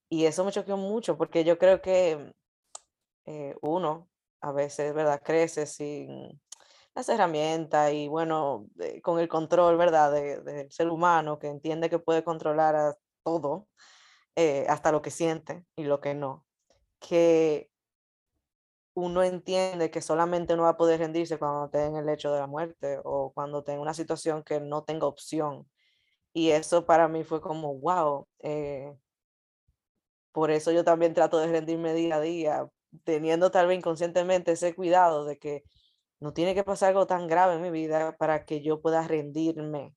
Y 0.09 0.25
eso 0.25 0.45
me 0.45 0.51
choqueó 0.51 0.77
mucho 0.77 1.17
porque 1.17 1.43
yo 1.43 1.57
creo 1.57 1.81
que 1.81 2.33
eh, 3.25 3.55
uno 3.61 4.09
a 4.41 4.51
veces, 4.51 4.93
¿verdad? 4.93 5.21
Crece 5.23 5.65
sin 5.65 6.41
las 6.95 7.09
herramientas 7.09 7.91
y 7.93 8.07
bueno, 8.07 8.67
con 9.01 9.19
el 9.19 9.27
control, 9.27 9.77
¿verdad? 9.77 10.11
del 10.11 10.71
ser 10.71 10.89
humano 10.89 11.39
que 11.39 11.47
entiende 11.47 11.89
que 11.89 11.99
puede 11.99 12.23
controlar 12.23 12.75
a 12.75 12.95
todo, 13.23 13.67
eh, 14.35 14.65
hasta 14.69 14.91
lo 14.91 15.01
que 15.01 15.11
siente 15.11 15.65
y 15.75 15.83
lo 15.83 16.01
que 16.01 16.13
no. 16.13 16.45
Que 16.99 17.71
uno 18.95 19.23
entiende 19.23 19.89
que 19.91 20.01
solamente 20.01 20.53
uno 20.53 20.63
va 20.63 20.69
a 20.69 20.77
poder 20.77 20.99
rendirse 20.99 21.39
cuando 21.39 21.65
esté 21.65 21.85
en 21.85 21.95
el 21.95 22.05
lecho 22.05 22.31
de 22.31 22.39
la 22.39 22.47
muerte 22.47 22.99
o 23.03 23.31
cuando 23.33 23.59
esté 23.59 23.73
en 23.73 23.79
una 23.79 23.93
situación 23.93 24.43
que 24.43 24.59
no 24.59 24.83
tenga 24.83 25.07
opción. 25.07 25.67
Y 26.33 26.51
eso 26.51 26.85
para 26.85 27.07
mí 27.07 27.23
fue 27.23 27.41
como, 27.41 27.75
wow. 27.79 28.27
Eh, 28.39 28.93
por 30.31 30.51
eso 30.51 30.71
yo 30.71 30.83
también 30.83 31.13
trato 31.13 31.39
de 31.39 31.47
rendirme 31.47 31.93
día 31.93 32.15
a 32.15 32.21
día, 32.21 32.69
teniendo 33.03 33.51
tal 33.51 33.67
vez 33.67 33.77
inconscientemente 33.77 34.53
ese 34.53 34.75
cuidado 34.75 35.25
de 35.25 35.37
que 35.37 35.63
no 36.19 36.33
tiene 36.33 36.55
que 36.55 36.63
pasar 36.63 36.89
algo 36.89 37.07
tan 37.07 37.27
grave 37.27 37.55
en 37.55 37.61
mi 37.61 37.71
vida 37.71 38.17
para 38.17 38.45
que 38.45 38.61
yo 38.61 38.81
pueda 38.81 39.07
rendirme. 39.07 39.95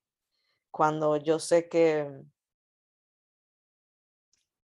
Cuando 0.70 1.16
yo 1.16 1.38
sé 1.38 1.68
que 1.68 2.10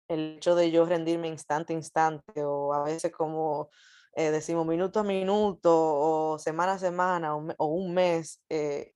el 0.08 0.38
hecho 0.38 0.56
de 0.56 0.72
yo 0.72 0.86
rendirme 0.86 1.28
instante 1.28 1.74
a 1.74 1.76
instante 1.76 2.44
o 2.44 2.74
a 2.74 2.84
veces 2.84 3.12
como 3.12 3.70
eh, 4.20 4.32
decimos 4.32 4.68
minuto 4.68 5.00
a 5.00 5.04
minuto 5.04 5.72
o 5.72 6.40
semana 6.40 6.74
a 6.74 6.78
semana 6.80 7.36
o, 7.38 7.68
un 7.68 7.94
mes, 7.94 8.44
eh, 8.50 8.94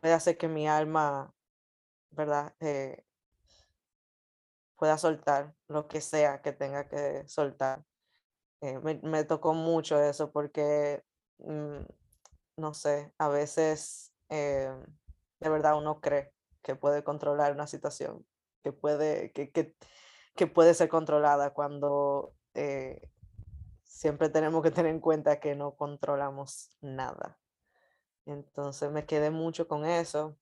puede 0.00 0.14
hacer 0.14 0.36
que 0.36 0.48
mi 0.48 0.66
alma, 0.66 1.32
¿verdad? 2.10 2.52
Eh, 2.58 3.04
pueda 4.76 4.98
soltar 4.98 5.54
lo 5.68 5.86
que 5.86 6.00
sea 6.00 6.42
que 6.42 6.52
tenga 6.52 6.88
que 6.88 7.22
soltar. 7.28 7.84
Me, 8.82 9.24
tocó 9.24 9.54
mucho 9.54 10.00
eso 10.02 10.32
porque, 10.32 11.04
mm, 11.38 11.82
no 12.56 12.74
sé, 12.74 13.12
a 13.16 13.28
veces 13.28 14.12
de 14.28 15.48
verdad 15.48 15.78
uno 15.78 16.00
cree 16.00 16.32
que 16.62 16.74
puede 16.74 17.04
controlar 17.04 17.52
una 17.52 17.68
situación, 17.68 18.26
que 18.64 18.72
puede, 18.72 19.30
que, 19.32 19.52
que 19.52 20.46
puede 20.48 20.74
ser 20.74 20.88
controlada 20.88 21.54
cuando 21.54 22.34
siempre 24.00 24.30
tenemos 24.30 24.62
que 24.62 24.70
tener 24.70 24.92
en 24.92 25.00
cuenta 25.00 25.40
que 25.40 25.54
no 25.54 25.76
controlamos 25.76 26.70
nada. 26.80 27.38
Entonces 28.24 28.90
me 28.90 29.04
quedé 29.04 29.30
mucho 29.30 29.68
con 29.68 29.84
eso. 29.84 30.38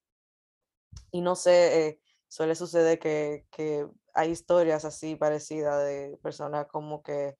Y 1.11 1.23
no 1.23 1.35
sé, 1.35 1.89
eh, 1.89 2.01
suele 2.29 2.55
suceder 2.55 3.01
que, 3.01 3.47
hay 4.15 4.31
historias 4.31 4.85
así 4.85 5.17
parecidas 5.17 5.85
de 5.85 6.19
personas 6.23 6.67
como 6.69 7.03
que 7.03 7.37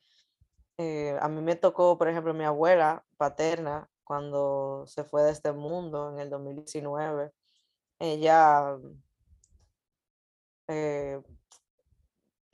eh, 0.79 1.17
a 1.21 1.29
mí 1.29 1.41
me 1.41 1.55
tocó, 1.55 1.99
por 1.99 2.09
ejemplo, 2.09 2.35
mi 2.35 2.45
abuela 2.45 3.05
paterna 3.17 3.89
cuando 4.03 4.87
se 4.89 5.05
fue 5.05 5.23
de 5.23 5.31
este 5.31 5.53
mundo 5.53 6.11
en 6.11 6.19
el 6.19 6.31
2019. 6.31 7.33
Ella 8.01 8.77
eh, 10.69 11.23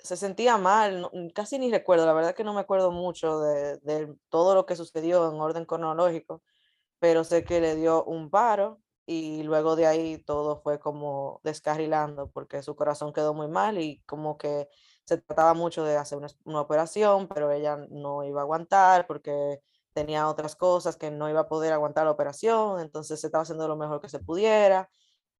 se 0.04 0.16
sentía 0.18 0.58
mal, 0.58 1.10
casi 1.34 1.58
ni 1.58 1.70
recuerdo, 1.70 2.04
la 2.06 2.12
verdad 2.12 2.34
que 2.34 2.44
no 2.44 2.52
me 2.54 2.60
acuerdo 2.60 2.92
mucho 2.92 3.40
de, 3.40 4.14
todo 4.28 4.54
lo 4.54 4.66
que 4.66 4.76
sucedió 4.76 5.30
en 5.32 5.40
orden 5.40 5.64
cronológico, 5.64 6.42
pero 6.98 7.24
sé 7.24 7.44
que 7.44 7.60
le 7.60 7.76
dio 7.76 8.04
un 8.04 8.30
paro 8.30 8.80
y 9.06 9.42
luego 9.44 9.76
de 9.76 9.86
ahí 9.86 10.18
todo 10.18 10.60
fue 10.62 10.78
como 10.78 11.40
descarrilando 11.44 12.30
porque 12.30 12.62
su 12.62 12.76
corazón 12.76 13.12
quedó 13.14 13.34
muy 13.34 13.48
mal 13.48 13.78
y 13.78 14.02
como 14.06 14.38
que 14.38 14.68
se 15.04 15.18
trataba 15.18 15.54
mucho 15.54 15.84
de 15.84 15.96
hacer 15.96 16.18
una, 16.18 16.28
una, 16.44 16.60
operación, 16.60 17.28
pero 17.28 17.50
ella 17.50 17.78
no 17.90 18.24
iba 18.24 18.40
a 18.42 18.44
aguantar 18.44 19.06
porque 19.06 19.60
tenía 19.94 20.28
otras 20.28 20.56
cosas 20.56 20.96
que 20.96 21.10
no 21.10 21.30
iba 21.30 21.40
a 21.40 21.48
poder 21.48 21.72
aguantar 21.72 22.04
la 22.04 22.12
operación, 22.12 22.80
entonces 22.80 23.20
se 23.20 23.28
estaba 23.28 23.42
haciendo 23.42 23.68
lo 23.68 23.76
mejor 23.76 24.00
que 24.00 24.08
se 24.10 24.18
pudiera 24.20 24.90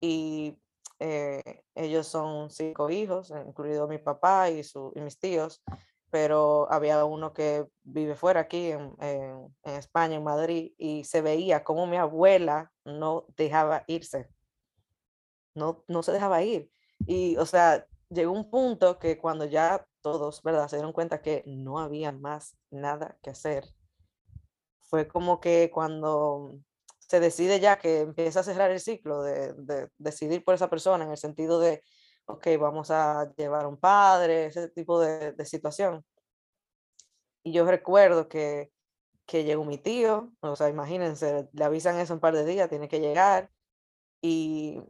y 0.01 0.59
eh, 1.07 1.63
ellos 1.75 2.07
son 2.07 2.49
cinco 2.49 2.89
hijos, 2.89 3.31
incluido 3.47 3.87
mi 3.87 3.99
papá 3.99 4.49
y, 4.49 4.65
su, 4.65 4.91
y 4.97 5.01
mis 5.03 5.19
tíos, 5.19 5.63
pero 6.11 6.67
había 6.73 7.05
uno 7.05 7.35
que 7.35 7.67
vive 7.83 8.15
fuera 8.15 8.41
aquí 8.41 8.71
en, 8.71 8.95
en, 9.01 9.55
en, 9.65 9.75
España, 9.75 10.17
en 10.17 10.25
Madrid, 10.25 10.73
y 10.79 11.05
se 11.05 11.21
veía 11.21 11.63
como 11.63 11.87
mi 11.87 11.99
abuela 11.99 12.73
no 12.87 13.27
dejaba 13.37 13.85
irse, 13.87 14.31
no, 15.55 15.85
no 15.89 16.03
se 16.03 16.13
dejaba 16.13 16.43
ir. 16.43 16.71
Y, 17.07 17.37
o 17.37 17.45
sea, 17.45 17.87
llegó 18.09 18.33
un 18.33 18.49
punto 18.51 18.99
que 18.99 19.19
cuando 19.19 19.45
ya 19.45 19.87
todos, 20.01 20.43
¿verdad? 20.43 20.69
Se 20.69 20.77
dieron 20.77 20.95
cuenta 20.95 21.21
que 21.21 21.43
no 21.47 21.81
había 21.81 22.13
más 22.13 22.57
nada 22.71 23.19
que 23.23 23.29
hacer. 23.29 23.67
Fue 24.81 25.07
como 25.07 25.39
que 25.39 25.71
cuando 25.71 26.59
se 27.09 27.21
decide 27.21 27.61
ya 27.61 27.79
que 27.79 28.01
empieza 28.01 28.41
a 28.41 28.45
cerrar 28.45 28.71
el 28.71 28.81
ciclo 28.81 29.23
de, 29.23 29.53
de 29.55 29.89
decidir 29.99 30.45
por 30.45 30.55
esa 30.55 30.71
persona 30.71 31.05
en 31.05 31.11
el 31.11 31.19
sentido 31.19 31.61
de 31.61 31.83
ok, 32.27 32.47
vamos 32.59 32.91
a 32.91 33.33
llevar 33.37 33.65
a 33.65 33.69
un 33.69 33.77
padre, 33.77 34.47
ese 34.47 34.69
tipo 34.71 35.01
de, 35.01 35.33
de 35.33 35.45
situación. 35.45 36.05
Y 37.43 37.53
yo 37.53 37.67
recuerdo 37.67 38.29
que, 38.29 38.73
que 39.27 39.45
llegó 39.45 39.65
mi 39.65 39.79
tío, 39.79 40.33
o 40.41 40.57
sea, 40.57 40.69
imagínense, 40.69 41.49
le 41.53 41.65
avisan 41.65 41.99
eso 41.99 42.15
un 42.15 42.21
par 42.21 42.35
de 42.35 42.45
días, 42.45 42.69
tiene 42.71 42.89
que 42.89 43.01
llegar, 43.01 43.51
y 44.23 44.81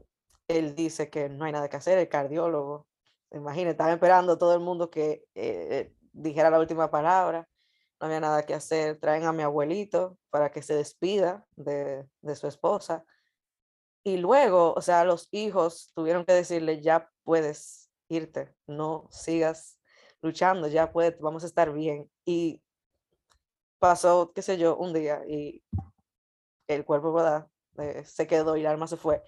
él 0.49 0.75
dice 0.75 1.11
que 1.11 1.29
no 1.29 1.45
hay 1.45 1.53
nada 1.53 1.69
que 1.69 1.77
hacer, 1.77 1.99
el 1.99 2.09
cardiólogo, 2.09 2.87
imagínense, 3.33 3.73
estaba 3.73 3.93
esperando 3.93 4.39
todo 4.39 4.55
el 4.55 4.61
mundo 4.61 4.91
que 4.91 5.25
eh, 5.35 5.93
dijera 6.13 6.51
la 6.51 6.61
última 6.61 6.91
palabra, 6.91 7.49
no 8.05 8.09
había 8.09 8.21
nada 8.21 8.45
que 8.45 8.55
hacer, 8.55 8.99
traen 8.99 9.25
a 9.25 9.33
mi 9.33 9.43
abuelito 9.43 10.19
para 10.31 10.51
que 10.51 10.63
se 10.63 10.75
despida 10.75 11.47
de, 11.57 12.07
de 12.21 12.37
su 12.37 12.47
esposa, 12.47 13.05
y 14.07 14.19
luego, 14.19 14.75
o 14.75 14.83
sea, 14.83 15.03
los 15.05 15.29
hijos 15.33 15.91
tuvieron 15.95 16.27
que 16.27 16.35
decirle, 16.35 16.83
ya 16.83 17.11
puedes 17.23 17.91
irte, 18.09 18.55
no 18.67 19.09
sigas 19.11 19.81
luchando, 20.21 20.69
ya 20.69 20.93
puedes, 20.93 21.19
vamos 21.19 21.43
a 21.43 21.47
estar 21.47 21.73
bien. 21.73 22.11
Y 22.27 22.63
pasó, 23.79 24.31
qué 24.35 24.43
sé 24.43 24.59
yo, 24.59 24.77
un 24.77 24.93
día 24.93 25.23
y 25.27 25.65
el 26.69 26.85
cuerpo, 26.85 27.15
¿verdad? 27.15 27.49
Eh, 27.79 28.05
se 28.05 28.27
quedó 28.27 28.59
y 28.59 28.61
el 28.61 28.67
alma 28.67 28.87
se 28.87 28.99
fue. 28.99 29.23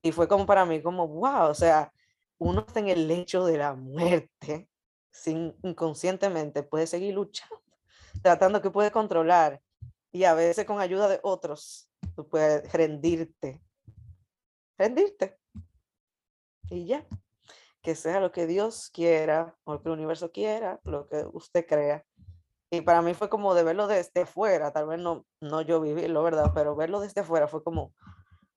Y 0.00 0.12
fue 0.12 0.28
como 0.28 0.46
para 0.46 0.64
mí, 0.64 0.80
como, 0.80 1.08
wow, 1.08 1.48
o 1.48 1.54
sea, 1.54 1.92
uno 2.38 2.64
está 2.66 2.78
en 2.78 2.88
el 2.88 3.08
lecho 3.08 3.44
de 3.44 3.58
la 3.58 3.74
muerte, 3.74 4.68
sin 5.10 5.56
inconscientemente 5.64 6.62
puede 6.62 6.86
seguir 6.86 7.14
luchando, 7.14 7.60
tratando 8.22 8.62
que 8.62 8.70
puede 8.70 8.90
controlar 8.90 9.60
y 10.12 10.24
a 10.24 10.34
veces 10.34 10.64
con 10.66 10.80
ayuda 10.80 11.08
de 11.08 11.20
otros, 11.22 11.88
tú 12.14 12.28
puedes 12.28 12.70
rendirte 12.72 13.62
rendirte. 14.80 15.38
Y 16.70 16.86
ya, 16.86 17.06
que 17.82 17.94
sea 17.94 18.20
lo 18.20 18.32
que 18.32 18.46
Dios 18.46 18.90
quiera 18.92 19.54
o 19.64 19.74
lo 19.74 19.82
que 19.82 19.88
el 19.88 19.94
universo 19.94 20.32
quiera, 20.32 20.80
lo 20.84 21.06
que 21.08 21.24
usted 21.32 21.66
crea. 21.66 22.04
Y 22.70 22.80
para 22.80 23.02
mí 23.02 23.12
fue 23.14 23.28
como 23.28 23.54
de 23.54 23.64
verlo 23.64 23.88
desde 23.88 24.24
fuera, 24.24 24.72
tal 24.72 24.86
vez 24.86 25.00
no, 25.00 25.26
no 25.40 25.60
yo 25.60 25.80
vivirlo, 25.80 26.22
¿verdad? 26.22 26.52
Pero 26.54 26.76
verlo 26.76 27.00
desde 27.00 27.24
fuera 27.24 27.48
fue 27.48 27.62
como, 27.62 27.92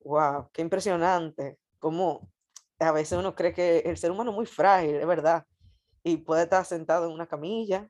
wow, 0.02 0.50
qué 0.54 0.62
impresionante. 0.62 1.58
Como 1.80 2.30
a 2.80 2.92
veces 2.92 3.18
uno 3.18 3.36
cree 3.36 3.54
que 3.54 3.80
el 3.80 3.98
ser 3.98 4.12
humano 4.12 4.32
es 4.32 4.36
muy 4.36 4.46
frágil, 4.46 4.96
es 4.96 5.08
verdad, 5.08 5.46
y 6.04 6.18
puede 6.18 6.44
estar 6.44 6.64
sentado 6.64 7.08
en 7.08 7.14
una 7.14 7.28
camilla, 7.28 7.90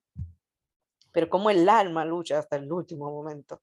pero 1.14 1.30
como 1.30 1.49
el 1.49 1.70
alma 1.70 2.03
lucha 2.03 2.39
hasta 2.39 2.57
el 2.57 2.70
último 2.70 3.09
momento. 3.09 3.61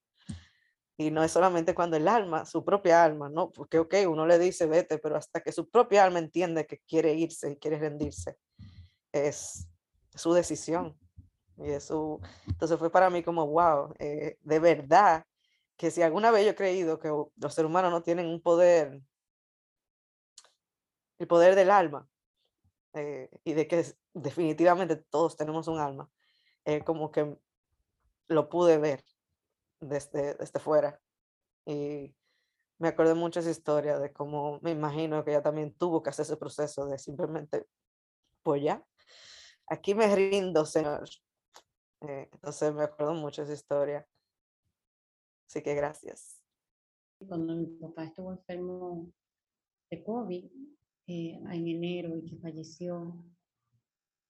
Y 0.97 1.11
no 1.11 1.25
es 1.25 1.33
solamente 1.33 1.75
cuando 1.75 1.97
el 1.97 2.07
alma, 2.09 2.45
su 2.47 2.65
propia 2.65 3.03
alma, 3.03 3.29
¿no? 3.29 3.51
Porque, 3.51 3.79
ok, 3.79 3.95
uno 4.07 4.27
le 4.27 4.39
dice, 4.39 4.67
vete, 4.67 4.99
pero 4.99 5.17
hasta 5.17 5.41
que 5.41 5.51
su 5.51 5.69
propia 5.69 6.05
alma 6.05 6.19
entiende 6.19 6.67
que 6.67 6.79
quiere 6.87 7.15
irse 7.15 7.53
y 7.53 7.57
quiere 7.57 7.79
rendirse, 7.79 8.37
es 9.13 9.67
su 10.15 10.33
decisión. 10.33 10.97
Y 11.57 11.71
eso, 11.71 12.21
entonces 12.47 12.79
fue 12.79 12.91
para 12.91 13.11
mí 13.11 13.23
como, 13.23 13.47
wow, 13.47 13.95
eh, 13.99 14.37
de 14.41 14.59
verdad, 14.59 15.25
que 15.77 15.91
si 15.91 16.03
alguna 16.03 16.31
vez 16.31 16.45
yo 16.45 16.51
he 16.51 16.55
creído 16.55 16.99
que 16.99 17.09
los 17.09 17.55
seres 17.55 17.69
humanos 17.69 17.91
no 17.91 18.03
tienen 18.03 18.27
un 18.27 18.41
poder, 18.41 19.01
el 21.19 21.27
poder 21.27 21.55
del 21.55 21.71
alma, 21.71 22.07
eh, 22.93 23.31
y 23.45 23.55
de 23.55 23.67
que 23.67 23.87
definitivamente 24.13 24.97
todos 24.97 25.37
tenemos 25.37 25.69
un 25.69 25.79
alma, 25.79 26.11
eh, 26.65 26.83
como 26.85 27.11
que 27.11 27.37
lo 28.29 28.49
pude 28.49 28.79
ver 28.79 29.03
desde, 29.81 30.35
desde 30.35 30.61
fuera. 30.61 31.01
Y 31.67 32.15
me 32.79 32.93
de 32.93 33.15
muchas 33.15 33.47
historias 33.47 34.01
de 34.01 34.13
cómo 34.13 34.59
me 34.63 34.71
imagino 34.71 35.25
que 35.25 35.33
ella 35.33 35.43
también 35.43 35.75
tuvo 35.75 36.03
que 36.03 36.11
hacer 36.11 36.25
ese 36.25 36.37
proceso 36.37 36.87
de 36.87 36.99
simplemente, 36.99 37.67
pues 38.43 38.63
ya, 38.63 38.85
aquí 39.67 39.95
me 39.95 40.15
rindo, 40.15 40.65
Señor. 40.65 41.09
Eh, 42.03 42.29
entonces 42.33 42.73
me 42.75 42.85
acuerdo 42.85 43.15
mucho 43.15 43.43
esa 43.43 43.53
historia. 43.53 44.07
Así 45.47 45.63
que 45.63 45.75
gracias. 45.75 46.41
Cuando 47.27 47.55
mi 47.55 47.67
papá 47.67 48.05
estuvo 48.05 48.33
enfermo 48.33 49.13
de 49.91 50.03
COVID 50.03 50.45
eh, 51.07 51.33
en 51.35 51.69
enero 51.69 52.17
y 52.17 52.25
que 52.25 52.39
falleció, 52.39 53.23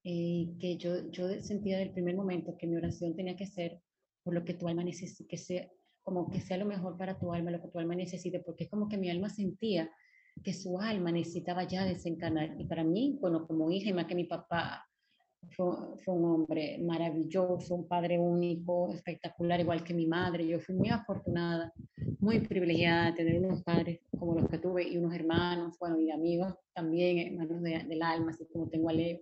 eh, 0.05 0.49
que 0.59 0.77
yo, 0.77 1.11
yo 1.11 1.29
sentía 1.41 1.79
del 1.79 1.93
primer 1.93 2.17
momento 2.17 2.57
que 2.57 2.67
mi 2.67 2.77
oración 2.77 3.15
tenía 3.15 3.37
que 3.37 3.47
ser 3.47 3.81
por 4.23 4.35
lo 4.35 4.45
que 4.45 4.55
tu 4.55 4.69
alma 4.69 4.85
necesite, 4.85 5.27
que 5.29 5.37
sea, 5.37 5.69
como 6.03 6.31
que 6.31 6.41
sea 6.41 6.57
lo 6.57 6.67
mejor 6.67 6.97
para 6.97 7.19
tu 7.19 7.33
alma, 7.33 7.51
lo 7.51 7.61
que 7.61 7.69
tu 7.69 7.79
alma 7.79 7.95
necesite, 7.95 8.41
porque 8.41 8.65
es 8.65 8.71
como 8.71 8.89
que 8.89 8.99
mi 8.99 9.11
alma 9.11 9.29
sentía 9.29 9.91
que 10.43 10.55
su 10.55 10.79
alma 10.79 11.13
necesitaba 11.13 11.65
ya 11.65 11.85
desencarnar. 11.85 12.55
Y 12.59 12.65
para 12.65 12.85
mí, 12.85 13.19
bueno, 13.21 13.47
como 13.47 13.71
hija 13.71 13.91
y 13.91 13.93
más 13.93 14.07
que 14.07 14.15
mi 14.15 14.25
papá 14.25 14.87
fue, 15.51 15.67
fue, 16.05 16.15
un 16.15 16.25
hombre 16.25 16.79
maravilloso, 16.79 17.75
un 17.75 17.89
padre 17.89 18.19
único, 18.19 18.93
espectacular, 18.93 19.61
igual 19.61 19.85
que 19.85 19.95
mi 19.95 20.07
madre. 20.07 20.47
Yo 20.47 20.61
fui 20.61 20.75
muy 20.75 20.89
afortunada, 20.89 21.73
muy 22.21 22.41
privilegiada 22.41 23.11
de 23.11 23.17
tener 23.17 23.45
unos 23.45 23.63
padres 23.63 24.01
como 24.19 24.35
los 24.35 24.49
que 24.49 24.59
tuve 24.59 24.89
y 24.89 24.97
unos 24.97 25.15
hermanos, 25.15 25.77
bueno, 25.79 25.99
y 25.99 26.11
amigos 26.11 26.55
también, 26.75 27.19
hermanos 27.19 27.63
de, 27.63 27.85
del 27.85 28.03
alma, 28.03 28.31
así 28.31 28.47
como 28.53 28.69
tengo 28.69 28.89
a 28.89 28.93
Leo. 28.93 29.19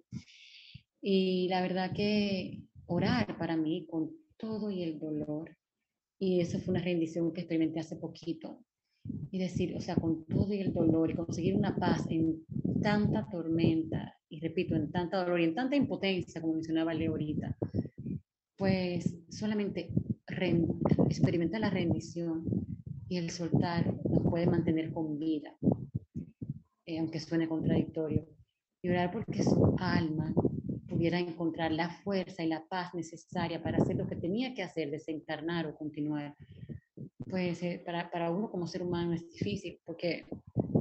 Y 1.01 1.49
la 1.49 1.61
verdad 1.61 1.93
que 1.93 2.63
orar 2.87 3.39
para 3.39 3.57
mí 3.57 3.87
con 3.89 4.11
todo 4.37 4.71
y 4.71 4.83
el 4.83 4.99
dolor. 4.99 5.57
Y 6.19 6.41
eso 6.41 6.59
fue 6.59 6.73
una 6.73 6.83
rendición 6.83 7.33
que 7.33 7.43
experimenté 7.43 7.81
hace 7.81 7.97
poquito. 7.97 8.65
Y 9.31 9.39
decir, 9.39 9.75
o 9.77 9.81
sea, 9.81 9.95
con 9.95 10.25
todo 10.27 10.53
y 10.53 10.61
el 10.61 10.73
dolor 10.73 11.11
y 11.11 11.15
conseguir 11.15 11.55
una 11.55 11.75
paz 11.77 12.05
en 12.11 12.45
tanta 12.83 13.29
tormenta, 13.31 14.15
y 14.29 14.41
repito, 14.41 14.75
en 14.75 14.91
tanta 14.91 15.23
dolor 15.23 15.41
y 15.41 15.45
en 15.45 15.55
tanta 15.55 15.77
impotencia, 15.77 16.41
como 16.41 16.55
mencionaba 16.55 16.93
Leo 16.93 17.13
ahorita, 17.13 17.57
pues 18.57 19.17
solamente 19.31 19.91
experimentar 21.09 21.61
la 21.61 21.71
rendición 21.71 22.45
y 23.09 23.17
el 23.17 23.31
soltar 23.31 23.87
nos 24.05 24.23
puede 24.29 24.47
mantener 24.47 24.93
con 24.93 25.19
vida, 25.19 25.57
eh, 26.85 26.99
aunque 26.99 27.21
suene 27.21 27.49
contradictorio. 27.49 28.27
Y 28.83 28.91
orar 28.91 29.11
porque 29.11 29.43
su 29.43 29.75
alma 29.79 30.33
pudiera 30.99 31.21
encontrar 31.21 31.71
la 31.71 31.91
fuerza 31.91 32.43
y 32.43 32.49
la 32.49 32.67
paz 32.67 32.93
necesaria 32.93 33.63
para 33.63 33.79
hacer 33.79 33.95
lo 33.95 34.09
que 34.09 34.17
tenía 34.17 34.53
que 34.53 34.65
hacer, 34.65 34.91
desencarnar 34.91 35.65
o 35.69 35.77
continuar, 35.77 36.35
pues 37.31 37.63
eh, 37.63 37.81
para, 37.87 38.11
para, 38.11 38.33
uno 38.33 38.51
como 38.51 38.67
ser 38.67 38.83
humano 38.83 39.13
es 39.13 39.25
difícil, 39.31 39.79
porque 39.85 40.25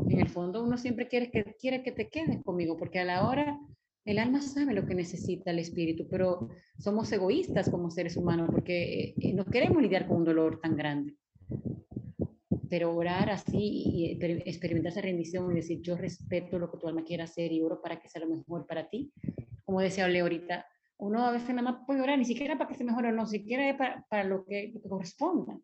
en 0.10 0.20
el 0.20 0.28
fondo 0.28 0.64
uno 0.64 0.76
siempre 0.80 1.08
quiere 1.08 1.30
que, 1.30 1.56
quiere 1.62 1.84
que 1.84 1.92
te 1.92 2.10
quedes 2.10 2.42
conmigo, 2.44 2.78
porque 2.78 2.98
a 2.98 3.06
la 3.06 3.28
hora 3.28 3.60
el 4.06 4.18
alma 4.18 4.42
sabe 4.42 4.74
lo 4.74 4.88
que 4.88 4.96
necesita 4.96 5.52
el 5.52 5.60
espíritu, 5.60 6.08
pero 6.10 6.50
somos 6.80 7.12
egoístas 7.12 7.70
como 7.70 7.92
seres 7.92 8.18
humanos, 8.18 8.50
porque 8.52 9.14
eh, 9.22 9.34
no 9.36 9.46
queremos 9.46 9.84
lidiar 9.84 10.08
con 10.08 10.18
un 10.18 10.26
dolor 10.26 10.60
tan 10.60 10.76
grande. 10.76 11.14
Pero 12.72 12.96
orar 12.96 13.30
así 13.30 13.84
y 13.86 14.20
experimentar 14.50 14.94
esa 14.94 15.02
rendición 15.02 15.52
y 15.52 15.56
decir, 15.58 15.80
yo 15.82 15.96
respeto 15.96 16.58
lo 16.58 16.72
que 16.72 16.80
tu 16.80 16.88
alma 16.88 17.04
quiera 17.04 17.26
hacer 17.26 17.52
y 17.52 17.62
oro 17.62 17.80
para 17.84 18.00
que 18.00 18.10
sea 18.10 18.26
lo 18.26 18.36
mejor 18.36 18.66
para 18.66 18.90
ti, 18.90 19.12
como 19.68 19.82
decía 19.82 20.08
Leo 20.08 20.24
ahorita, 20.24 20.66
uno 20.98 21.26
a 21.26 21.32
veces 21.32 21.50
nada 21.50 21.72
más 21.72 21.86
puede 21.86 22.02
orar, 22.02 22.18
ni 22.18 22.24
siquiera 22.24 22.58
para 22.58 22.70
que 22.70 22.78
se 22.78 22.86
mejore 22.86 23.10
o 23.10 23.12
no, 23.12 23.28
siquiera 23.28 23.70
es 23.70 23.76
para, 23.76 24.06
para 24.10 24.24
lo, 24.24 24.46
que, 24.46 24.74
corresponda. 24.88 25.60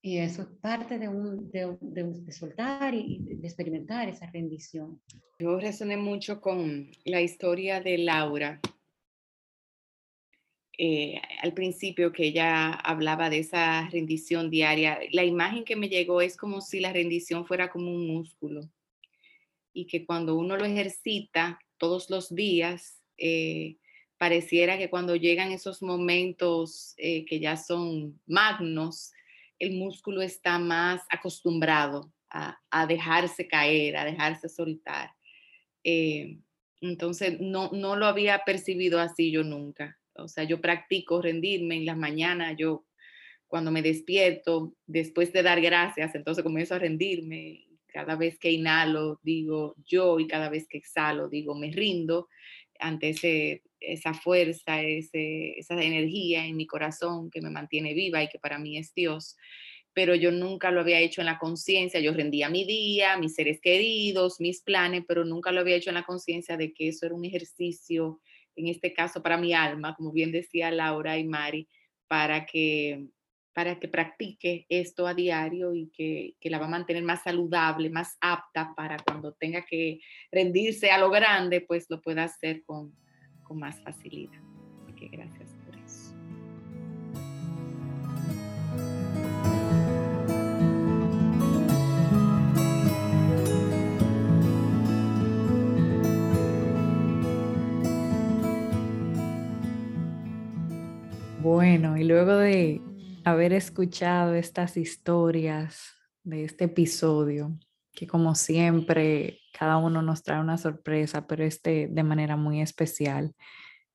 Y 0.00 0.18
eso 0.18 0.42
es 0.42 0.48
parte 0.60 1.00
de, 1.00 1.08
un, 1.08 1.50
de, 1.50 1.76
de, 1.80 2.04
de 2.04 2.32
soltar 2.32 2.94
y 2.94 3.18
de 3.20 3.46
experimentar 3.46 4.08
esa 4.08 4.30
rendición. 4.30 5.02
Yo 5.40 5.58
resoné 5.58 5.96
mucho 5.96 6.40
con 6.40 6.90
la 7.04 7.20
historia 7.20 7.80
de 7.80 7.98
Laura, 7.98 8.60
eh, 10.78 11.20
al 11.42 11.54
principio 11.54 12.12
que 12.12 12.26
ella 12.26 12.72
hablaba 12.72 13.30
de 13.30 13.40
esa 13.40 13.88
rendición 13.90 14.48
diaria, 14.48 15.00
la 15.10 15.24
imagen 15.24 15.64
que 15.64 15.76
me 15.76 15.88
llegó 15.88 16.20
es 16.20 16.36
como 16.36 16.60
si 16.60 16.78
la 16.78 16.92
rendición 16.92 17.46
fuera 17.46 17.68
como 17.68 17.90
un 17.90 18.06
músculo 18.06 18.70
y 19.72 19.86
que 19.86 20.06
cuando 20.06 20.36
uno 20.36 20.56
lo 20.56 20.64
ejercita 20.64 21.58
todos 21.82 22.10
los 22.10 22.32
días, 22.32 23.02
eh, 23.18 23.76
pareciera 24.16 24.78
que 24.78 24.88
cuando 24.88 25.16
llegan 25.16 25.50
esos 25.50 25.82
momentos 25.82 26.94
eh, 26.96 27.24
que 27.24 27.40
ya 27.40 27.56
son 27.56 28.20
magnos, 28.24 29.10
el 29.58 29.72
músculo 29.72 30.22
está 30.22 30.60
más 30.60 31.02
acostumbrado 31.10 32.12
a, 32.30 32.86
dejarse 32.86 33.48
caer, 33.48 33.96
a 33.96 34.04
dejarse 34.04 34.48
soltar. 34.48 35.10
Eh, 35.82 36.38
entonces, 36.80 37.40
no, 37.40 37.70
no 37.72 37.96
lo 37.96 38.06
había 38.06 38.44
percibido 38.46 39.00
así 39.00 39.32
yo 39.32 39.42
nunca. 39.42 39.98
O 40.14 40.28
sea, 40.28 40.44
yo 40.44 40.60
practico 40.60 41.20
rendirme 41.20 41.78
en 41.78 41.86
las 41.86 41.96
mañanas, 41.96 42.54
yo 42.56 42.86
cuando 43.48 43.72
me 43.72 43.82
despierto, 43.82 44.72
después 44.86 45.32
de 45.32 45.42
dar 45.42 45.60
gracias, 45.60 46.14
entonces 46.14 46.44
comienzo 46.44 46.76
a 46.76 46.78
rendirme. 46.78 47.71
Cada 47.92 48.16
vez 48.16 48.38
que 48.38 48.50
inhalo, 48.50 49.20
digo 49.22 49.74
yo, 49.84 50.18
y 50.18 50.26
cada 50.26 50.48
vez 50.48 50.66
que 50.68 50.78
exhalo, 50.78 51.28
digo 51.28 51.54
me 51.54 51.70
rindo 51.70 52.28
ante 52.78 53.14
esa 53.80 54.14
fuerza, 54.14 54.82
esa 54.82 55.74
energía 55.82 56.46
en 56.46 56.56
mi 56.56 56.66
corazón 56.66 57.30
que 57.30 57.40
me 57.40 57.50
mantiene 57.50 57.94
viva 57.94 58.22
y 58.22 58.28
que 58.28 58.38
para 58.38 58.58
mí 58.58 58.78
es 58.78 58.92
Dios 58.94 59.36
pero 59.94 60.14
yo 60.14 60.30
nunca 60.30 60.70
lo 60.70 60.80
había 60.80 61.00
hecho 61.00 61.20
en 61.20 61.26
la 61.26 61.38
conciencia. 61.38 62.00
Yo 62.00 62.12
rendía 62.12 62.48
mi 62.48 62.64
día, 62.64 63.16
mis 63.16 63.34
seres 63.34 63.60
queridos, 63.60 64.40
mis 64.40 64.62
planes, 64.62 65.04
pero 65.06 65.24
nunca 65.24 65.52
lo 65.52 65.60
había 65.60 65.76
hecho 65.76 65.90
en 65.90 65.94
la 65.94 66.04
conciencia 66.04 66.56
de 66.56 66.72
que 66.72 66.88
eso 66.88 67.06
era 67.06 67.14
un 67.14 67.24
ejercicio, 67.24 68.20
en 68.56 68.68
este 68.68 68.92
caso 68.92 69.22
para 69.22 69.36
mi 69.36 69.52
alma, 69.52 69.94
como 69.94 70.12
bien 70.12 70.32
decía 70.32 70.70
Laura 70.70 71.18
y 71.18 71.24
Mari, 71.24 71.68
para 72.08 72.46
que, 72.46 73.06
para 73.54 73.78
que 73.78 73.88
practique 73.88 74.66
esto 74.68 75.06
a 75.06 75.14
diario 75.14 75.74
y 75.74 75.88
que, 75.88 76.34
que 76.40 76.50
la 76.50 76.58
va 76.58 76.66
a 76.66 76.70
mantener 76.70 77.02
más 77.02 77.22
saludable, 77.22 77.90
más 77.90 78.16
apta 78.20 78.72
para 78.74 78.96
cuando 78.98 79.32
tenga 79.32 79.64
que 79.64 80.00
rendirse 80.30 80.90
a 80.90 80.98
lo 80.98 81.10
grande, 81.10 81.60
pues 81.60 81.86
lo 81.90 82.00
pueda 82.00 82.24
hacer 82.24 82.62
con, 82.64 82.94
con 83.42 83.58
más 83.58 83.82
facilidad. 83.82 84.40
Así 84.82 84.94
que 84.94 85.08
gracias. 85.08 85.62
Bueno, 101.42 101.98
y 101.98 102.04
luego 102.04 102.36
de 102.36 102.80
haber 103.24 103.52
escuchado 103.52 104.34
estas 104.34 104.76
historias 104.76 105.94
de 106.24 106.44
este 106.44 106.64
episodio, 106.64 107.56
que 107.92 108.06
como 108.06 108.34
siempre 108.34 109.40
cada 109.58 109.76
uno 109.76 110.02
nos 110.02 110.22
trae 110.22 110.40
una 110.40 110.58
sorpresa, 110.58 111.26
pero 111.26 111.44
este 111.44 111.88
de 111.90 112.02
manera 112.02 112.36
muy 112.36 112.60
especial, 112.60 113.34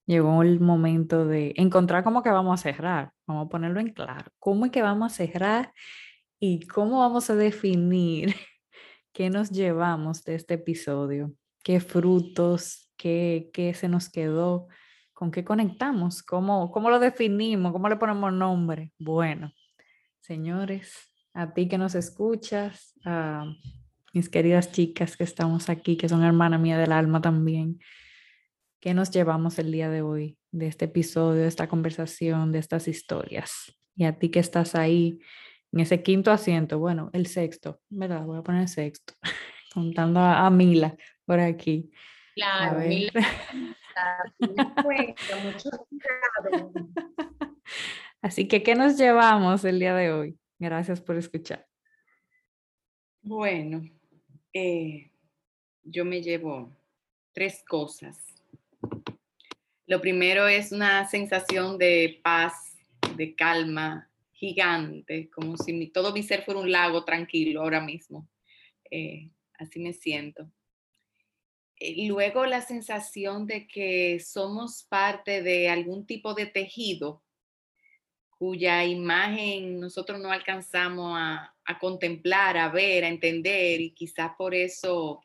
llegó 0.05 0.41
el 0.41 0.59
momento 0.59 1.25
de 1.25 1.53
encontrar 1.57 2.03
cómo 2.03 2.23
que 2.23 2.30
vamos 2.30 2.59
a 2.59 2.63
cerrar, 2.63 3.11
vamos 3.25 3.47
a 3.47 3.49
ponerlo 3.49 3.80
en 3.80 3.89
claro, 3.89 4.32
cómo 4.39 4.65
es 4.65 4.71
que 4.71 4.82
vamos 4.82 5.11
a 5.11 5.15
cerrar 5.15 5.73
y 6.39 6.65
cómo 6.67 6.99
vamos 6.99 7.30
a 7.30 7.36
definir 7.36 8.36
qué 9.13 9.30
nos 9.30 9.49
llevamos 9.49 10.23
de 10.23 10.36
este 10.36 10.55
episodio, 10.55 11.34
qué 11.63 11.80
frutos, 11.80 12.89
qué, 12.97 13.49
qué 13.53 13.73
se 13.73 13.89
nos 13.89 14.09
quedó 14.09 14.67
¿Con 15.18 15.32
qué 15.32 15.43
conectamos? 15.43 16.22
¿Cómo, 16.22 16.70
¿Cómo 16.70 16.91
lo 16.91 16.99
definimos? 16.99 17.72
¿Cómo 17.72 17.89
le 17.89 17.95
ponemos 17.95 18.32
nombre? 18.32 18.91
Bueno, 18.99 19.51
señores, 20.20 21.11
a 21.34 21.55
ti 21.55 21.68
que 21.68 21.80
nos 21.80 21.95
escuchas, 21.95 22.93
a 23.03 23.51
mis 24.13 24.30
queridas 24.30 24.72
chicas 24.72 25.18
que 25.18 25.24
estamos 25.24 25.72
aquí, 25.72 25.97
que 25.97 26.07
son 26.07 26.24
hermana 26.24 26.59
mía 26.59 26.78
del 26.78 26.91
alma 26.91 27.20
también, 27.20 27.80
¿qué 28.80 28.93
nos 28.93 29.09
llevamos 29.09 29.57
el 29.57 29.72
día 29.72 29.89
de 29.89 30.03
hoy 30.03 30.38
de 30.51 30.68
este 30.68 30.86
episodio, 30.86 31.41
de 31.41 31.47
esta 31.47 31.68
conversación, 31.68 32.51
de 32.51 32.59
estas 32.59 32.88
historias? 32.88 33.76
Y 33.95 34.03
a 34.03 34.20
ti 34.20 34.30
que 34.30 34.38
estás 34.38 34.76
ahí 34.76 35.18
en 35.72 35.80
ese 35.80 36.03
quinto 36.03 36.30
asiento, 36.30 36.78
bueno, 36.78 37.09
el 37.13 37.26
sexto, 37.26 37.82
¿verdad? 37.89 38.24
Voy 38.24 38.38
a 38.38 38.43
poner 38.43 38.61
el 38.61 38.68
sexto, 38.68 39.15
contando 39.74 40.20
a, 40.20 40.47
Mila 40.51 40.95
por 41.26 41.39
aquí. 41.39 41.89
Claro, 42.36 42.88
Mila. 42.88 43.11
Así 48.21 48.47
que, 48.47 48.63
¿qué 48.63 48.75
nos 48.75 48.97
llevamos 48.97 49.65
el 49.65 49.79
día 49.79 49.95
de 49.95 50.11
hoy? 50.11 50.39
Gracias 50.59 51.01
por 51.01 51.17
escuchar. 51.17 51.67
Bueno, 53.21 53.83
eh, 54.53 55.11
yo 55.83 56.05
me 56.05 56.21
llevo 56.21 56.75
tres 57.33 57.63
cosas. 57.67 58.17
Lo 59.85 60.01
primero 60.01 60.47
es 60.47 60.71
una 60.71 61.07
sensación 61.07 61.77
de 61.77 62.19
paz, 62.23 62.75
de 63.15 63.35
calma 63.35 64.09
gigante, 64.31 65.29
como 65.29 65.57
si 65.57 65.87
todo 65.87 66.13
mi 66.13 66.23
ser 66.23 66.43
fuera 66.43 66.59
un 66.59 66.71
lago 66.71 67.05
tranquilo 67.05 67.61
ahora 67.61 67.81
mismo. 67.81 68.27
Eh, 68.89 69.29
así 69.53 69.79
me 69.79 69.93
siento. 69.93 70.51
Luego 71.80 72.45
la 72.45 72.61
sensación 72.61 73.45
de 73.45 73.67
que 73.67 74.19
somos 74.19 74.84
parte 74.84 75.43
de 75.43 75.69
algún 75.69 76.05
tipo 76.05 76.34
de 76.34 76.47
tejido 76.47 77.23
cuya 78.38 78.86
imagen 78.86 79.80
nosotros 79.80 80.19
no 80.19 80.32
alcanzamos 80.32 81.17
a, 81.17 81.53
contemplar, 81.82 82.55
a 82.57 82.69
ver, 82.69 83.03
a 83.03 83.09
entender 83.09 83.82
y 83.82 83.91
quizás 83.91 84.32
por 84.38 84.55
eso 84.55 85.21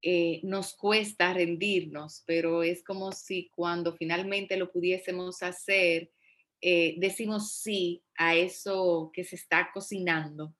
eh, 0.00 0.40
nos 0.44 0.74
cuesta 0.74 1.34
rendirnos, 1.34 2.22
pero 2.26 2.62
es 2.62 2.84
como 2.84 3.10
si 3.10 3.50
cuando 3.50 3.96
finalmente 3.96 4.56
lo 4.56 4.70
pudiésemos 4.70 5.42
hacer, 5.42 6.12
eh, 6.60 6.94
decimos 6.98 7.52
sí 7.52 8.04
a 8.16 8.36
eso 8.36 9.10
que 9.12 9.24
se 9.24 9.34
está 9.34 9.70
cocinando, 9.72 10.54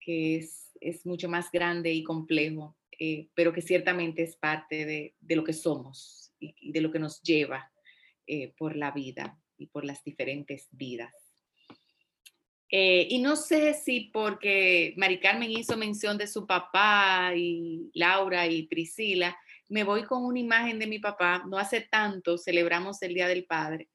que 0.00 0.38
es, 0.38 0.72
es 0.80 1.06
mucho 1.06 1.28
más 1.28 1.52
grande 1.52 1.92
y 1.92 2.02
complejo. 2.02 2.74
Eh, 2.98 3.28
pero 3.34 3.52
que 3.52 3.60
ciertamente 3.60 4.22
es 4.22 4.36
parte 4.36 4.86
de, 4.86 5.14
lo 5.34 5.44
que 5.44 5.52
somos 5.52 6.32
y, 6.40 6.72
de 6.72 6.80
lo 6.80 6.90
que 6.90 6.98
nos 6.98 7.20
lleva 7.22 7.70
eh, 8.26 8.54
por 8.56 8.74
la 8.74 8.90
vida 8.90 9.38
y 9.58 9.66
por 9.66 9.84
las 9.84 10.02
diferentes 10.02 10.68
vidas. 10.70 11.12
Eh, 12.70 13.06
y 13.10 13.18
no 13.20 13.36
sé 13.36 13.74
si 13.74 14.10
porque 14.12 14.94
Mari 14.96 15.20
Carmen 15.20 15.50
hizo 15.50 15.76
mención 15.76 16.18
de 16.18 16.26
su 16.26 16.46
papá 16.46 17.32
y 17.36 17.90
Laura 17.94 18.46
y 18.46 18.66
Priscila, 18.66 19.36
me 19.68 19.84
voy 19.84 20.04
con 20.04 20.24
una 20.24 20.40
imagen 20.40 20.78
de 20.78 20.86
mi 20.86 20.98
papá. 20.98 21.44
No 21.46 21.58
hace 21.58 21.82
tanto 21.82 22.38
celebramos 22.38 23.02
el 23.02 23.14
Día 23.14 23.28
del 23.28 23.44
Padre 23.44 23.88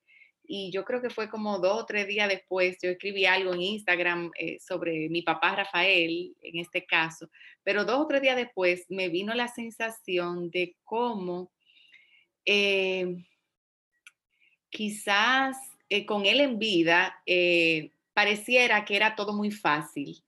y 0.54 0.70
yo 0.70 0.84
creo 0.84 1.02
que 1.02 1.10
fue 1.10 1.30
como 1.30 1.60
dos 1.60 1.84
o 1.84 1.86
tres 1.86 2.08
días 2.08 2.28
después, 2.28 2.78
yo 2.84 2.89
escribí 2.89 3.26
algo 3.26 3.54
en 3.54 3.62
Instagram 3.62 4.32
eh, 4.38 4.60
sobre 4.60 5.08
mi 5.08 5.22
papá 5.22 5.56
Rafael, 5.56 6.36
en 6.41 6.60
este 6.60 6.86
caso, 6.86 7.30
pero 7.64 7.86
dos 7.86 8.02
o 8.02 8.08
tres 8.08 8.22
días 8.22 8.36
después 8.36 8.86
me 8.89 9.08
vino 9.08 9.34
la 9.34 9.47
sensación 9.47 10.49
de 10.52 10.76
cómo 10.84 11.54
eh, 12.43 13.24
quizás 14.70 15.56
eh, 15.88 16.06
con 16.06 16.26
él 16.26 16.41
en 16.41 16.60
vida 16.60 17.16
pareciera 18.14 18.84
que 18.84 18.97
era 18.97 19.16
todo 19.16 19.32
muy 19.32 19.52
fácil. 19.52 20.22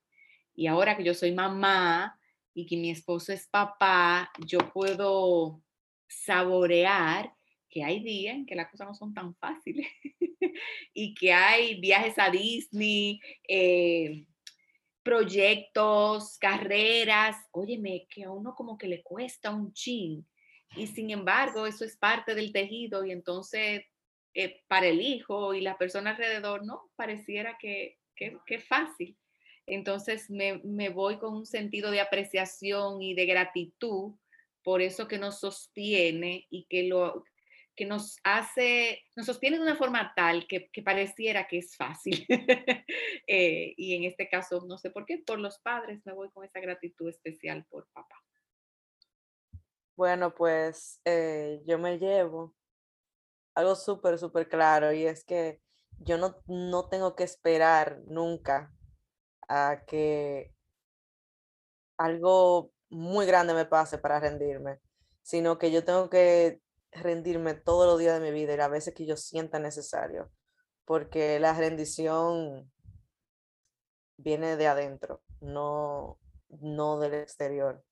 Y 0.55 0.67
ahora 0.67 0.95
que 0.95 1.03
yo 1.03 1.13
soy 1.13 1.33
mamá 1.33 2.17
y 2.53 2.65
que 2.65 2.77
mi 2.77 2.91
esposo 2.91 3.33
es 3.33 3.45
papá, 3.47 4.31
yo 4.39 4.71
puedo 4.71 5.61
saborear 6.07 7.33
que 7.73 7.83
hay 7.83 8.03
días 8.03 8.35
en 8.35 8.45
que 8.45 8.53
las 8.53 8.69
cosas 8.69 8.87
no 8.87 8.93
son 8.93 9.15
tan 9.15 9.35
fáciles 9.35 9.87
y 10.93 11.15
que 11.15 11.33
hay 11.33 11.79
viajes 11.81 12.19
a 12.19 12.29
Disney, 12.29 13.19
eh, 13.47 14.27
proyectos, 15.01 16.37
carreras, 16.37 17.35
óyeme, 17.51 18.05
que 18.07 18.25
a 18.25 18.31
uno 18.31 18.53
como 18.53 18.77
que 18.77 18.87
le 18.87 19.01
cuesta 19.01 19.49
un 19.49 19.73
chin. 19.73 20.23
Y 20.75 20.85
sin 20.85 21.09
embargo, 21.09 21.65
eso 21.65 21.83
es 21.83 21.97
parte 21.97 22.35
del 22.35 22.53
tejido 22.53 23.03
y 23.03 23.11
entonces 23.11 23.85
eh, 24.35 24.61
para 24.67 24.85
el 24.85 25.01
hijo 25.01 25.55
y 25.55 25.61
la 25.61 25.75
persona 25.79 26.11
alrededor, 26.11 26.63
no, 26.63 26.91
pareciera 26.95 27.57
que, 27.59 27.97
que, 28.15 28.59
fácil. 28.59 29.17
Entonces 29.65 30.29
me, 30.29 30.61
me 30.63 30.89
voy 30.89 31.17
con 31.17 31.33
un 31.33 31.47
sentido 31.47 31.89
de 31.89 32.01
apreciación 32.01 33.01
y 33.01 33.15
de 33.15 33.25
gratitud 33.25 34.13
por 34.61 34.81
eso 34.81 35.07
que 35.07 35.17
nos 35.17 35.39
sostiene 35.39 36.45
y 36.51 36.65
que 36.65 36.83
lo, 36.83 37.23
que 37.75 37.85
nos 37.85 38.17
hace, 38.23 39.01
nos 39.15 39.25
sostiene 39.25 39.57
de 39.57 39.63
una 39.63 39.75
forma 39.75 40.13
tal 40.15 40.47
que, 40.47 40.69
pareciera 40.83 41.47
que 41.47 41.59
es 41.59 41.75
fácil. 41.75 42.25
Eh, 43.25 43.73
y 43.77 43.95
en 43.95 44.03
este 44.03 44.27
caso, 44.27 44.65
no 44.67 44.77
sé 44.77 44.89
por 44.91 45.05
qué, 45.05 45.23
por 45.25 45.39
los 45.39 45.57
padres 45.59 46.01
me 46.05 46.11
voy 46.11 46.29
con 46.31 46.43
esa 46.43 46.59
gratitud 46.59 47.09
especial 47.09 47.65
por 47.69 47.87
papá. 47.93 48.21
Bueno, 49.95 50.35
pues 50.35 50.99
eh, 51.05 51.61
yo 51.65 51.79
me 51.79 51.97
llevo 51.97 52.53
algo 53.55 53.75
súper, 53.75 54.19
súper 54.19 54.49
claro 54.49 54.91
y 54.91 55.05
es 55.05 55.23
que 55.23 55.61
yo 55.99 56.17
no, 56.17 56.35
no 56.47 56.89
tengo 56.89 57.15
que 57.15 57.23
esperar 57.23 58.01
nunca 58.05 58.73
a 59.47 59.83
que 59.87 60.53
algo 61.97 62.73
muy 62.89 63.25
grande 63.25 63.53
me 63.53 63.65
pase 63.65 63.97
para 63.97 64.19
rendirme, 64.19 64.79
sino 65.21 65.57
que 65.57 65.71
yo 65.71 65.83
tengo 65.83 66.09
que 66.09 66.59
rendirme 66.95 67.53
todos 67.53 67.87
los 67.87 67.99
días 67.99 68.19
de 68.19 68.25
mi 68.25 68.31
vida 68.31 68.53
y 68.53 68.57
las 68.57 68.71
veces 68.71 68.93
que 68.93 69.05
yo 69.05 69.17
sienta 69.17 69.59
necesario, 69.59 70.31
porque 70.85 71.39
la 71.39 71.53
rendición 71.53 72.71
viene 74.17 74.55
de 74.55 74.67
adentro, 74.67 75.21
no, 75.41 76.19
no 76.49 76.99
del 76.99 77.15
exterior, 77.15 77.83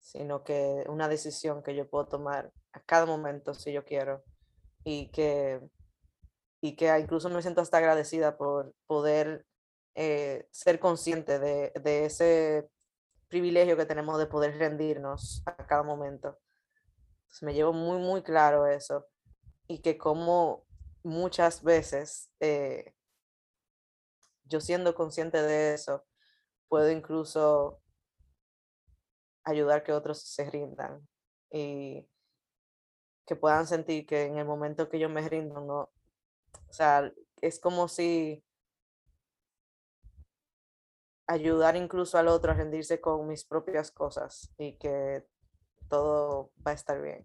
sino 0.00 0.42
que 0.44 0.84
una 0.88 1.08
decisión 1.08 1.62
que 1.62 1.74
yo 1.74 1.88
puedo 1.88 2.08
tomar 2.08 2.52
a 2.72 2.80
cada 2.80 3.06
momento 3.06 3.54
si 3.54 3.72
yo 3.72 3.84
quiero 3.84 4.24
y 4.84 5.10
que, 5.12 5.60
y 6.60 6.76
que 6.76 6.98
incluso 6.98 7.28
me 7.28 7.42
siento 7.42 7.60
hasta 7.60 7.78
agradecida 7.78 8.36
por 8.36 8.74
poder 8.86 9.46
eh, 9.94 10.48
ser 10.50 10.80
consciente 10.80 11.38
de, 11.38 11.72
de, 11.82 12.06
ese 12.06 12.68
privilegio 13.28 13.76
que 13.76 13.86
tenemos 13.86 14.18
de 14.18 14.26
poder 14.26 14.58
rendirnos 14.58 15.42
a 15.46 15.54
cada 15.66 15.82
momento. 15.82 16.38
Me 17.40 17.54
llevo 17.54 17.72
muy, 17.72 17.98
muy 17.98 18.22
claro 18.22 18.66
eso 18.66 19.06
y 19.66 19.78
que 19.78 19.96
como 19.96 20.66
muchas 21.02 21.62
veces 21.62 22.30
eh, 22.40 22.94
yo 24.44 24.60
siendo 24.60 24.94
consciente 24.94 25.40
de 25.40 25.74
eso, 25.74 26.04
puedo 26.68 26.90
incluso 26.90 27.80
ayudar 29.44 29.82
que 29.82 29.92
otros 29.92 30.20
se 30.22 30.48
rindan 30.50 31.06
y 31.50 32.06
que 33.26 33.36
puedan 33.36 33.66
sentir 33.66 34.06
que 34.06 34.24
en 34.24 34.38
el 34.38 34.44
momento 34.44 34.88
que 34.88 34.98
yo 34.98 35.08
me 35.08 35.26
rindo, 35.28 35.60
no, 35.60 35.90
o 36.68 36.72
sea, 36.72 37.12
es 37.40 37.58
como 37.58 37.88
si 37.88 38.44
ayudar 41.26 41.76
incluso 41.76 42.18
al 42.18 42.28
otro 42.28 42.52
a 42.52 42.54
rendirse 42.54 43.00
con 43.00 43.26
mis 43.26 43.44
propias 43.44 43.90
cosas 43.90 44.52
y 44.58 44.76
que 44.76 45.26
todo 45.92 46.52
va 46.66 46.70
a 46.70 46.74
estar 46.74 47.02
bien. 47.02 47.22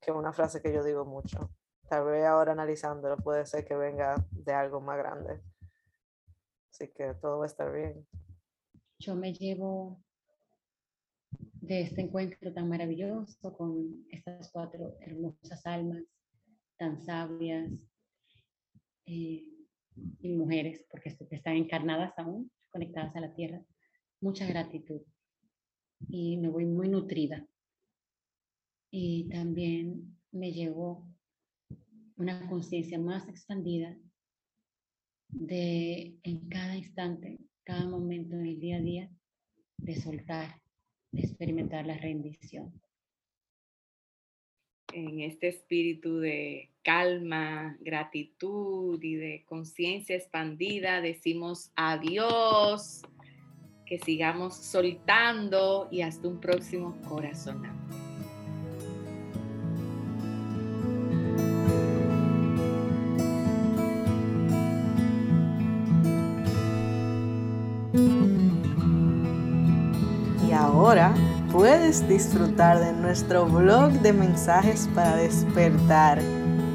Que 0.00 0.10
es 0.10 0.16
una 0.16 0.32
frase 0.32 0.62
que 0.62 0.72
yo 0.72 0.82
digo 0.82 1.04
mucho. 1.04 1.50
Tal 1.86 2.06
vez 2.06 2.24
ahora 2.24 2.52
analizándolo 2.52 3.18
puede 3.18 3.44
ser 3.44 3.66
que 3.66 3.76
venga 3.76 4.26
de 4.30 4.52
algo 4.54 4.80
más 4.80 4.96
grande. 4.96 5.42
Así 6.72 6.90
que 6.96 7.12
todo 7.20 7.40
va 7.40 7.44
a 7.44 7.46
estar 7.46 7.70
bien. 7.70 8.08
Yo 8.98 9.14
me 9.14 9.34
llevo 9.34 10.02
de 11.60 11.82
este 11.82 12.00
encuentro 12.00 12.54
tan 12.54 12.70
maravilloso 12.70 13.52
con 13.54 14.06
estas 14.08 14.50
cuatro 14.50 14.96
hermosas 15.00 15.66
almas 15.66 16.04
tan 16.78 17.02
sabias 17.04 17.70
eh, 19.04 19.44
y 20.20 20.28
mujeres, 20.30 20.86
porque 20.90 21.14
están 21.30 21.56
encarnadas 21.56 22.14
aún, 22.16 22.50
conectadas 22.70 23.14
a 23.14 23.20
la 23.20 23.34
tierra. 23.34 23.62
Mucha 24.22 24.46
gratitud 24.46 25.02
y 26.08 26.38
me 26.38 26.48
voy 26.48 26.64
muy 26.64 26.88
nutrida. 26.88 27.46
Y 28.90 29.28
también 29.28 30.16
me 30.32 30.52
llevo 30.52 31.06
una 32.16 32.48
conciencia 32.48 32.98
más 32.98 33.28
expandida 33.28 33.96
de 35.28 36.16
en 36.22 36.48
cada 36.48 36.76
instante, 36.76 37.38
cada 37.64 37.86
momento 37.86 38.36
en 38.36 38.46
el 38.46 38.58
día 38.58 38.78
a 38.78 38.80
día, 38.80 39.10
de 39.76 39.94
soltar, 39.96 40.60
de 41.12 41.20
experimentar 41.22 41.86
la 41.86 41.96
rendición. 41.96 42.72
En 44.92 45.20
este 45.20 45.48
espíritu 45.48 46.18
de 46.18 46.72
calma, 46.82 47.76
gratitud 47.80 49.02
y 49.02 49.14
de 49.16 49.44
conciencia 49.44 50.16
expandida, 50.16 51.02
decimos 51.02 51.70
adiós, 51.76 53.02
que 53.84 53.98
sigamos 53.98 54.56
soltando 54.56 55.88
y 55.90 56.00
hasta 56.00 56.28
un 56.28 56.40
próximo 56.40 56.98
corazón. 57.08 57.62
Puedes 71.88 72.06
disfrutar 72.06 72.80
de 72.80 72.92
nuestro 72.92 73.46
blog 73.46 73.90
de 74.02 74.12
mensajes 74.12 74.86
para 74.94 75.16
despertar, 75.16 76.20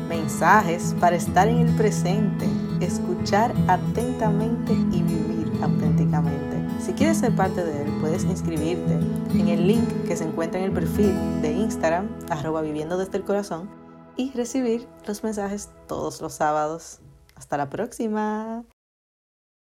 mensajes 0.10 0.96
para 1.00 1.16
estar 1.16 1.48
en 1.48 1.60
el 1.60 1.76
presente, 1.76 2.48
escuchar 2.82 3.54
atentamente 3.68 4.74
y 4.74 5.04
vivir 5.04 5.52
auténticamente. 5.62 6.58
Si 6.84 6.94
quieres 6.94 7.20
ser 7.20 7.36
parte 7.36 7.64
de 7.64 7.84
él, 7.84 7.94
puedes 8.02 8.24
inscribirte 8.24 8.94
en 9.34 9.50
el 9.50 9.68
link 9.68 9.88
que 10.08 10.18
se 10.18 10.24
encuentra 10.24 10.60
en 10.60 10.66
el 10.66 10.72
perfil 10.72 11.14
de 11.44 11.52
Instagram, 11.52 12.10
arroba 12.32 12.62
viviendo 12.62 12.98
desde 12.98 13.20
el 13.20 13.24
corazón, 13.24 13.70
y 14.18 14.32
recibir 14.32 14.88
los 15.06 15.24
mensajes 15.24 15.70
todos 15.88 16.22
los 16.22 16.34
sábados. 16.34 17.02
Hasta 17.36 17.58
la 17.58 17.70
próxima. 17.70 18.64